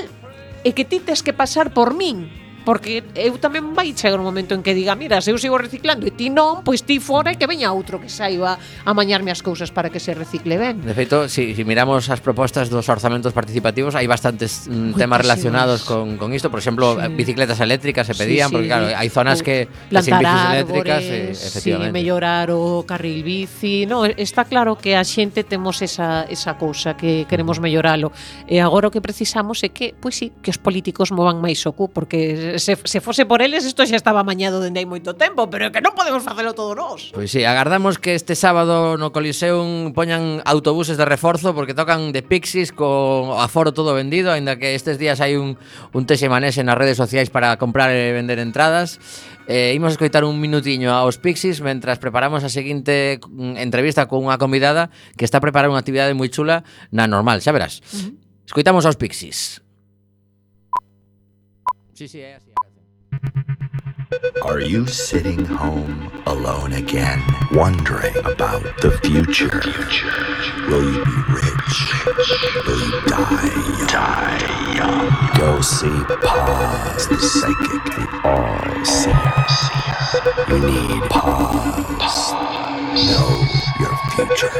é 0.63 0.71
que 0.71 0.87
ti 0.87 1.03
tes 1.03 1.19
que 1.19 1.35
pasar 1.35 1.75
por 1.75 1.99
min, 1.99 2.31
porque 2.65 3.03
eu 3.15 3.37
tamén 3.39 3.75
vai 3.75 3.93
chegar 3.93 4.19
un 4.19 4.27
momento 4.27 4.55
en 4.55 4.63
que 4.63 4.75
diga, 4.75 4.95
mira, 4.95 5.21
se 5.21 5.35
eu 5.35 5.39
sigo 5.39 5.59
reciclando 5.59 6.07
e 6.07 6.13
ti 6.15 6.31
non, 6.31 6.63
pois 6.63 6.87
ti 6.87 7.03
fora 7.03 7.35
e 7.35 7.37
que 7.37 7.47
veña 7.51 7.75
outro 7.75 7.99
que 7.99 8.09
saiba 8.09 8.59
a 8.59 8.93
mañarme 8.95 9.35
as 9.35 9.43
cousas 9.43 9.75
para 9.75 9.91
que 9.91 9.99
se 9.99 10.15
recicle 10.15 10.59
ben. 10.59 10.83
De 10.83 10.95
feito, 10.95 11.27
si, 11.29 11.55
si 11.55 11.63
miramos 11.67 12.09
as 12.11 12.23
propostas 12.23 12.71
dos 12.71 12.87
orzamentos 12.89 13.35
participativos, 13.35 13.99
hai 13.99 14.07
bastantes 14.07 14.71
mm, 14.71 14.95
temas 14.95 15.21
relacionados 15.23 15.83
con, 15.83 16.17
con 16.17 16.31
isto, 16.33 16.51
por 16.51 16.63
exemplo, 16.63 16.99
sí. 16.99 17.09
bicicletas 17.15 17.59
eléctricas 17.61 18.07
se 18.07 18.15
pedían, 18.15 18.49
sí, 18.49 18.51
sí. 18.51 18.55
porque 18.55 18.69
claro, 18.69 18.87
hai 18.95 19.09
zonas 19.11 19.41
o, 19.41 19.45
que 19.45 19.67
sin 20.03 20.19
bicis 20.19 20.43
eléctricas, 20.51 21.03
eh, 21.03 21.31
efectivamente. 21.33 21.91
Sí, 21.91 21.93
mellorar 21.93 22.51
o 22.51 22.85
carril 22.87 23.23
bici, 23.23 23.87
no, 23.87 24.05
está 24.05 24.45
claro 24.45 24.79
que 24.79 24.97
a 24.97 25.05
xente 25.05 25.45
temos 25.45 25.83
esa, 25.83 26.25
esa 26.31 26.55
cousa 26.57 26.95
que 26.95 27.27
queremos 27.29 27.59
melloralo. 27.61 28.13
E 28.47 28.59
agora 28.59 28.89
o 28.89 28.93
que 28.95 29.03
precisamos 29.03 29.63
é 29.67 29.71
que, 29.71 29.95
pois 29.99 30.15
sí, 30.17 30.33
que 30.43 30.51
os 30.51 30.59
políticos 30.59 31.11
movan 31.11 31.43
máis 31.43 31.63
o 31.67 31.73
cu, 31.75 31.91
porque 31.91 32.52
se, 32.59 32.77
se 32.77 33.01
fose 33.01 33.27
por 33.27 33.43
eles 33.43 33.65
isto 33.65 33.85
xa 33.87 33.97
estaba 33.97 34.25
mañado 34.25 34.61
dende 34.61 34.81
hai 34.81 34.89
moito 34.89 35.15
tempo, 35.15 35.49
pero 35.49 35.69
é 35.69 35.71
que 35.71 35.81
non 35.81 35.95
podemos 35.95 36.25
facelo 36.27 36.53
todo 36.53 36.75
nós. 36.75 37.15
Pois 37.15 37.31
sí, 37.31 37.47
agardamos 37.47 37.97
que 37.97 38.17
este 38.17 38.35
sábado 38.35 38.99
no 38.99 39.15
Coliseum 39.15 39.93
poñan 39.97 40.43
autobuses 40.45 40.99
de 40.99 41.07
reforzo 41.07 41.55
porque 41.55 41.73
tocan 41.73 42.11
de 42.11 42.21
Pixies 42.21 42.75
co 42.75 43.39
aforo 43.39 43.73
todo 43.73 43.97
vendido, 43.97 44.35
aínda 44.35 44.59
que 44.59 44.75
estes 44.75 44.99
días 44.99 45.23
hai 45.23 45.39
un, 45.39 45.57
un 45.95 46.03
tese 46.05 46.29
manese 46.29 46.67
nas 46.67 46.77
redes 46.77 46.99
sociais 46.99 47.31
para 47.31 47.57
comprar 47.57 47.95
e 47.95 48.13
vender 48.13 48.43
entradas. 48.43 48.99
Eh, 49.47 49.75
imos 49.75 49.95
escoitar 49.95 50.23
un 50.23 50.39
minutiño 50.39 50.95
aos 50.95 51.19
Pixies 51.19 51.63
mentras 51.63 51.99
preparamos 51.99 52.47
a 52.47 52.51
seguinte 52.51 53.19
mm, 53.27 53.59
entrevista 53.59 54.07
con 54.07 54.23
unha 54.23 54.39
convidada 54.39 54.91
que 55.19 55.27
está 55.27 55.39
a 55.39 55.45
preparar 55.45 55.71
unha 55.71 55.83
actividade 55.83 56.15
moi 56.15 56.31
chula 56.31 56.67
na 56.91 57.07
normal, 57.07 57.43
xa 57.43 57.51
verás. 57.51 57.83
Uh 57.91 57.99
-huh. 57.99 58.13
Escoitamos 58.47 58.85
aos 58.85 59.01
Pixies. 59.01 59.62
Sí, 61.95 62.09
sí. 62.09 62.25
Are 64.43 64.61
you 64.61 64.87
sitting 64.87 65.45
home 65.45 66.11
alone 66.27 66.73
again, 66.73 67.23
wondering 67.53 68.17
about 68.25 68.63
the 68.81 68.91
future? 69.03 69.61
Will 70.69 70.85
you 70.91 71.05
be 71.05 71.11
rich? 71.29 71.93
Will 72.67 72.81
you 72.81 73.01
die 73.07 73.53
young? 73.79 73.87
Die 73.89 74.77
young. 74.77 75.09
Go 75.39 75.61
see 75.61 76.05
Paz, 76.25 77.07
the 77.09 77.19
psychic, 77.19 77.85
the 77.95 78.07
all-seer. 78.25 79.33
You 80.49 80.59
need 80.65 81.03
pause. 81.11 82.33
Know 83.07 83.31
your 83.81 83.97
future. 84.17 84.53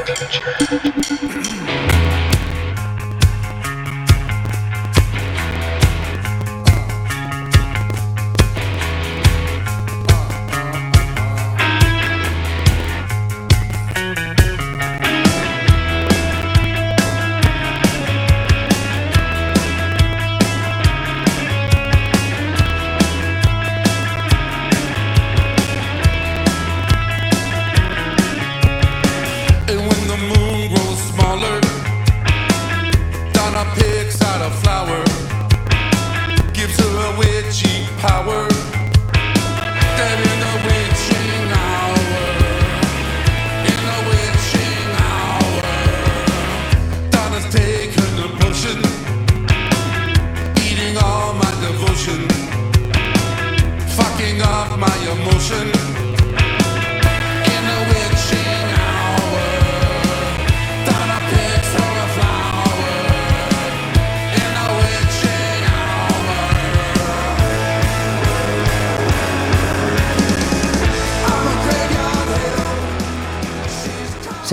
My 54.85 54.97
emotion. 55.11 55.72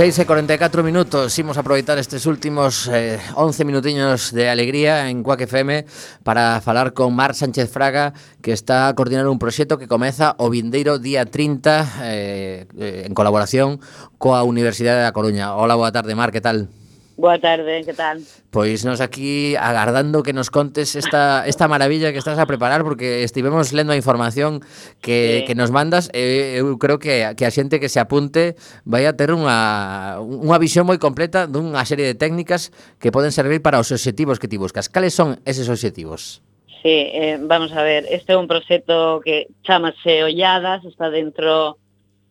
6 0.00 0.18
e 0.18 0.24
44 0.24 0.80
minutos 0.80 1.36
Imos 1.36 1.60
aproveitar 1.60 2.00
estes 2.00 2.24
últimos 2.24 2.88
eh, 2.88 3.20
11 3.36 3.68
minutiños 3.68 4.32
de 4.32 4.48
alegría 4.48 5.10
en 5.12 5.22
Cuac 5.22 5.42
FM 5.42 5.84
Para 6.24 6.62
falar 6.62 6.94
con 6.94 7.12
Mar 7.12 7.34
Sánchez 7.34 7.68
Fraga 7.68 8.14
Que 8.40 8.56
está 8.56 8.88
a 8.88 8.94
coordinar 8.94 9.28
un 9.28 9.38
proxecto 9.38 9.76
que 9.76 9.92
comeza 9.92 10.36
o 10.40 10.48
vindeiro 10.48 10.96
día 10.96 11.28
30 11.28 12.00
eh, 12.00 12.66
eh, 12.80 13.02
En 13.04 13.12
colaboración 13.12 13.76
coa 14.16 14.40
Universidade 14.40 15.04
da 15.04 15.12
Coruña 15.12 15.52
Hola, 15.52 15.76
boa 15.76 15.92
tarde 15.92 16.16
Mar, 16.16 16.32
que 16.32 16.40
tal? 16.40 16.79
Boa 17.20 17.38
tarde, 17.38 17.84
que 17.84 17.92
tal? 17.92 18.24
Pois 18.48 18.80
nos 18.88 19.04
aquí 19.04 19.52
agardando 19.54 20.22
que 20.22 20.32
nos 20.32 20.48
contes 20.48 20.96
esta, 20.96 21.44
esta 21.44 21.68
maravilla 21.68 22.12
que 22.12 22.18
estás 22.18 22.38
a 22.38 22.46
preparar 22.46 22.82
porque 22.82 23.24
estivemos 23.24 23.74
lendo 23.74 23.92
a 23.92 23.96
información 23.96 24.64
que, 25.02 25.40
sí. 25.40 25.44
que 25.44 25.54
nos 25.54 25.68
mandas 25.70 26.08
e 26.16 26.56
eu 26.56 26.80
creo 26.80 26.96
que, 26.96 27.28
que 27.36 27.44
a 27.44 27.52
xente 27.52 27.76
que 27.76 27.92
se 27.92 28.00
apunte 28.00 28.56
vai 28.88 29.04
a 29.04 29.12
ter 29.20 29.36
unha, 29.36 30.16
unha 30.24 30.56
visión 30.56 30.88
moi 30.88 30.96
completa 30.96 31.44
dunha 31.44 31.84
serie 31.84 32.08
de 32.08 32.16
técnicas 32.16 32.72
que 32.96 33.12
poden 33.12 33.36
servir 33.36 33.60
para 33.60 33.76
os 33.76 33.92
obxectivos 33.92 34.40
que 34.40 34.48
ti 34.48 34.56
buscas. 34.56 34.88
Cales 34.88 35.12
son 35.12 35.44
eses 35.44 35.68
obxectivos? 35.68 36.40
Sí, 36.80 37.04
eh, 37.12 37.36
vamos 37.36 37.76
a 37.76 37.84
ver, 37.84 38.08
este 38.08 38.32
é 38.32 38.40
un 38.40 38.48
proxecto 38.48 39.20
que 39.20 39.52
chamase 39.60 40.24
Olladas, 40.24 40.88
está 40.88 41.12
dentro 41.12 41.76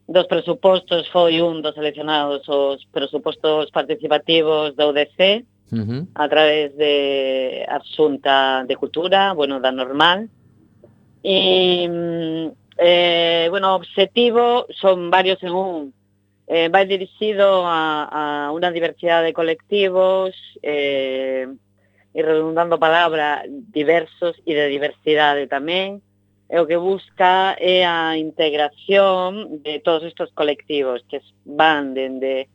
dos 0.09 0.25
presupostos 0.25 1.07
foi 1.13 1.37
un 1.37 1.61
dos 1.61 1.77
seleccionados 1.77 2.41
os 2.49 2.81
presupostos 2.89 3.69
participativos 3.69 4.73
da 4.73 4.89
UDC 4.89 5.45
uh 5.69 5.77
-huh. 5.77 6.01
a 6.17 6.25
través 6.27 6.73
de 6.75 7.63
Absunta 7.69 8.65
de 8.65 8.75
Cultura, 8.75 9.33
bueno, 9.37 9.61
da 9.61 9.71
normal. 9.71 10.25
E, 11.21 11.37
eh, 12.77 13.47
bueno, 13.53 13.73
o 13.73 13.77
obxectivo 13.77 14.65
son 14.81 15.13
varios 15.13 15.37
en 15.45 15.53
un. 15.53 15.93
Eh, 16.49 16.69
vai 16.73 16.89
dirixido 16.89 17.61
a, 17.69 18.09
a 18.09 18.21
unha 18.49 18.73
diversidade 18.73 19.29
de 19.29 19.37
colectivos 19.37 20.33
eh, 20.65 21.45
e 22.17 22.19
redundando 22.25 22.81
palabra 22.81 23.45
diversos 23.45 24.33
e 24.49 24.57
de 24.57 24.65
diversidade 24.73 25.45
tamén 25.45 26.01
e 26.49 26.57
o 26.57 26.65
que 26.65 26.81
busca 26.81 27.53
é 27.61 27.85
a 27.85 28.17
integración 28.17 29.61
de 29.61 29.77
todos 29.85 30.01
estes 30.03 30.33
colectivos 30.33 31.05
que 31.05 31.21
van 31.45 31.93
dende 31.93 32.49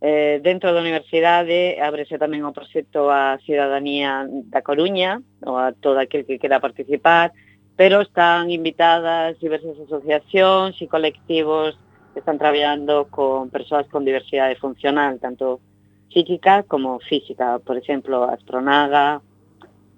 eh, 0.00 0.40
dentro 0.40 0.72
da 0.72 0.80
universidade 0.80 1.76
ábrese 1.76 2.16
tamén 2.16 2.48
o 2.48 2.56
proxecto 2.56 3.12
a 3.12 3.36
cidadanía 3.44 4.24
da 4.48 4.64
Coruña 4.64 5.20
ou 5.44 5.60
a 5.60 5.76
todo 5.76 6.00
aquel 6.00 6.24
que 6.24 6.40
queda 6.40 6.64
participar 6.64 7.36
pero 7.76 8.00
están 8.00 8.48
invitadas 8.48 9.36
diversas 9.36 9.76
asociacións 9.76 10.80
e 10.80 10.88
colectivos 10.88 11.76
que 12.16 12.24
están 12.24 12.40
traballando 12.40 13.12
con 13.12 13.52
persoas 13.52 13.84
con 13.92 14.08
diversidade 14.08 14.56
funcional 14.56 15.20
tanto 15.20 15.60
psíquica 16.08 16.64
como 16.64 17.04
física 17.04 17.60
por 17.60 17.76
exemplo 17.76 18.24
Astronaga, 18.24 19.20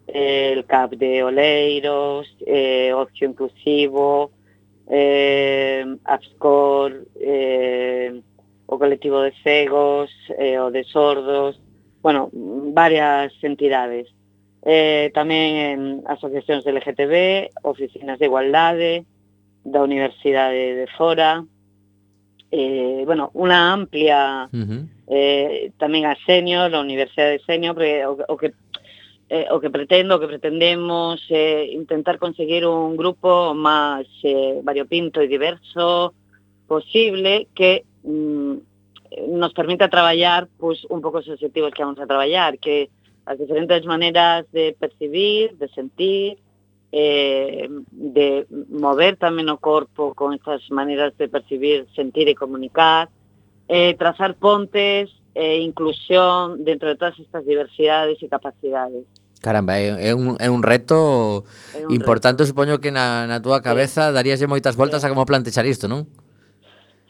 el 0.06 0.64
CAP 0.66 0.92
de 0.92 1.22
Oleiros, 1.22 2.26
eh, 2.46 2.92
Ocio 2.92 3.28
Inclusivo, 3.28 4.30
eh, 4.88 5.84
APSCOR, 6.04 7.06
eh, 7.20 8.20
o 8.66 8.78
colectivo 8.78 9.20
de 9.20 9.32
cegos, 9.42 10.10
eh, 10.38 10.58
o 10.58 10.70
de 10.70 10.84
sordos, 10.84 11.60
bueno, 12.02 12.30
varias 12.32 13.32
entidades. 13.42 14.08
Eh, 14.62 15.10
tamén 15.10 15.58
en 15.58 15.80
asociacións 16.06 16.62
de 16.62 16.70
LGTB, 16.70 17.14
oficinas 17.66 18.18
de 18.18 18.26
igualdade, 18.30 19.04
da 19.62 19.82
Universidade 19.82 20.74
de 20.74 20.86
Fora, 20.94 21.42
eh, 22.52 23.02
bueno, 23.06 23.30
unha 23.34 23.72
amplia, 23.74 24.46
uh 24.46 24.54
-huh. 24.54 24.82
eh, 25.08 25.72
tamén 25.78 26.04
a 26.06 26.14
Senior, 26.28 26.68
a 26.70 26.84
Universidade 26.84 27.38
de 27.38 27.44
Senio, 27.46 27.74
porque 27.74 28.04
o, 28.04 28.18
o 28.28 28.34
que 28.36 28.52
eh, 29.32 29.48
o 29.48 29.64
que 29.64 29.72
pretendo, 29.72 30.16
o 30.16 30.20
que 30.20 30.28
pretendemos 30.28 31.24
eh, 31.32 31.72
intentar 31.72 32.20
conseguir 32.20 32.68
un 32.68 33.00
grupo 33.00 33.56
máis 33.56 34.04
eh, 34.28 34.60
variopinto 34.60 35.24
e 35.24 35.32
diverso 35.32 36.12
posible 36.68 37.48
que 37.56 37.88
mm, 38.04 39.32
nos 39.32 39.56
permita 39.56 39.88
traballar 39.88 40.52
pues, 40.60 40.84
un 40.92 41.00
pouco 41.00 41.24
os 41.24 41.32
objetivos 41.32 41.72
que 41.72 41.80
vamos 41.80 41.96
a 41.96 42.04
traballar, 42.04 42.60
que 42.60 42.92
as 43.24 43.40
diferentes 43.40 43.88
maneras 43.88 44.44
de 44.52 44.76
percibir, 44.76 45.56
de 45.56 45.68
sentir, 45.72 46.36
eh, 46.92 47.72
de 47.88 48.44
mover 48.68 49.16
tamén 49.16 49.48
o 49.48 49.56
corpo 49.56 50.12
con 50.12 50.36
estas 50.36 50.60
maneras 50.68 51.16
de 51.16 51.32
percibir, 51.32 51.88
sentir 51.96 52.28
e 52.28 52.36
comunicar, 52.36 53.08
eh, 53.64 53.96
trazar 53.96 54.36
pontes 54.36 55.08
e 55.32 55.56
eh, 55.56 55.58
inclusión 55.64 56.68
dentro 56.68 56.92
de 56.92 57.00
todas 57.00 57.16
estas 57.16 57.48
diversidades 57.48 58.20
e 58.20 58.28
capacidades. 58.28 59.08
Caramba, 59.42 59.74
é, 59.76 60.10
é, 60.10 60.14
un, 60.14 60.38
é 60.38 60.46
un 60.48 60.62
reto 60.62 61.42
é 61.74 61.82
un 61.82 61.90
importante, 61.90 62.46
reto. 62.46 62.54
supoño 62.54 62.78
que 62.78 62.94
na, 62.94 63.26
na 63.26 63.42
túa 63.42 63.58
cabeza 63.58 64.08
sí. 64.08 64.14
daríaslle 64.14 64.46
moitas 64.46 64.78
voltas 64.78 65.02
sí. 65.02 65.06
a 65.06 65.10
como 65.10 65.26
plantexar 65.26 65.66
isto, 65.66 65.90
non? 65.90 66.06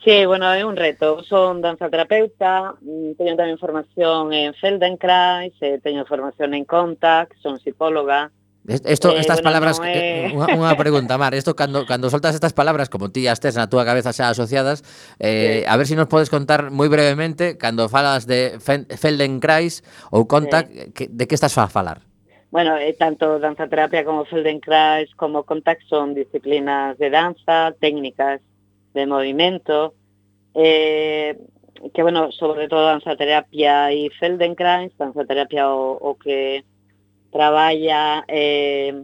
Sí, 0.01 0.25
bueno, 0.25 0.49
é 0.49 0.65
un 0.65 0.75
reto. 0.75 1.23
Son 1.29 1.61
danzaterapeuta, 1.61 2.75
mm, 2.81 3.21
teño 3.21 3.37
tamén 3.37 3.61
formación 3.61 4.33
en 4.33 4.57
Feldenkrais, 4.57 5.53
eh, 5.61 5.77
teño 5.85 6.09
formación 6.09 6.57
en 6.57 6.65
Contact, 6.65 7.37
son 7.45 7.61
psicóloga, 7.61 8.33
Esto, 8.65 9.11
eh, 9.11 9.19
estas 9.19 9.43
bueno, 9.43 9.49
palabras, 9.51 9.81
no 9.81 9.87
é... 9.87 10.31
Eh, 10.31 10.39
unha, 10.39 10.55
unha 10.55 10.79
pregunta, 10.79 11.19
Mar, 11.19 11.35
esto 11.35 11.59
cando, 11.59 11.83
cando 11.83 12.07
soltas 12.15 12.39
estas 12.39 12.55
palabras, 12.55 12.87
como 12.87 13.11
ti 13.11 13.27
as 13.27 13.43
tes 13.43 13.59
na 13.59 13.67
túa 13.67 13.83
cabeza 13.83 14.15
xa 14.15 14.31
asociadas, 14.31 14.87
eh, 15.19 15.67
sí. 15.67 15.69
a 15.69 15.75
ver 15.75 15.91
se 15.91 15.93
si 15.93 15.99
nos 15.99 16.07
podes 16.07 16.31
contar 16.31 16.71
moi 16.71 16.87
brevemente, 16.87 17.59
cando 17.59 17.91
falas 17.91 18.31
de 18.31 18.63
Feldenkrais 18.63 19.83
ou 20.15 20.31
Contact, 20.31 20.71
sí. 20.71 20.95
que, 20.95 21.05
de 21.11 21.27
que 21.27 21.35
estás 21.35 21.59
a 21.59 21.67
falar? 21.67 22.12
Bueno, 22.53 22.77
eh, 22.77 22.93
tanto 22.93 23.39
danzaterapia 23.39 24.05
como 24.05 24.27
Feldenkrais 24.27 25.09
como 25.15 25.45
Contact 25.45 25.85
son 25.89 26.13
disciplinas 26.13 26.99
de 26.99 27.09
danza, 27.09 27.75
técnicas 27.81 28.43
de 28.93 29.07
movimiento, 29.07 29.95
eh, 30.53 31.39
que 31.95 32.03
bueno, 32.03 32.31
sobre 32.31 32.69
todo 32.69 32.85
danzaterapia 32.85 33.91
y 33.95 34.11
Feldenkrais, 34.11 34.93
danzaterapia 34.99 35.73
o, 35.73 35.93
o 35.97 36.19
que 36.19 36.63
traballa 37.31 38.23
eh, 38.29 39.03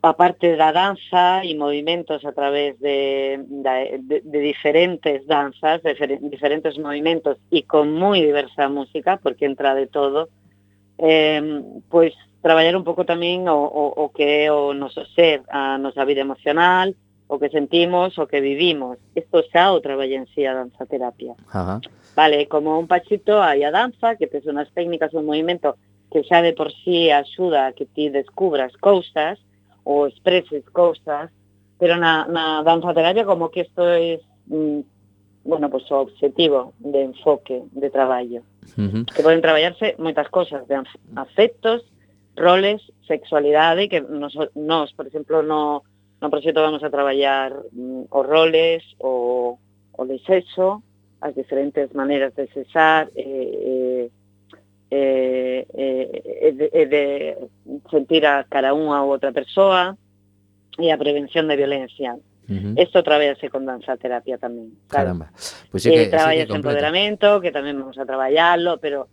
a 0.00 0.16
parte 0.16 0.56
da 0.56 0.72
danza 0.72 1.44
e 1.44 1.52
movimentos 1.60 2.24
a 2.24 2.32
través 2.32 2.80
de, 2.80 3.44
de, 3.44 4.22
de 4.24 4.40
diferentes 4.40 5.26
danzas, 5.26 5.82
de 5.82 5.92
diferentes 6.32 6.78
movimentos 6.78 7.36
e 7.52 7.68
con 7.68 7.92
moi 7.92 8.24
diversa 8.24 8.72
música, 8.72 9.20
porque 9.20 9.44
entra 9.44 9.76
de 9.76 9.92
todo, 9.92 10.32
eh, 10.98 11.62
pois 11.88 12.14
traballar 12.40 12.76
un 12.76 12.84
pouco 12.84 13.02
tamén 13.02 13.50
o, 13.50 13.58
o, 13.58 13.84
o 13.90 14.04
que 14.14 14.46
é 14.46 14.52
o 14.52 14.70
noso 14.70 15.02
ser, 15.18 15.42
a 15.50 15.76
nosa 15.82 16.06
vida 16.06 16.22
emocional, 16.22 16.94
o 17.28 17.38
que 17.38 17.50
sentimos, 17.50 18.18
o 18.18 18.26
que 18.26 18.40
vivimos. 18.40 18.98
Isto 19.18 19.42
xa 19.50 19.74
o 19.74 19.82
traballa 19.82 20.14
en 20.14 20.30
sí 20.30 20.46
a 20.46 20.54
danza 20.54 20.86
terapia. 20.86 21.34
Ajá. 21.50 21.82
Vale, 22.14 22.46
como 22.46 22.78
un 22.78 22.86
pachito 22.86 23.42
hai 23.42 23.66
a 23.66 23.74
danza, 23.74 24.14
que 24.14 24.30
tes 24.30 24.46
unhas 24.46 24.70
técnicas, 24.72 25.12
un 25.12 25.26
movimento 25.26 25.74
que 26.10 26.22
xa 26.22 26.40
de 26.40 26.54
por 26.54 26.70
sí 26.70 27.10
axuda 27.10 27.66
a 27.66 27.74
que 27.74 27.84
ti 27.84 28.08
descubras 28.08 28.72
cousas 28.78 29.42
ou 29.82 30.06
expreses 30.06 30.62
cousas, 30.70 31.34
pero 31.78 31.98
na, 31.98 32.30
na 32.30 32.62
danza 32.62 32.94
terapia 32.94 33.26
como 33.26 33.50
que 33.50 33.66
isto 33.66 33.82
é, 33.82 34.22
mm, 34.46 34.80
bueno, 35.44 35.66
pues 35.68 35.90
o 35.90 36.06
objetivo 36.06 36.72
de 36.78 37.10
enfoque, 37.10 37.62
de 37.74 37.90
traballo 37.90 38.42
uh 38.74 38.90
-huh. 38.90 39.04
que 39.14 39.22
poden 39.22 39.44
traballarse 39.44 39.94
moitas 39.98 40.28
cosas, 40.28 40.66
de 40.66 40.74
afectos, 41.14 41.86
roles, 42.36 42.82
sexualidade, 43.06 43.88
que 43.88 44.00
nos, 44.00 44.34
nos 44.54 44.92
por 44.92 45.06
exemplo, 45.06 45.42
no, 45.42 45.82
no 46.20 46.30
proxecto 46.30 46.60
vamos 46.60 46.82
a 46.82 46.90
traballar 46.90 47.54
mm, 47.72 48.10
os 48.10 48.26
roles, 48.26 48.82
o, 48.98 49.58
o 49.92 50.02
de 50.04 50.18
sexo, 50.26 50.82
as 51.20 51.34
diferentes 51.34 51.92
maneiras 51.94 52.34
de 52.34 52.46
cesar, 52.48 53.08
eh, 53.16 54.10
eh, 54.90 55.66
eh, 55.74 56.22
eh, 56.42 56.52
de, 56.52 56.86
de 56.86 57.04
sentir 57.90 58.26
a 58.26 58.44
cara 58.44 58.76
unha 58.76 59.02
ou 59.02 59.10
outra 59.10 59.32
persoa, 59.32 59.96
e 60.78 60.92
a 60.92 61.00
prevención 61.00 61.48
de 61.48 61.56
violencia. 61.56 62.16
Uh 62.46 62.54
-huh. 62.54 62.74
Isto 62.78 63.02
traballase 63.02 63.50
con 63.50 63.66
danza 63.66 63.98
terapia 63.98 64.38
tamén. 64.38 64.70
Caramba. 64.86 65.34
Pois 65.70 65.82
sí 65.82 65.90
que, 65.90 66.06
traballas 66.06 66.46
que 66.46 66.54
empoderamento, 66.54 67.42
que 67.42 67.50
tamén 67.50 67.78
vamos 67.78 67.98
a 67.98 68.06
traballarlo, 68.06 68.78
pero 68.78 69.10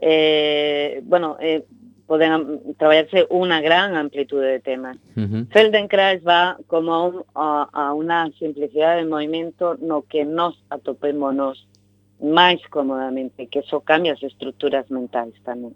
eh, 0.00 1.04
bueno, 1.04 1.36
eh, 1.40 1.64
poden 2.10 2.74
traballarse 2.74 3.30
unha 3.30 3.62
gran 3.62 3.94
amplitude 3.94 4.58
de 4.58 4.60
temas. 4.64 4.98
Uh 5.14 5.30
-huh. 5.30 5.42
Feldenkrais 5.54 6.26
va 6.26 6.58
como 6.66 6.90
a, 6.90 7.00
un, 7.06 7.16
a, 7.38 7.46
a 7.70 7.84
unha 7.94 8.26
simplicidade 8.34 9.06
de 9.06 9.06
movimento 9.06 9.78
no 9.78 10.02
que 10.02 10.26
nos 10.26 10.58
atopémonos 10.74 11.70
máis 12.18 12.58
cómodamente, 12.66 13.46
que 13.46 13.62
eso 13.62 13.80
cambia 13.86 14.18
as 14.18 14.22
estructuras 14.26 14.90
mentais 14.90 15.38
tamén. 15.46 15.70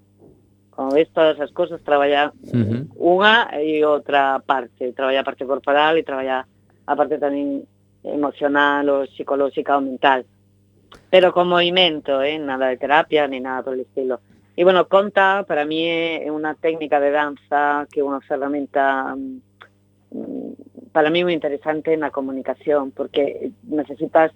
Como 0.74 0.90
ves, 0.90 1.06
todas 1.14 1.38
as 1.38 1.54
cousas 1.54 1.78
traballa 1.86 2.34
Ujú. 2.50 2.90
unha 2.98 3.54
e 3.62 3.86
outra 3.86 4.42
parte, 4.42 4.90
traballa 4.90 5.22
a 5.22 5.28
parte 5.28 5.46
corporal 5.46 5.94
e 5.94 6.02
traballa 6.02 6.50
a 6.86 6.92
parte 6.96 7.18
tamén 7.18 7.64
emocional 8.04 8.84
ou 8.88 9.08
psicolóxica 9.08 9.76
ou 9.76 9.84
mental. 9.84 10.24
Pero 11.10 11.32
con 11.32 11.48
movimento, 11.48 12.20
eh? 12.20 12.38
nada 12.38 12.68
de 12.68 12.76
terapia 12.76 13.26
ni 13.26 13.40
nada 13.40 13.64
por 13.64 13.74
el 13.74 13.86
estilo. 13.86 14.20
E, 14.56 14.62
bueno, 14.62 14.86
conta, 14.86 15.42
para 15.42 15.64
mí, 15.66 15.82
é 15.82 16.30
unha 16.30 16.54
técnica 16.54 17.02
de 17.02 17.10
danza 17.10 17.90
que 17.90 17.98
é 17.98 18.06
unha 18.06 18.22
ferramenta 18.22 19.10
mm, 19.18 20.94
para 20.94 21.10
mí 21.10 21.26
moi 21.26 21.34
interesante 21.34 21.90
na 21.98 22.14
comunicación, 22.14 22.94
porque 22.94 23.50
necesitas 23.66 24.30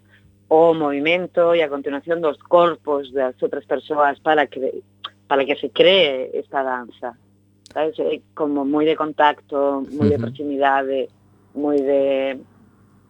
o 0.51 0.75
movimento 0.75 1.55
e 1.55 1.63
a 1.63 1.71
continuación 1.71 2.19
dos 2.19 2.35
corpos 2.43 3.15
das 3.15 3.39
outras 3.39 3.63
persoas 3.63 4.19
para 4.19 4.51
que 4.51 4.83
para 5.31 5.47
que 5.47 5.55
se 5.55 5.71
cree 5.71 6.35
esta 6.35 6.67
danza. 6.67 7.15
Sabes? 7.71 7.95
É 8.03 8.19
como 8.35 8.67
moi 8.67 8.83
de 8.83 8.99
contacto, 8.99 9.87
moi 9.95 10.11
de 10.11 10.19
proximidade, 10.19 11.13
moi 11.55 11.79
de 11.81 12.41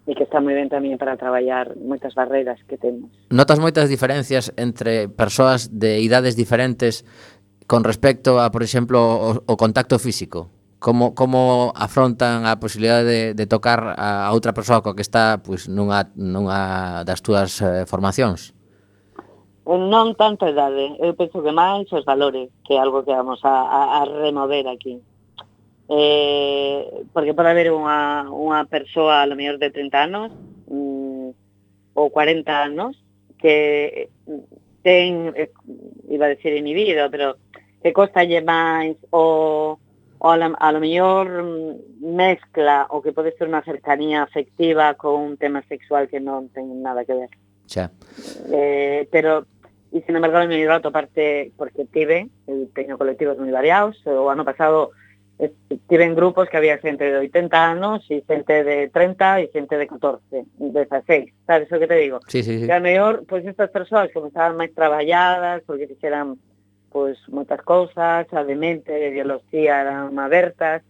e 0.09 0.17
que 0.17 0.25
está 0.25 0.41
moi 0.41 0.57
ben 0.57 0.73
tamén 0.73 0.97
para 0.97 1.21
traballar 1.21 1.77
moitas 1.77 2.17
barreiras 2.17 2.57
que 2.65 2.81
temos. 2.81 3.13
Notas 3.29 3.61
moitas 3.61 3.93
diferencias 3.93 4.49
entre 4.57 5.05
persoas 5.13 5.69
de 5.69 6.01
idades 6.01 6.33
diferentes 6.33 7.05
con 7.69 7.85
respecto 7.85 8.41
a, 8.41 8.49
por 8.49 8.65
exemplo, 8.65 8.97
o, 8.97 9.29
o 9.45 9.55
contacto 9.61 10.01
físico? 10.01 10.49
Como, 10.81 11.13
como 11.13 11.75
afrontan 11.77 12.49
a 12.49 12.57
posibilidade 12.57 13.05
de, 13.05 13.21
de 13.37 13.45
tocar 13.45 14.01
a, 14.01 14.25
a 14.25 14.33
outra 14.33 14.57
persoa 14.57 14.81
coa 14.81 14.97
que 14.97 15.05
está 15.05 15.45
pois, 15.45 15.69
nunha, 15.69 16.09
nunha 16.17 17.05
das 17.05 17.21
túas 17.21 17.61
eh, 17.61 17.85
formacións? 17.85 18.57
Eh, 19.69 19.77
non 19.77 20.17
tanto 20.17 20.49
a 20.49 20.55
idade, 20.55 20.97
eu 21.05 21.13
penso 21.13 21.45
que 21.45 21.53
máis 21.53 21.85
os 21.93 22.09
valores, 22.09 22.49
que 22.65 22.73
é 22.73 22.81
algo 22.81 23.05
que 23.05 23.13
vamos 23.13 23.45
a, 23.45 23.53
a, 23.69 23.81
a 24.01 24.09
remover 24.09 24.65
aquí. 24.73 25.05
Eh, 25.89 26.85
porque 27.17 27.33
pode 27.33 27.49
haber 27.49 27.73
unha, 27.73 28.29
unha 28.29 28.69
persoa 28.69 29.25
a 29.25 29.27
lo 29.27 29.41
mellor 29.41 29.57
de 29.57 29.73
30 29.73 29.97
anos 29.97 30.29
mm, 30.69 31.33
ou 31.97 32.07
40 32.13 32.45
anos 32.45 32.93
que 33.41 34.13
ten, 34.85 35.33
eh, 35.33 35.49
iba 36.13 36.29
a 36.29 36.35
decir 36.37 36.53
inhibido, 36.53 37.09
pero 37.09 37.41
que 37.81 37.97
costalle 37.97 38.45
máis 38.45 39.01
o, 39.09 39.81
o 40.19 40.27
a, 40.29 40.37
lo, 40.37 40.53
a 40.61 40.69
lo 40.73 40.81
mellor 40.81 41.25
mm, 41.25 42.05
mezcla 42.05 42.85
o 42.93 43.01
que 43.01 43.17
pode 43.17 43.33
ser 43.41 43.49
unha 43.49 43.65
cercanía 43.65 44.21
afectiva 44.21 44.93
con 44.93 45.17
un 45.17 45.35
tema 45.41 45.65
sexual 45.73 46.05
que 46.13 46.21
non 46.21 46.53
ten 46.53 46.69
nada 46.85 47.09
que 47.09 47.17
ver 47.17 47.33
Xa. 47.65 47.89
eh, 48.53 49.09
pero 49.09 49.49
e 49.89 50.05
sin 50.05 50.21
embargo 50.21 50.45
me 50.45 50.61
ayudó 50.61 50.75
a 50.77 50.85
toparte 50.85 51.53
porque 51.57 51.89
tive, 51.89 52.29
teño 52.77 53.01
colectivos 53.01 53.41
moi 53.41 53.49
variados, 53.49 53.97
o 54.05 54.29
ano 54.29 54.45
pasado 54.45 54.93
Tiven 55.87 56.17
grupos 56.17 56.49
que 56.49 56.57
había 56.57 56.83
xente 56.83 57.05
de 57.07 57.31
80 57.31 57.55
anos 57.55 58.03
e 58.11 58.27
xente 58.27 58.67
de 58.67 58.91
30 58.91 59.41
e 59.41 59.47
xente 59.55 59.79
de 59.79 59.87
14, 59.87 60.45
16, 60.59 61.31
sabes 61.47 61.71
o 61.71 61.79
que 61.79 61.87
te 61.87 61.95
digo? 61.95 62.19
Sí, 62.27 62.43
sí, 62.43 62.59
sí. 62.59 62.67
Que 62.67 62.75
a 62.75 62.83
mellor, 62.83 63.23
pois 63.23 63.47
pues, 63.47 63.55
estas 63.55 63.71
persoas 63.71 64.11
comezaban 64.11 64.59
máis 64.59 64.75
traballadas, 64.75 65.63
porque 65.63 65.87
fixeran 65.87 66.43
pois 66.91 67.19
pues, 67.23 67.31
moitas 67.31 67.63
cousas, 67.63 68.27
a 68.33 68.41
de 68.43 68.57
mente, 68.57 68.91
de 68.91 69.15
ideología 69.15 69.81
eran 69.81 70.19
abertas, 70.19 70.83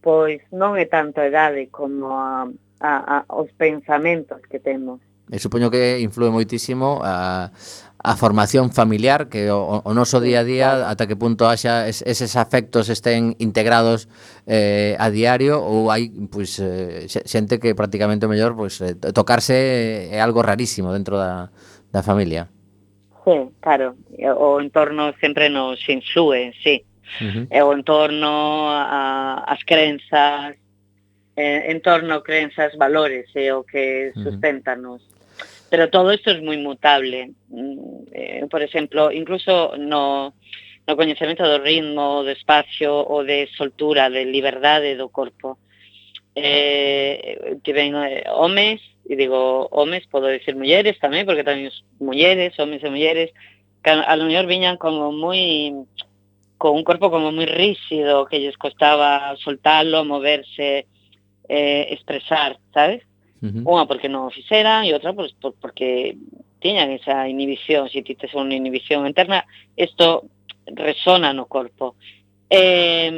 pois 0.00 0.40
non 0.48 0.80
é 0.80 0.88
tanto 0.88 1.20
a 1.20 1.28
idade 1.28 1.68
como 1.68 2.16
a, 2.16 2.48
a, 2.80 2.92
a 3.04 3.16
os 3.36 3.52
pensamentos 3.56 4.40
que 4.48 4.60
temos. 4.60 5.00
E 5.28 5.36
eh, 5.36 5.40
supoño 5.40 5.72
que 5.72 6.00
influe 6.04 6.28
moitísimo 6.28 7.00
a, 7.00 7.48
a 8.04 8.16
formación 8.20 8.70
familiar 8.70 9.32
que 9.32 9.50
o, 9.50 9.80
o 9.80 9.92
noso 9.96 10.20
día 10.20 10.44
a 10.44 10.46
día 10.46 10.92
ata 10.92 11.08
que 11.08 11.16
punto 11.16 11.48
haxa 11.48 11.88
es, 11.88 12.04
eses 12.04 12.36
afectos 12.36 12.92
estén 12.92 13.32
integrados 13.40 14.12
eh, 14.44 14.92
a 15.00 15.08
diario 15.08 15.64
ou 15.64 15.88
hai 15.88 16.12
pois 16.28 16.60
eh, 16.60 17.08
xente 17.08 17.56
que 17.56 17.72
prácticamente 17.72 18.28
o 18.28 18.30
mellor 18.30 18.52
pois 18.52 18.76
eh, 18.84 18.92
tocarse 19.16 20.12
é 20.12 20.20
algo 20.20 20.44
rarísimo 20.44 20.92
dentro 20.92 21.16
da 21.16 21.48
da 21.94 22.02
familia. 22.02 22.50
Sí, 23.24 23.48
claro, 23.60 23.96
o 24.36 24.60
entorno 24.60 25.14
sempre 25.20 25.48
nos 25.48 25.80
insúe, 25.88 26.52
sí. 26.62 26.84
Uh 27.20 27.24
-huh. 27.24 27.46
E 27.48 27.62
o 27.62 27.72
entorno, 27.72 28.68
a, 28.68 29.44
as 29.46 29.62
crenzas, 29.64 30.58
eh, 31.36 31.70
entorno, 31.70 32.22
crenzas, 32.22 32.76
valores, 32.76 33.30
é 33.34 33.54
o 33.54 33.62
que 33.62 34.12
sustentanos. 34.12 35.00
Pero 35.74 35.90
todo 35.90 36.12
isto 36.12 36.30
é 36.30 36.38
moi 36.38 36.54
mutable. 36.54 37.34
Mm, 37.50 38.06
eh, 38.14 38.46
por 38.46 38.62
exemplo, 38.62 39.10
incluso 39.10 39.74
no, 39.74 40.30
no 40.86 40.94
coñecemento 40.94 41.42
do 41.42 41.58
ritmo, 41.58 42.22
do 42.22 42.30
espacio 42.30 42.94
ou 42.94 43.26
de 43.26 43.50
soltura, 43.58 44.06
de 44.06 44.22
liberdade 44.22 44.94
do 44.94 45.10
corpo. 45.10 45.58
Eh, 46.38 47.58
que 47.58 47.74
ven 47.74 47.98
eh, 48.06 48.22
homes, 48.30 48.78
e 49.02 49.18
digo 49.18 49.66
homes, 49.74 50.06
podo 50.06 50.30
decir 50.30 50.54
mulleres 50.54 50.94
tamén, 51.02 51.26
porque 51.26 51.42
tamén 51.42 51.66
os 51.66 51.82
mulleres, 51.98 52.54
homes 52.54 52.78
e 52.86 52.94
mulleres, 52.94 53.34
que 53.82 53.90
a, 53.90 54.06
a 54.06 54.14
lo 54.14 54.30
mellor 54.30 54.46
viñan 54.46 54.78
como 54.78 55.10
moi 55.10 55.74
con 56.54 56.78
un 56.78 56.86
corpo 56.86 57.10
como 57.10 57.34
moi 57.34 57.50
rígido, 57.50 58.30
que 58.30 58.38
lles 58.38 58.54
costaba 58.54 59.34
soltarlo, 59.42 60.06
moverse, 60.06 60.86
eh, 61.50 61.90
expresar, 61.90 62.62
sabes? 62.70 63.02
Uh 63.42 63.48
-huh. 63.48 63.62
Unha 63.64 63.84
porque 63.88 64.08
non 64.08 64.28
o 64.28 64.34
fixeran 64.34 64.84
e 64.86 64.94
outra 64.94 65.16
pois, 65.16 65.32
por, 65.38 65.54
porque 65.58 66.16
tiñan 66.60 66.90
esa 66.92 67.28
inhibición, 67.28 67.88
se 67.92 68.00
ti 68.00 68.14
tes 68.14 68.32
unha 68.32 68.56
inhibición 68.56 69.04
interna, 69.04 69.44
isto 69.76 70.30
resona 70.66 71.32
no 71.36 71.44
corpo. 71.44 71.94
Eh, 72.48 73.12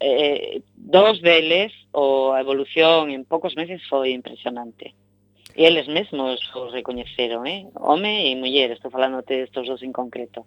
eh, 0.00 0.60
dos 0.76 1.22
deles, 1.22 1.72
o 1.92 2.32
a 2.32 2.40
evolución 2.40 3.10
en 3.10 3.24
poucos 3.24 3.56
meses 3.56 3.80
foi 3.88 4.12
impresionante. 4.12 4.92
E 5.54 5.64
eles 5.64 5.86
mesmos 5.86 6.42
os 6.52 6.74
recoñeceron, 6.74 7.46
eh? 7.46 7.70
home 7.78 8.26
e 8.28 8.34
muller, 8.34 8.74
estou 8.74 8.90
falándote 8.90 9.46
estos 9.46 9.70
dos 9.70 9.80
en 9.86 9.94
concreto. 9.94 10.44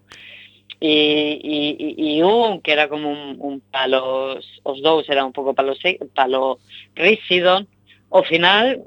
E, 0.78 1.39
e, 1.41 1.95
e 1.97 2.21
un 2.21 2.61
que 2.61 2.75
era 2.75 2.86
como 2.91 3.09
un, 3.09 3.39
un 3.39 3.63
palo, 3.71 4.38
os 4.38 4.78
dous 4.84 5.09
era 5.09 5.25
un 5.25 5.34
pouco 5.34 5.55
palo, 5.55 5.73
palo 6.13 6.59
rígido, 6.93 7.65
ao 8.12 8.24
final 8.24 8.84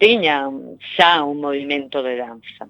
tiñan 0.00 0.78
xa 0.96 1.24
un 1.24 1.40
movimento 1.40 2.02
de 2.02 2.16
danza. 2.16 2.64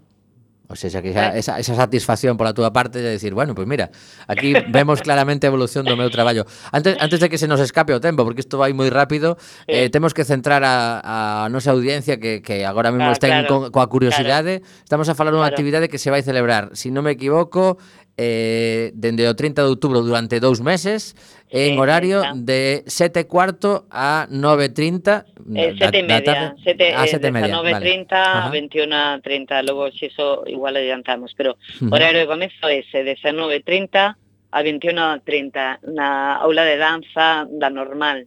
O 0.68 0.74
sea, 0.74 1.01
que 1.01 1.14
xa, 1.14 1.31
esa, 1.39 1.62
esa 1.62 1.74
satisfacción 1.79 2.35
pola 2.35 2.51
túa 2.51 2.74
parte 2.74 2.99
de 2.99 3.14
decir, 3.14 3.35
bueno, 3.39 3.55
pois 3.55 3.66
pues 3.66 3.70
mira, 3.70 3.95
aquí 4.27 4.51
vemos 4.74 4.99
claramente 4.99 5.47
a 5.47 5.51
evolución 5.55 5.87
do 5.87 5.95
meu 5.95 6.11
traballo. 6.11 6.43
Antes, 6.74 6.99
antes 6.99 7.22
de 7.22 7.31
que 7.31 7.39
se 7.39 7.47
nos 7.47 7.62
escape 7.62 7.95
o 7.95 8.03
tempo, 8.03 8.27
porque 8.27 8.43
isto 8.43 8.59
vai 8.59 8.74
moi 8.74 8.91
rápido, 8.91 9.39
sí. 9.39 9.87
eh, 9.87 9.89
temos 9.95 10.11
que 10.11 10.27
centrar 10.27 10.66
a, 10.66 11.47
a 11.47 11.49
nosa 11.55 11.70
audiencia 11.70 12.18
que, 12.18 12.43
que 12.43 12.66
agora 12.66 12.91
mesmo 12.91 13.14
ah, 13.14 13.14
está 13.14 13.31
claro, 13.31 13.47
co, 13.47 13.57
coa 13.70 13.87
curiosidade. 13.87 14.66
Claro, 14.66 14.83
Estamos 14.83 15.07
a 15.07 15.14
falar 15.14 15.31
dunha 15.31 15.47
claro. 15.47 15.55
actividade 15.55 15.87
que 15.87 16.03
se 16.03 16.11
vai 16.11 16.27
celebrar, 16.27 16.74
se 16.74 16.87
si 16.87 16.89
non 16.91 17.07
me 17.07 17.14
equivoco, 17.14 17.79
eh, 18.16 18.90
dende 18.94 19.28
o 19.28 19.36
30 19.36 19.62
de 19.62 19.68
outubro 19.68 20.00
durante 20.00 20.40
dous 20.40 20.64
meses 20.64 21.12
en 21.52 21.78
horario 21.78 22.24
de 22.34 22.82
7 22.88 23.28
cuarto 23.28 23.86
a 23.90 24.26
9.30 24.32 25.24
eh, 25.54 25.76
7 25.76 25.84
ah, 25.84 25.90
eh, 25.92 26.00
e 26.00 26.02
media, 26.02 26.54
7, 26.64 26.94
a 26.96 27.06
7 27.06 27.26
e 27.26 27.30
media, 27.30 27.54
9.30 27.60 28.08
vale. 28.08 29.20
a 29.20 29.20
21.30 29.20 29.68
logo 29.68 29.92
xeso 29.92 30.44
igual 30.48 30.76
adiantamos 30.76 31.36
pero 31.36 31.52
uh 31.52 31.56
-huh. 31.56 31.92
horario 31.92 32.20
de 32.20 32.26
comezo 32.26 32.66
é 32.68 32.80
ese 32.80 33.04
de 33.04 33.16
19.30 33.20 34.16
a 34.50 34.62
21.30 34.62 35.92
na 35.92 36.40
aula 36.40 36.64
de 36.64 36.76
danza 36.80 37.44
da 37.50 37.68
normal 37.68 38.24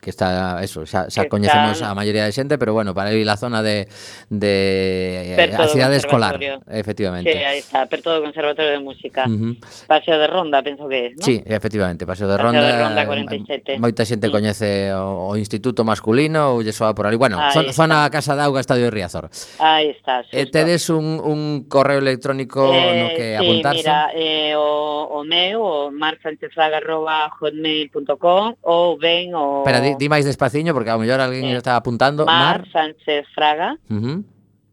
que 0.00 0.10
está 0.10 0.62
eso, 0.64 0.86
xa, 0.86 1.10
xa 1.10 1.28
coñecemos 1.28 1.78
está... 1.78 1.90
a 1.90 1.94
maioría 1.94 2.24
de 2.24 2.32
xente, 2.32 2.56
pero 2.56 2.72
bueno, 2.72 2.94
para 2.94 3.12
ir 3.12 3.28
a 3.28 3.36
zona 3.36 3.62
de 3.62 3.86
de 4.28 5.34
Perto 5.36 5.62
a 5.62 5.68
cidade 5.68 5.96
escolar, 5.96 6.40
efectivamente. 6.68 7.32
Sí, 7.32 7.38
aí 7.38 7.60
está, 7.60 7.86
perto 7.86 8.10
do 8.10 8.20
Conservatorio 8.22 8.72
de 8.72 8.80
Música. 8.80 9.24
Uh 9.28 9.30
-huh. 9.30 9.56
Paseo 9.86 10.18
de 10.18 10.26
Ronda, 10.26 10.62
penso 10.62 10.88
que 10.88 11.06
é, 11.06 11.10
¿no? 11.10 11.22
Sí, 11.22 11.42
efectivamente, 11.44 12.06
Paseo 12.06 12.26
de 12.28 12.36
Paseo 12.36 12.46
Ronda. 12.46 12.66
De 12.66 12.82
Ronda 12.82 13.06
47. 13.06 13.78
Moita 13.78 14.04
xente 14.04 14.26
sí. 14.28 14.32
coñece 14.32 14.92
o, 14.94 15.28
o 15.30 15.36
Instituto 15.36 15.84
Masculino 15.84 16.56
ou 16.56 16.62
lle 16.64 16.72
soa 16.72 16.94
por 16.94 17.06
ali. 17.06 17.16
Bueno, 17.16 17.38
aí 17.38 17.52
zona, 17.52 17.70
está. 17.70 17.82
zona 17.84 18.10
Casa 18.10 18.34
da 18.34 18.44
Auga, 18.48 18.60
Estadio 18.60 18.84
de 18.88 18.90
Riazor. 18.90 19.28
Aí 19.60 19.90
está. 19.92 20.22
Xusto. 20.24 20.36
Eh, 20.36 20.46
tedes 20.46 20.90
un, 20.90 21.20
un 21.20 21.64
correo 21.68 21.98
electrónico 21.98 22.72
eh, 22.72 23.02
no 23.02 23.08
que 23.12 23.36
sí, 23.36 23.38
apuntarse? 23.44 23.82
mira, 23.84 24.08
eh, 24.14 24.54
o, 24.56 25.20
o 25.20 25.24
meu, 25.24 25.62
o 25.62 25.90
marsanchezfraga.hotmail.com 25.90 28.56
ou 28.62 28.96
ben 28.98 29.34
o... 29.34 29.62
Pero, 29.64 29.78
máis, 29.90 29.98
di 29.98 30.08
máis 30.08 30.24
despaciño 30.24 30.72
porque 30.74 30.90
ao 30.90 30.98
mellor 30.98 31.20
alguén 31.20 31.44
eh, 31.50 31.56
está 31.58 31.74
apuntando. 31.74 32.26
Mar, 32.26 32.62
Mar 32.62 32.68
Sánchez 32.70 33.26
Fraga, 33.34 33.76
uh 33.90 33.94
-huh. 33.94 34.22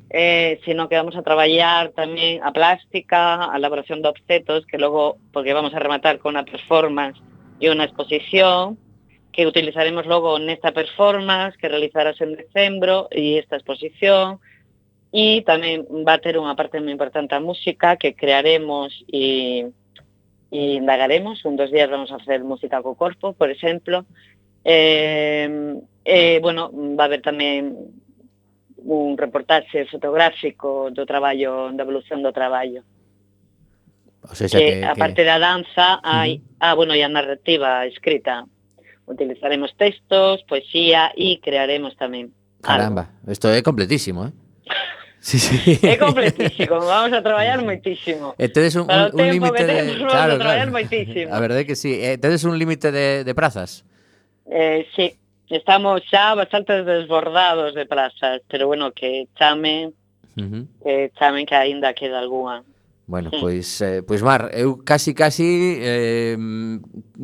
eh, 0.08 0.58
sino 0.64 0.88
que 0.88 0.96
vamos 0.96 1.12
a 1.14 1.22
traballar 1.22 1.92
tamén 1.92 2.40
a 2.40 2.48
plástica, 2.50 3.52
a 3.52 3.54
elaboración 3.60 4.00
de 4.00 4.08
objetos, 4.08 4.64
que 4.64 4.80
logo, 4.80 5.20
porque 5.28 5.52
vamos 5.52 5.76
a 5.76 5.80
rematar 5.80 6.16
con 6.18 6.34
unha 6.34 6.48
performance 6.48 7.20
e 7.60 7.68
unha 7.68 7.84
exposición, 7.84 8.80
que 9.28 9.44
utilizaremos 9.44 10.08
logo 10.08 10.40
nesta 10.40 10.72
performance, 10.72 11.60
que 11.60 11.68
realizarás 11.68 12.16
en 12.24 12.32
decembro, 12.38 13.12
e 13.12 13.36
esta 13.36 13.60
exposición, 13.60 14.40
e 15.12 15.44
tamén 15.44 15.84
va 16.02 16.16
a 16.16 16.22
ter 16.24 16.40
unha 16.40 16.56
parte 16.56 16.80
moi 16.80 16.96
importante 16.96 17.36
a 17.36 17.44
música, 17.44 18.00
que 18.00 18.16
crearemos 18.16 18.90
e, 19.12 19.68
e 20.50 20.76
indagaremos. 20.80 21.44
Un 21.44 21.56
dos 21.56 21.70
días 21.70 21.88
vamos 21.90 22.10
a 22.12 22.18
facer 22.18 22.42
música 22.44 22.82
co 22.82 22.94
corpo, 22.94 23.32
por 23.32 23.50
exemplo. 23.50 24.04
Eh, 24.64 25.76
eh, 26.04 26.38
bueno, 26.40 26.70
va 26.72 27.04
a 27.04 27.08
haber 27.08 27.20
tamén 27.22 27.92
un 28.84 29.16
reportaxe 29.16 29.88
fotográfico 29.88 30.92
do 30.92 31.04
traballo, 31.08 31.72
da 31.72 31.84
evolución 31.84 32.20
do 32.20 32.32
traballo. 32.32 32.84
O 34.24 34.32
sea, 34.34 34.48
Que, 34.48 34.80
que, 34.80 34.84
a 34.84 34.92
que- 34.96 35.00
parte 35.00 35.22
da 35.24 35.36
danza, 35.40 36.00
hai, 36.04 36.40
ah, 36.60 36.72
bueno, 36.72 36.96
e 36.96 37.04
a 37.04 37.08
narrativa 37.12 37.84
escrita. 37.84 38.44
Utilizaremos 39.04 39.76
textos, 39.76 40.40
poesía 40.48 41.12
e 41.12 41.36
crearemos 41.44 41.92
tamén 42.00 42.32
Caramba, 42.64 43.12
isto 43.28 43.52
é 43.52 43.60
completísimo, 43.60 44.24
eh? 44.24 44.32
Sí, 45.24 45.38
sí. 45.38 45.80
É 45.80 45.96
completísimo, 45.96 46.84
vamos 46.84 47.16
a 47.16 47.24
traballar 47.24 47.64
moitísimo. 47.64 48.36
E 48.36 48.52
tedes 48.52 48.76
un, 48.76 48.84
un, 48.84 49.08
un 49.08 49.26
límite 49.32 49.64
de... 49.64 50.04
Claro, 50.04 50.36
claro. 50.36 50.68
Moitísimo. 50.68 51.32
A 51.32 51.40
verdade 51.40 51.64
que 51.64 51.80
sí. 51.80 51.96
Eh, 51.96 52.14
e 52.14 52.20
tedes 52.20 52.44
un 52.44 52.60
límite 52.60 52.92
de, 52.92 53.24
de 53.24 53.32
prazas? 53.32 53.88
Eh, 54.44 54.84
sí, 54.92 55.16
estamos 55.48 56.04
xa 56.12 56.36
bastante 56.36 56.84
desbordados 56.84 57.72
de 57.72 57.88
prazas, 57.88 58.44
pero 58.52 58.68
bueno, 58.68 58.92
que 58.92 59.24
chame, 59.32 59.96
uh 60.36 60.44
-huh. 60.44 60.64
que 60.84 61.08
chamen 61.16 61.48
que 61.48 61.56
aínda 61.56 61.96
queda 61.96 62.20
algunha. 62.20 62.60
Bueno, 63.06 63.28
hmm. 63.28 63.36
sí. 63.36 63.40
pois 63.40 63.80
eh, 63.82 64.02
pois 64.02 64.22
Mar, 64.22 64.48
eu 64.56 64.80
casi 64.80 65.12
casi 65.12 65.76
eh, 65.76 66.36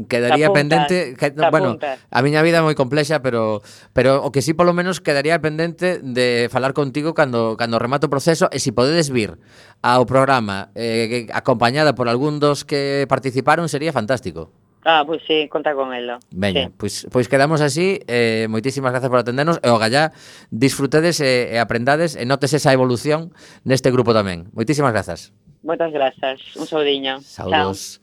quedaría 0.09 0.53
apuntas, 0.53 0.87
pendente, 0.89 1.17
que, 1.17 1.33
bueno, 1.51 1.79
a 1.81 2.21
miña 2.21 2.45
vida 2.45 2.61
é 2.61 2.65
moi 2.65 2.77
complexa, 2.77 3.25
pero 3.25 3.65
pero 3.97 4.21
o 4.21 4.29
que 4.29 4.45
si 4.45 4.53
sí, 4.53 4.59
polo 4.59 4.77
menos 4.77 5.01
quedaría 5.01 5.41
pendente 5.41 6.05
de 6.05 6.53
falar 6.53 6.77
contigo 6.77 7.17
cando 7.17 7.57
cando 7.57 7.81
remato 7.81 8.09
o 8.09 8.13
proceso 8.13 8.53
e 8.53 8.61
se 8.61 8.71
si 8.71 8.77
podedes 8.77 9.09
vir 9.09 9.41
ao 9.81 10.05
programa 10.05 10.69
eh, 10.77 11.33
acompañada 11.33 11.97
por 11.97 12.13
algún 12.13 12.45
dos 12.45 12.69
que 12.69 13.09
participaron 13.09 13.73
sería 13.73 13.97
fantástico. 13.97 14.53
Ah, 14.85 15.05
pois 15.07 15.21
sí, 15.27 15.47
conta 15.49 15.75
con 15.75 15.93
elo. 15.93 16.19
Veña, 16.31 16.69
sí. 16.69 16.75
pois, 16.77 17.07
pois 17.13 17.29
quedamos 17.29 17.61
así. 17.61 18.01
Eh, 18.09 18.49
moitísimas 18.49 18.93
grazas 18.93 19.13
por 19.13 19.21
atendernos. 19.21 19.61
E 19.61 19.69
o 19.69 19.77
gallá, 19.77 20.17
disfrutedes 20.49 21.21
e, 21.21 21.53
e 21.53 21.57
aprendades 21.61 22.17
e 22.17 22.25
notes 22.25 22.57
esa 22.57 22.73
evolución 22.73 23.33
neste 23.69 23.93
grupo 23.93 24.17
tamén. 24.17 24.49
Moitísimas 24.57 24.97
grazas. 24.97 25.37
Moltes 25.63 25.93
gràcies. 25.93 26.47
Un 26.57 26.67
saudinya. 26.71 27.19
Saludos. 27.25 28.01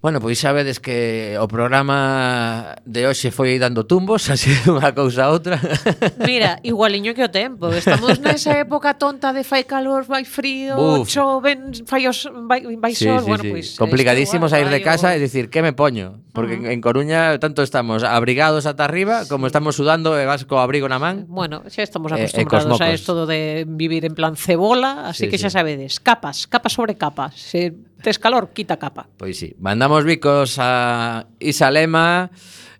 Bueno, 0.00 0.20
pois 0.20 0.38
sabedes 0.38 0.78
que 0.78 1.34
o 1.42 1.50
programa 1.50 2.78
de 2.86 3.10
hoxe 3.10 3.34
foi 3.34 3.58
dando 3.58 3.82
tumbos, 3.82 4.30
así 4.34 4.54
unha 4.70 4.94
cousa 4.94 5.26
a 5.26 5.34
outra. 5.34 5.58
Mira, 6.22 6.62
igualiño 6.62 7.18
que 7.18 7.26
o 7.26 7.30
tempo. 7.34 7.66
Estamos 7.74 8.22
nesa 8.22 8.54
época 8.62 8.94
tonta 8.94 9.34
de 9.34 9.42
fai 9.42 9.66
calor, 9.66 10.06
vai 10.06 10.22
frío, 10.22 11.02
Uf. 11.02 11.10
choven, 11.10 11.74
fai, 11.82 12.06
os, 12.06 12.30
vai, 12.46 12.62
vai 12.78 12.94
sí, 12.94 13.10
sol. 13.10 13.26
Sí, 13.26 13.26
bueno, 13.26 13.42
sí. 13.42 13.50
Pois, 13.50 13.66
pues, 13.74 13.82
Complicadísimo 13.82 14.46
sair 14.46 14.70
de 14.70 14.78
casa 14.86 15.10
e 15.14 15.18
dicir, 15.18 15.50
que 15.50 15.66
me 15.66 15.74
poño? 15.74 16.22
Porque 16.30 16.54
uh 16.54 16.70
-huh. 16.70 16.74
en 16.74 16.78
Coruña 16.78 17.34
tanto 17.42 17.66
estamos 17.66 18.06
abrigados 18.06 18.70
ata 18.70 18.86
arriba, 18.86 19.26
sí. 19.26 19.34
como 19.34 19.50
estamos 19.50 19.74
sudando 19.74 20.14
e 20.14 20.22
vas 20.30 20.46
co 20.46 20.62
abrigo 20.62 20.86
na 20.86 21.02
man. 21.02 21.26
Bueno, 21.26 21.66
xa 21.66 21.82
estamos 21.82 22.14
eh, 22.14 22.22
acostumbrados 22.22 22.78
eh, 22.78 22.86
a 22.86 22.94
isto 22.94 23.26
de 23.26 23.66
vivir 23.66 24.06
en 24.06 24.14
plan 24.14 24.38
cebola, 24.38 25.10
así 25.10 25.26
sí, 25.26 25.30
que 25.34 25.42
xa 25.42 25.50
sí. 25.50 25.58
sabedes, 25.58 25.98
capas, 25.98 26.46
capas 26.46 26.70
sobre 26.70 26.94
capas. 26.94 27.34
Se 27.34 27.74
tes 28.02 28.18
calor, 28.18 28.50
quita 28.54 28.78
capa. 28.78 29.08
Pois 29.16 29.38
sí, 29.38 29.54
mandamos 29.58 30.04
bicos 30.04 30.56
a 30.58 31.26
Isalema 31.38 32.30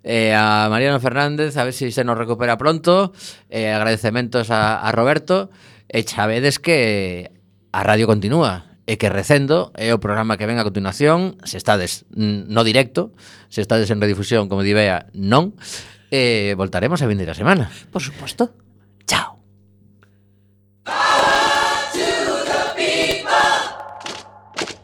eh, 0.05 0.35
a 0.35 0.69
Mariano 0.71 1.01
Fernández, 1.01 1.57
a 1.57 1.64
ver 1.64 1.73
se 1.73 1.87
si 1.87 1.93
se 1.93 2.05
nos 2.05 2.16
recupera 2.16 2.57
pronto, 2.57 3.12
eh, 3.51 3.73
agradecementos 3.73 4.51
a, 4.51 4.81
a 4.81 4.93
Roberto, 4.93 5.51
e 5.89 6.05
xa 6.05 6.25
vedes 6.25 6.57
que 6.57 7.33
a 7.73 7.81
radio 7.85 8.09
continúa, 8.09 8.69
e 8.89 8.97
que 8.97 9.12
Recendo 9.12 9.69
é 9.77 9.93
o 9.93 10.01
programa 10.01 10.41
que 10.41 10.49
ven 10.49 10.57
a 10.57 10.64
continuación, 10.64 11.37
se 11.45 11.61
estades 11.61 12.09
no 12.09 12.64
directo, 12.64 13.12
se 13.53 13.61
estades 13.61 13.93
en 13.93 14.01
redifusión, 14.01 14.49
como 14.49 14.64
divea, 14.64 15.12
non, 15.12 15.53
e 16.09 16.53
eh, 16.53 16.57
voltaremos 16.57 17.05
a 17.05 17.11
vindeira 17.11 17.37
semana. 17.37 17.69
Por 17.93 18.01
suposto. 18.01 18.57
Chao. 19.05 19.38